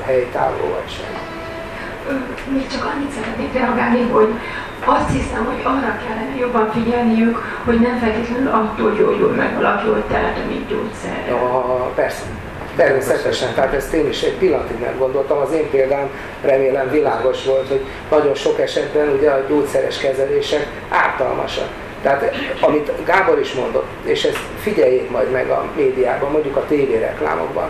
a 0.00 0.04
helytálló 0.04 0.68
vagy 0.70 0.92
sem 0.92 1.31
még 2.52 2.66
csak 2.66 2.84
annyit 2.94 3.12
szeretnék 3.12 3.52
reagálni, 3.52 4.02
hogy 4.10 4.28
azt 4.84 5.10
hiszem, 5.12 5.44
hogy 5.44 5.60
arra 5.62 5.98
kellene 6.06 6.36
jobban 6.38 6.70
figyelniük, 6.72 7.38
hogy 7.64 7.80
nem 7.80 7.98
feltétlenül 7.98 8.50
attól 8.52 8.90
gyógyul 8.90 9.30
meg 9.30 9.54
valaki, 9.54 9.86
hogy 9.86 10.04
mint 10.48 10.68
gyógyszer. 10.68 11.24
Ja, 11.28 11.90
persze. 11.94 12.22
Természetesen, 12.76 13.54
tehát 13.54 13.74
ezt 13.74 13.92
én 13.92 14.08
is 14.08 14.22
egy 14.22 14.36
pillanatig 14.36 14.78
nem 14.78 14.98
gondoltam. 14.98 15.38
Az 15.38 15.52
én 15.52 15.70
példám 15.70 16.08
remélem 16.42 16.90
világos 16.90 17.44
volt, 17.44 17.68
hogy 17.68 17.84
nagyon 18.10 18.34
sok 18.34 18.60
esetben 18.60 19.08
ugye 19.08 19.30
a 19.30 19.44
gyógyszeres 19.48 19.98
kezelések 19.98 20.66
ártalmasak. 20.88 21.68
Tehát 22.02 22.34
amit 22.60 22.92
Gábor 23.04 23.38
is 23.38 23.52
mondott, 23.52 23.86
és 24.04 24.24
ezt 24.24 24.40
figyeljék 24.60 25.10
majd 25.10 25.30
meg 25.30 25.50
a 25.50 25.64
médiában, 25.76 26.30
mondjuk 26.30 26.56
a 26.56 26.64
tévéreklámokban, 26.68 27.68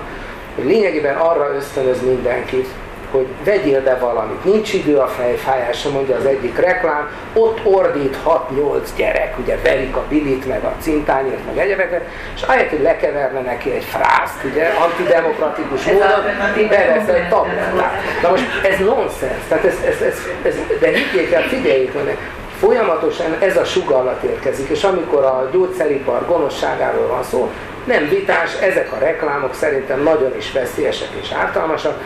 hogy 0.55 0.65
lényegében 0.65 1.17
arra 1.17 1.55
ösztönöz 1.57 2.03
mindenkit, 2.03 2.69
hogy 3.13 3.27
vegyél 3.45 3.83
be 3.83 3.97
valamit. 3.99 4.45
Nincs 4.45 4.73
idő 4.73 4.97
a 4.97 5.07
fejfájásra, 5.07 5.91
mondja 5.91 6.17
az 6.17 6.25
egyik 6.25 6.59
reklám, 6.59 7.11
ott 7.35 7.61
ordít 7.65 8.17
6-8 8.27 8.79
gyerek, 8.97 9.39
ugye 9.39 9.57
verik 9.63 9.97
a 9.97 10.05
bilit, 10.09 10.47
meg 10.47 10.65
a 10.65 10.73
cintányért, 10.81 11.47
meg 11.47 11.59
egyebeket, 11.59 12.05
és 12.35 12.43
ahelyett, 12.43 12.71
hogy 12.71 12.83
lekeverne 12.83 13.41
neki 13.41 13.71
egy 13.71 13.85
frászt, 13.85 14.45
ugye, 14.45 14.69
antidemokratikus 14.83 15.85
módon, 15.85 16.69
bevesz 16.69 17.09
egy 17.09 17.29
tablettát. 17.29 17.93
Na 18.23 18.31
most 18.31 18.45
ez 18.65 18.79
nonsens, 18.79 19.43
tehát 19.49 19.65
ez, 19.65 19.77
ez, 19.87 20.01
ez, 20.03 20.19
ez, 20.43 20.55
de 20.81 20.89
higgyék 20.89 21.33
el, 21.33 21.43
figyeljék 21.43 21.95
meg, 22.05 22.19
folyamatosan 22.59 23.37
ez 23.41 23.57
a 23.57 23.65
sugallat 23.65 24.23
érkezik, 24.23 24.69
és 24.69 24.85
amikor 24.85 25.25
a 25.25 25.49
gyógyszeripar 25.53 26.27
gonoszságáról 26.27 27.07
van 27.07 27.23
szó, 27.23 27.51
nem 27.85 28.09
vitás, 28.09 28.55
ezek 28.61 28.93
a 28.93 28.99
reklámok 28.99 29.55
szerintem 29.55 30.03
nagyon 30.03 30.37
is 30.37 30.53
veszélyesek 30.53 31.09
és 31.23 31.31
ártalmasak, 31.33 32.01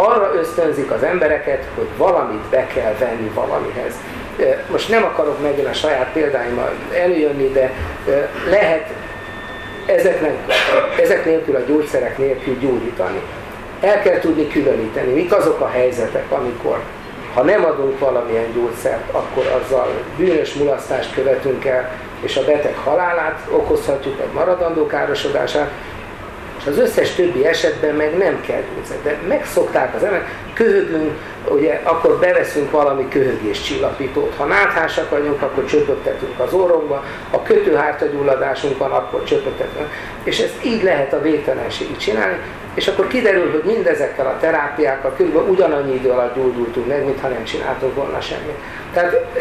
arra 0.00 0.32
ösztönzik 0.34 0.90
az 0.90 1.02
embereket, 1.02 1.64
hogy 1.74 1.88
valamit 1.96 2.42
be 2.50 2.66
kell 2.66 2.94
venni 2.98 3.30
valamihez. 3.34 3.94
Most 4.70 4.88
nem 4.88 5.04
akarok 5.04 5.42
megint 5.42 5.66
a 5.66 5.72
saját 5.72 6.12
példáimmal 6.12 6.72
előjönni, 6.94 7.48
de 7.52 7.72
lehet 8.50 8.86
ezeknek, 9.86 10.34
ezek 11.02 11.24
nélkül 11.24 11.56
a 11.56 11.60
gyógyszerek 11.66 12.18
nélkül 12.18 12.58
gyógyítani. 12.58 13.20
El 13.80 14.02
kell 14.02 14.18
tudni 14.18 14.48
különíteni, 14.48 15.12
mik 15.12 15.32
azok 15.32 15.60
a 15.60 15.68
helyzetek, 15.68 16.30
amikor 16.30 16.78
ha 17.34 17.42
nem 17.42 17.64
adunk 17.64 17.98
valamilyen 17.98 18.52
gyógyszert, 18.54 19.12
akkor 19.12 19.60
azzal 19.62 19.88
bűnös 20.16 20.54
mulasztást 20.54 21.14
követünk 21.14 21.64
el, 21.64 21.90
és 22.20 22.36
a 22.36 22.44
beteg 22.44 22.76
halálát 22.84 23.40
okozhatjuk, 23.50 24.18
vagy 24.18 24.32
maradandó 24.34 24.86
károsodását, 24.86 25.70
az 26.68 26.78
összes 26.78 27.14
többi 27.14 27.46
esetben 27.46 27.94
meg 27.94 28.16
nem 28.16 28.40
kell 28.40 28.62
gyógyszer. 28.74 28.96
De 29.02 29.18
megszokták 29.28 29.94
az 29.94 30.02
emberek, 30.02 30.28
köhögünk, 30.54 31.12
ugye 31.50 31.80
akkor 31.82 32.18
beveszünk 32.18 32.70
valami 32.70 33.08
köhögés 33.08 33.60
csillapítót. 33.60 34.34
Ha 34.36 34.44
náthásak 34.44 35.10
vagyunk, 35.10 35.42
akkor 35.42 35.64
csöpögtetünk 35.64 36.38
az 36.38 36.52
orrunkba, 36.52 37.04
ha 37.30 37.42
kötőhártagyulladásunk 37.42 38.78
van, 38.78 38.90
akkor 38.90 39.24
csöpögtetünk. 39.24 39.88
És 40.22 40.38
ezt 40.38 40.64
így 40.64 40.82
lehet 40.82 41.12
a 41.12 41.20
végtelenségig 41.20 41.96
csinálni, 41.96 42.36
és 42.74 42.88
akkor 42.88 43.06
kiderül, 43.06 43.50
hogy 43.50 43.62
mindezekkel 43.74 44.26
a 44.26 44.38
terápiákkal 44.40 45.14
kb. 45.18 45.50
ugyanannyi 45.50 45.94
idő 45.94 46.10
alatt 46.10 46.34
gyógyultunk 46.34 46.86
meg, 46.86 47.04
mintha 47.04 47.28
nem 47.28 47.44
csináltunk 47.44 47.94
volna 47.94 48.20
semmit. 48.20 48.56
Tehát 48.92 49.36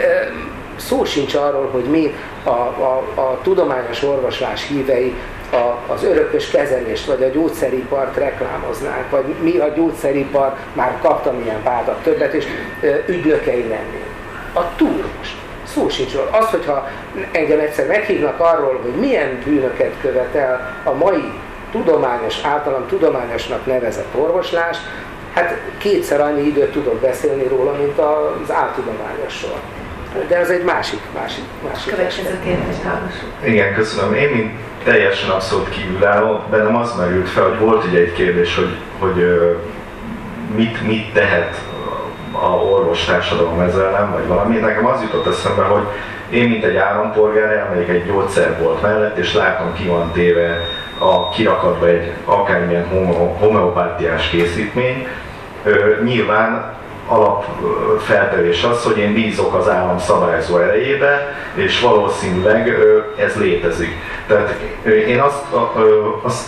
szó 0.77 1.05
sincs 1.05 1.33
arról, 1.33 1.69
hogy 1.71 1.83
mi 1.83 2.13
a, 2.43 2.49
a, 2.49 3.03
a 3.15 3.39
tudományos 3.43 4.03
orvoslás 4.03 4.67
hívei 4.67 5.15
a, 5.51 5.93
az 5.93 6.03
örökös 6.03 6.49
kezelést, 6.49 7.05
vagy 7.05 7.23
a 7.23 7.29
gyógyszeripart 7.29 8.17
reklámoznánk, 8.17 9.09
vagy 9.09 9.25
mi 9.41 9.57
a 9.57 9.67
gyógyszeripar 9.75 10.55
már 10.73 10.97
kaptam 11.01 11.41
ilyen 11.43 11.63
vádat 11.63 12.03
többet, 12.03 12.33
és 12.33 12.45
ügylökei 13.07 13.61
lennénk. 13.61 14.05
A 14.53 14.75
túl 14.75 15.03
most. 15.17 15.35
Szó 15.63 15.89
sincs 15.89 16.13
róla. 16.13 16.29
Az, 16.29 16.49
hogyha 16.49 16.89
engem 17.31 17.59
egyszer 17.59 17.87
meghívnak 17.87 18.39
arról, 18.39 18.79
hogy 18.81 18.91
milyen 18.99 19.41
bűnöket 19.45 19.93
követel 20.01 20.81
a 20.83 20.93
mai 20.93 21.31
tudományos, 21.71 22.35
általam 22.43 22.87
tudományosnak 22.87 23.65
nevezett 23.65 24.15
orvoslás, 24.15 24.77
hát 25.33 25.57
kétszer 25.77 26.21
annyi 26.21 26.47
időt 26.47 26.71
tudok 26.71 26.99
beszélni 26.99 27.47
róla, 27.47 27.71
mint 27.71 27.99
az 27.99 28.51
áltudományosról. 28.51 29.59
De 30.27 30.37
ez 30.37 30.49
egy 30.49 30.63
másik, 30.63 30.99
másik, 31.13 31.43
másik. 31.67 31.93
Következő 31.93 32.39
kérdést 32.43 32.81
hallgassuk. 32.83 33.29
Igen, 33.43 33.73
köszönöm. 33.73 34.13
Én, 34.13 34.29
mint 34.29 34.51
teljesen 34.87 35.29
abszolút 35.29 35.69
kívülálló, 35.69 36.43
bennem 36.49 36.75
az 36.75 36.95
merült 36.97 37.29
fel, 37.29 37.43
hogy 37.43 37.59
volt 37.59 37.83
ugye 37.83 37.99
egy 37.99 38.13
kérdés, 38.13 38.55
hogy, 38.55 38.75
hogy 38.99 39.41
mit, 40.55 40.87
mit 40.87 41.13
tehet 41.13 41.61
a 42.31 42.45
orvostársadalom 42.45 43.59
ezzel 43.59 43.91
nem, 43.91 44.11
vagy 44.11 44.27
valami. 44.27 44.57
Nekem 44.57 44.85
az 44.85 45.01
jutott 45.01 45.27
eszembe, 45.27 45.61
hogy 45.61 45.83
én, 46.29 46.49
mint 46.49 46.63
egy 46.63 46.75
állampolgár, 46.75 47.51
elmegyek 47.51 47.89
egy 47.89 48.05
gyógyszerbolt 48.05 48.81
mellett, 48.81 49.17
és 49.17 49.33
látom, 49.33 49.73
ki 49.73 49.87
van 49.87 50.11
téve 50.11 50.61
a 50.97 51.29
kirakatba 51.29 51.87
egy 51.87 52.11
akármilyen 52.25 52.87
homeopátiás 53.39 54.29
készítmény. 54.29 55.07
Nyilván 56.03 56.76
alapfeltevés 57.07 58.63
az, 58.63 58.83
hogy 58.83 58.97
én 58.97 59.13
bízok 59.13 59.53
az 59.53 59.69
állam 59.69 59.99
szabályozó 59.99 60.57
erejébe, 60.57 61.35
és 61.53 61.79
valószínűleg 61.79 62.75
ez 63.17 63.35
létezik. 63.35 63.91
Tehát 64.27 64.59
én 65.07 65.19
azt, 65.19 65.43
azt, 66.21 66.47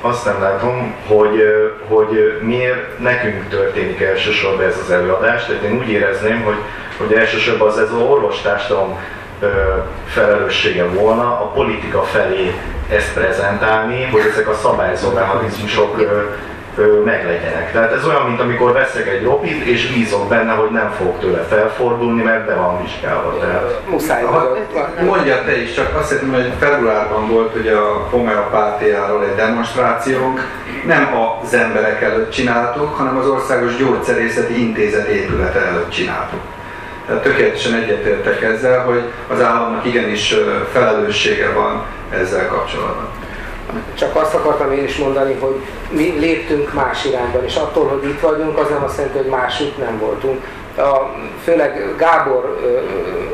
azt 0.00 0.24
nem 0.24 0.40
látom, 0.40 0.94
hogy, 1.06 1.42
hogy 1.88 2.38
miért 2.40 2.98
nekünk 2.98 3.48
történik 3.48 4.00
elsősorban 4.00 4.66
ez 4.66 4.78
az 4.84 4.90
előadás. 4.90 5.44
Tehát 5.46 5.62
én 5.62 5.78
úgy 5.78 5.88
érezném, 5.88 6.42
hogy, 6.42 6.56
hogy 6.98 7.12
elsősorban 7.12 7.68
az 7.68 7.78
ez 7.78 7.90
az 7.90 8.00
orvostársadalom 8.00 8.98
felelőssége 10.06 10.84
volna 10.84 11.22
a 11.22 11.50
politika 11.54 12.02
felé 12.02 12.54
ezt 12.90 13.12
prezentálni, 13.12 14.04
hogy 14.04 14.22
ezek 14.30 14.48
a 14.48 14.54
szabályozó 14.54 15.10
mechanizmusok 15.12 16.00
meglegyenek. 17.04 17.72
Tehát 17.72 17.92
ez 17.92 18.06
olyan, 18.06 18.26
mint 18.26 18.40
amikor 18.40 18.72
veszek 18.72 19.06
egy 19.06 19.22
ropit, 19.22 19.64
és 19.64 19.92
bízok 19.94 20.28
benne, 20.28 20.52
hogy 20.52 20.70
nem 20.70 20.90
fog 20.90 21.18
tőle 21.18 21.42
felfordulni, 21.42 22.22
mert 22.22 22.46
be 22.46 22.54
van 22.54 22.82
vizsgálva. 22.82 23.38
Tehát... 23.38 23.80
Muszáj 23.90 24.22
Mondja 25.04 25.42
te 25.44 25.62
is, 25.62 25.74
csak 25.74 25.96
azt 25.98 26.10
hiszem, 26.10 26.32
hogy 26.32 26.52
februárban 26.58 27.28
volt 27.28 27.56
ugye 27.56 27.74
a 27.74 28.06
homeopátiáról 28.10 29.24
egy 29.24 29.34
demonstrációnk, 29.34 30.40
nem 30.86 31.16
az 31.42 31.54
emberek 31.54 32.02
előtt 32.02 32.30
csináltuk, 32.30 32.94
hanem 32.94 33.16
az 33.16 33.28
Országos 33.28 33.76
Gyógyszerészeti 33.76 34.60
Intézet 34.60 35.06
épülete 35.06 35.58
előtt 35.58 35.90
csináltuk. 35.90 36.40
Tehát 37.06 37.22
tökéletesen 37.22 37.74
egyetértek 37.74 38.42
ezzel, 38.42 38.84
hogy 38.84 39.02
az 39.28 39.42
államnak 39.42 39.86
igenis 39.86 40.34
felelőssége 40.72 41.52
van 41.52 41.84
ezzel 42.10 42.46
kapcsolatban. 42.46 43.21
Csak 43.94 44.16
azt 44.16 44.34
akartam 44.34 44.72
én 44.72 44.84
is 44.84 44.96
mondani, 44.96 45.34
hogy 45.40 45.60
mi 45.90 46.18
léptünk 46.18 46.72
más 46.72 47.04
irányban, 47.04 47.44
és 47.44 47.56
attól, 47.56 47.86
hogy 47.86 48.08
itt 48.08 48.20
vagyunk, 48.20 48.58
az 48.58 48.68
nem 48.68 48.82
azt 48.82 48.96
jelenti, 48.96 49.18
hogy 49.18 49.28
másik 49.28 49.78
nem 49.78 49.98
voltunk. 49.98 50.44
A, 50.76 51.10
főleg 51.42 51.94
Gábor 51.98 52.58
ö, 52.62 52.78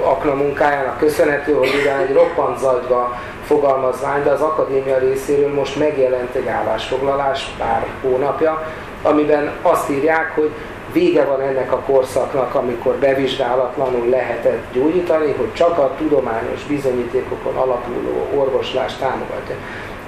akna 0.05 0.35
munkájának 0.35 0.99
köszönhető, 0.99 1.53
hogy 1.53 1.69
ugyan 1.81 1.99
egy 1.99 2.13
roppant 2.13 2.59
zagyva 2.59 3.19
fogalmazvány, 3.47 4.23
de 4.23 4.31
az 4.31 4.41
akadémia 4.41 4.99
részéről 4.99 5.55
most 5.55 5.79
megjelent 5.79 6.35
egy 6.35 6.49
állásfoglalás 6.49 7.51
pár 7.59 7.87
hónapja, 8.03 8.63
amiben 9.03 9.51
azt 9.63 9.91
írják, 9.91 10.35
hogy 10.35 10.51
vége 10.93 11.25
van 11.25 11.41
ennek 11.41 11.73
a 11.73 11.79
korszaknak, 11.79 12.55
amikor 12.55 12.95
bevizsgálatlanul 12.95 14.09
lehetett 14.09 14.73
gyógyítani, 14.73 15.33
hogy 15.33 15.53
csak 15.53 15.79
a 15.79 15.95
tudományos 15.99 16.65
bizonyítékokon 16.65 17.57
alapuló 17.57 18.27
orvoslás 18.35 18.97
támogatja 18.97 19.57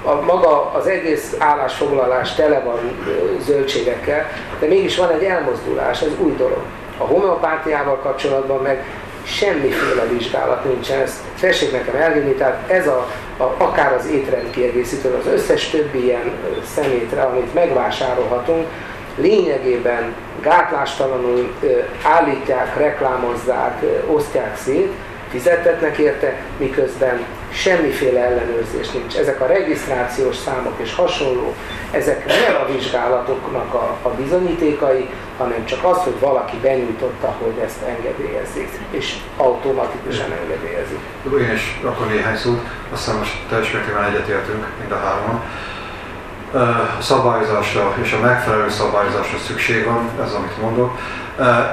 a 0.03 0.21
maga 0.21 0.71
az 0.71 0.87
egész 0.87 1.35
állásfoglalás 1.37 2.35
tele 2.35 2.59
van 2.59 2.79
zöldségekkel, 3.39 4.25
de 4.59 4.67
mégis 4.67 4.97
van 4.97 5.09
egy 5.09 5.23
elmozdulás, 5.23 6.01
ez 6.01 6.19
új 6.19 6.35
dolog. 6.35 6.61
A 6.97 7.03
homeopátiával 7.03 7.97
kapcsolatban 7.97 8.61
meg 8.61 8.85
semmiféle 9.23 10.03
vizsgálat 10.17 10.65
nincsen, 10.65 11.01
ezt 11.01 11.19
tessék 11.39 11.71
nekem 11.71 11.95
elvinni, 11.95 12.33
tehát 12.33 12.71
ez 12.71 12.87
a, 12.87 13.07
a, 13.37 13.43
akár 13.57 13.93
az 13.93 14.05
étrendkiegészítő, 14.05 15.13
az 15.19 15.27
összes 15.33 15.69
többi 15.69 16.03
ilyen 16.03 16.31
szemétre, 16.75 17.21
amit 17.21 17.53
megvásárolhatunk, 17.53 18.67
lényegében 19.15 20.15
gátlástalanul 20.41 21.53
állítják, 22.03 22.77
reklámozzák, 22.77 23.81
osztják 24.07 24.57
szét, 24.57 24.91
fizettetnek 25.29 25.97
érte, 25.97 26.35
miközben 26.57 27.25
semmiféle 27.51 28.19
ellenőrzés 28.19 28.91
nincs. 28.91 29.15
Ezek 29.15 29.41
a 29.41 29.45
regisztrációs 29.45 30.35
számok 30.35 30.73
és 30.77 30.95
hasonló, 30.95 31.53
ezek 31.91 32.25
nem 32.25 32.61
a 32.61 32.71
vizsgálatoknak 32.71 33.73
a, 33.73 33.97
a 34.01 34.09
bizonyítékai, 34.09 35.09
hanem 35.37 35.65
csak 35.65 35.83
az, 35.83 35.97
hogy 35.97 36.19
valaki 36.19 36.57
benyújtotta, 36.61 37.35
hogy 37.43 37.63
ezt 37.65 37.81
engedélyezzék, 37.87 38.69
és 38.91 39.15
automatikusan 39.37 40.31
engedélyezik. 40.41 40.99
Én 41.39 41.53
is 41.53 41.79
akkor 41.83 42.07
néhány 42.07 42.37
szót, 42.37 42.59
azt 42.91 43.03
hiszem 43.03 43.17
most 43.17 43.39
teljes 43.49 43.75
egyetértünk 44.09 44.65
mind 44.79 44.91
a 44.91 44.95
hárman. 44.95 45.43
A 46.97 47.01
szabályozásra 47.01 47.93
és 48.01 48.13
a 48.13 48.19
megfelelő 48.19 48.69
szabályozásra 48.69 49.37
szükség 49.37 49.85
van, 49.85 50.09
ez 50.23 50.33
amit 50.33 50.61
mondok. 50.61 50.97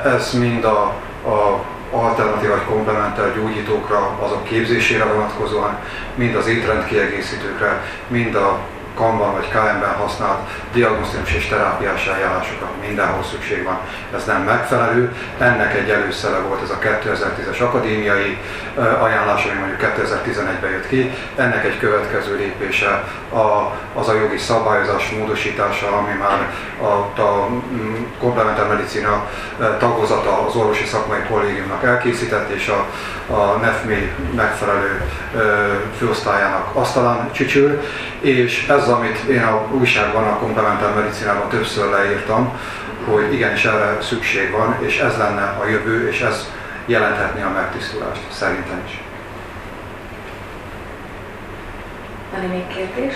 Ez 0.04 0.32
mind 0.32 0.64
a, 0.64 0.82
a 1.28 1.60
alternatív 1.90 2.48
vagy 2.48 2.64
komplementer 2.64 3.34
gyógyítókra, 3.34 4.18
azok 4.20 4.44
képzésére 4.44 5.04
vonatkozóan, 5.04 5.78
mind 6.14 6.34
az 6.34 6.46
étrendkiegészítőkre, 6.46 7.82
mind 8.08 8.34
a 8.34 8.58
Kanban 8.98 9.32
vagy 9.32 9.48
KM-ben 9.48 9.94
használt 9.98 10.38
diagnosztikus 10.72 11.34
és 11.34 11.48
terápiás 11.48 12.06
eljárásokra 12.06 12.68
mindenhol 12.86 13.22
szükség 13.22 13.64
van. 13.64 13.78
Ez 14.14 14.24
nem 14.24 14.42
megfelelő. 14.42 15.14
Ennek 15.38 15.74
egy 15.74 15.90
előszere 15.90 16.38
volt 16.38 16.62
ez 16.62 16.70
a 16.70 16.78
2010-es 16.78 17.62
akadémiai 17.62 18.38
ajánlás, 19.00 19.44
ami 19.44 19.58
mondjuk 19.58 19.80
2011-ben 19.80 20.70
jött 20.70 20.88
ki. 20.88 21.12
Ennek 21.36 21.64
egy 21.64 21.78
következő 21.78 22.36
lépése 22.36 23.04
a, 23.32 23.76
az 23.94 24.08
a 24.08 24.14
jogi 24.14 24.38
szabályozás 24.38 25.10
módosítása, 25.10 25.96
ami 25.96 26.12
már 26.12 26.52
a, 26.80 27.20
a 27.20 27.48
komplementer 28.18 28.68
medicina 28.68 29.26
tagozata 29.78 30.46
az 30.46 30.54
orvosi 30.54 30.84
szakmai 30.84 31.20
kollégiumnak 31.30 31.84
elkészített, 31.84 32.50
és 32.50 32.68
a, 32.68 32.86
a 33.34 33.56
NEFMI 33.56 34.12
megfelelő 34.34 35.02
főosztályának 35.98 36.74
asztalán 36.74 37.32
csücsül, 37.32 37.80
és 38.20 38.68
ez 38.68 38.88
amit 38.88 39.18
én 39.18 39.42
a 39.42 39.66
újságban, 39.72 40.24
a 40.24 40.38
komplementer 40.38 40.94
medicinában 40.94 41.48
többször 41.48 41.90
leírtam, 41.90 42.58
hogy 43.04 43.32
igenis 43.32 43.64
erre 43.64 43.96
szükség 44.00 44.50
van, 44.50 44.76
és 44.80 44.98
ez 44.98 45.16
lenne 45.16 45.56
a 45.62 45.68
jövő, 45.68 46.08
és 46.08 46.20
ez 46.20 46.50
jelenthetné 46.86 47.42
a 47.42 47.50
megtisztulást, 47.50 48.20
szerintem 48.30 48.82
is. 48.86 49.00
Van 52.32 52.48
még 52.50 52.66
kérdés? 52.66 53.14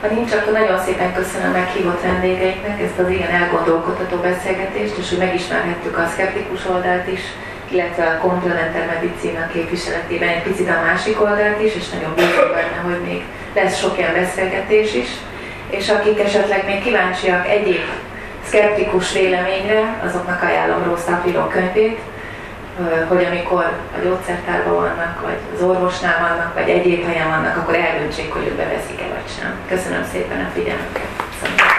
Ha 0.00 0.06
nincs, 0.06 0.32
akkor 0.32 0.52
nagyon 0.52 0.78
szépen 0.78 1.14
köszönöm 1.14 1.50
a 1.50 1.52
meghívott 1.52 2.02
vendégeinknek 2.02 2.80
ezt 2.80 2.98
az 2.98 3.10
ilyen 3.10 3.30
elgondolkodható 3.30 4.16
beszélgetést, 4.16 4.96
és 4.96 5.08
hogy 5.08 5.18
megismerhettük 5.18 5.98
a 5.98 6.06
szkeptikus 6.12 6.66
oldalt 6.66 7.08
is, 7.12 7.20
illetve 7.70 8.04
a 8.04 8.18
komplementer 8.18 8.86
medicina 8.86 9.46
képviseletében 9.52 10.28
egy 10.28 10.42
picit 10.42 10.68
a 10.68 10.82
másik 10.86 11.20
oldalt 11.20 11.62
is, 11.62 11.74
és 11.74 11.88
nagyon 11.88 12.14
bízom 12.14 12.50
benne, 12.54 12.80
hogy 12.84 13.00
még 13.06 13.22
lesz 13.54 13.78
sok 13.78 13.98
ilyen 13.98 14.12
beszélgetés 14.12 14.94
is, 14.94 15.08
és 15.70 15.88
akik 15.88 16.20
esetleg 16.20 16.64
még 16.64 16.82
kíváncsiak 16.82 17.48
egyéb 17.48 17.84
szkeptikus 18.46 19.12
véleményre, 19.12 20.00
azoknak 20.04 20.42
ajánlom 20.42 20.84
Rossz 20.84 21.04
Tapiló 21.04 21.46
könyvét, 21.46 21.98
hogy 23.08 23.24
amikor 23.24 23.64
a 23.96 24.04
gyógyszertárban 24.04 24.74
vannak, 24.74 25.20
vagy 25.22 25.38
az 25.54 25.62
orvosnál 25.62 26.28
vannak, 26.28 26.54
vagy 26.54 26.68
egyéb 26.68 27.06
helyen 27.06 27.28
vannak, 27.28 27.56
akkor 27.56 27.74
eldöntsék, 27.74 28.32
hogy 28.32 28.46
ők 28.46 28.56
beveszik-e 28.56 29.06
vagy 29.14 29.32
sem. 29.38 29.54
Köszönöm 29.68 30.04
szépen 30.12 30.40
a 30.40 30.50
figyelmüket. 30.54 31.08
Szóval. 31.40 31.77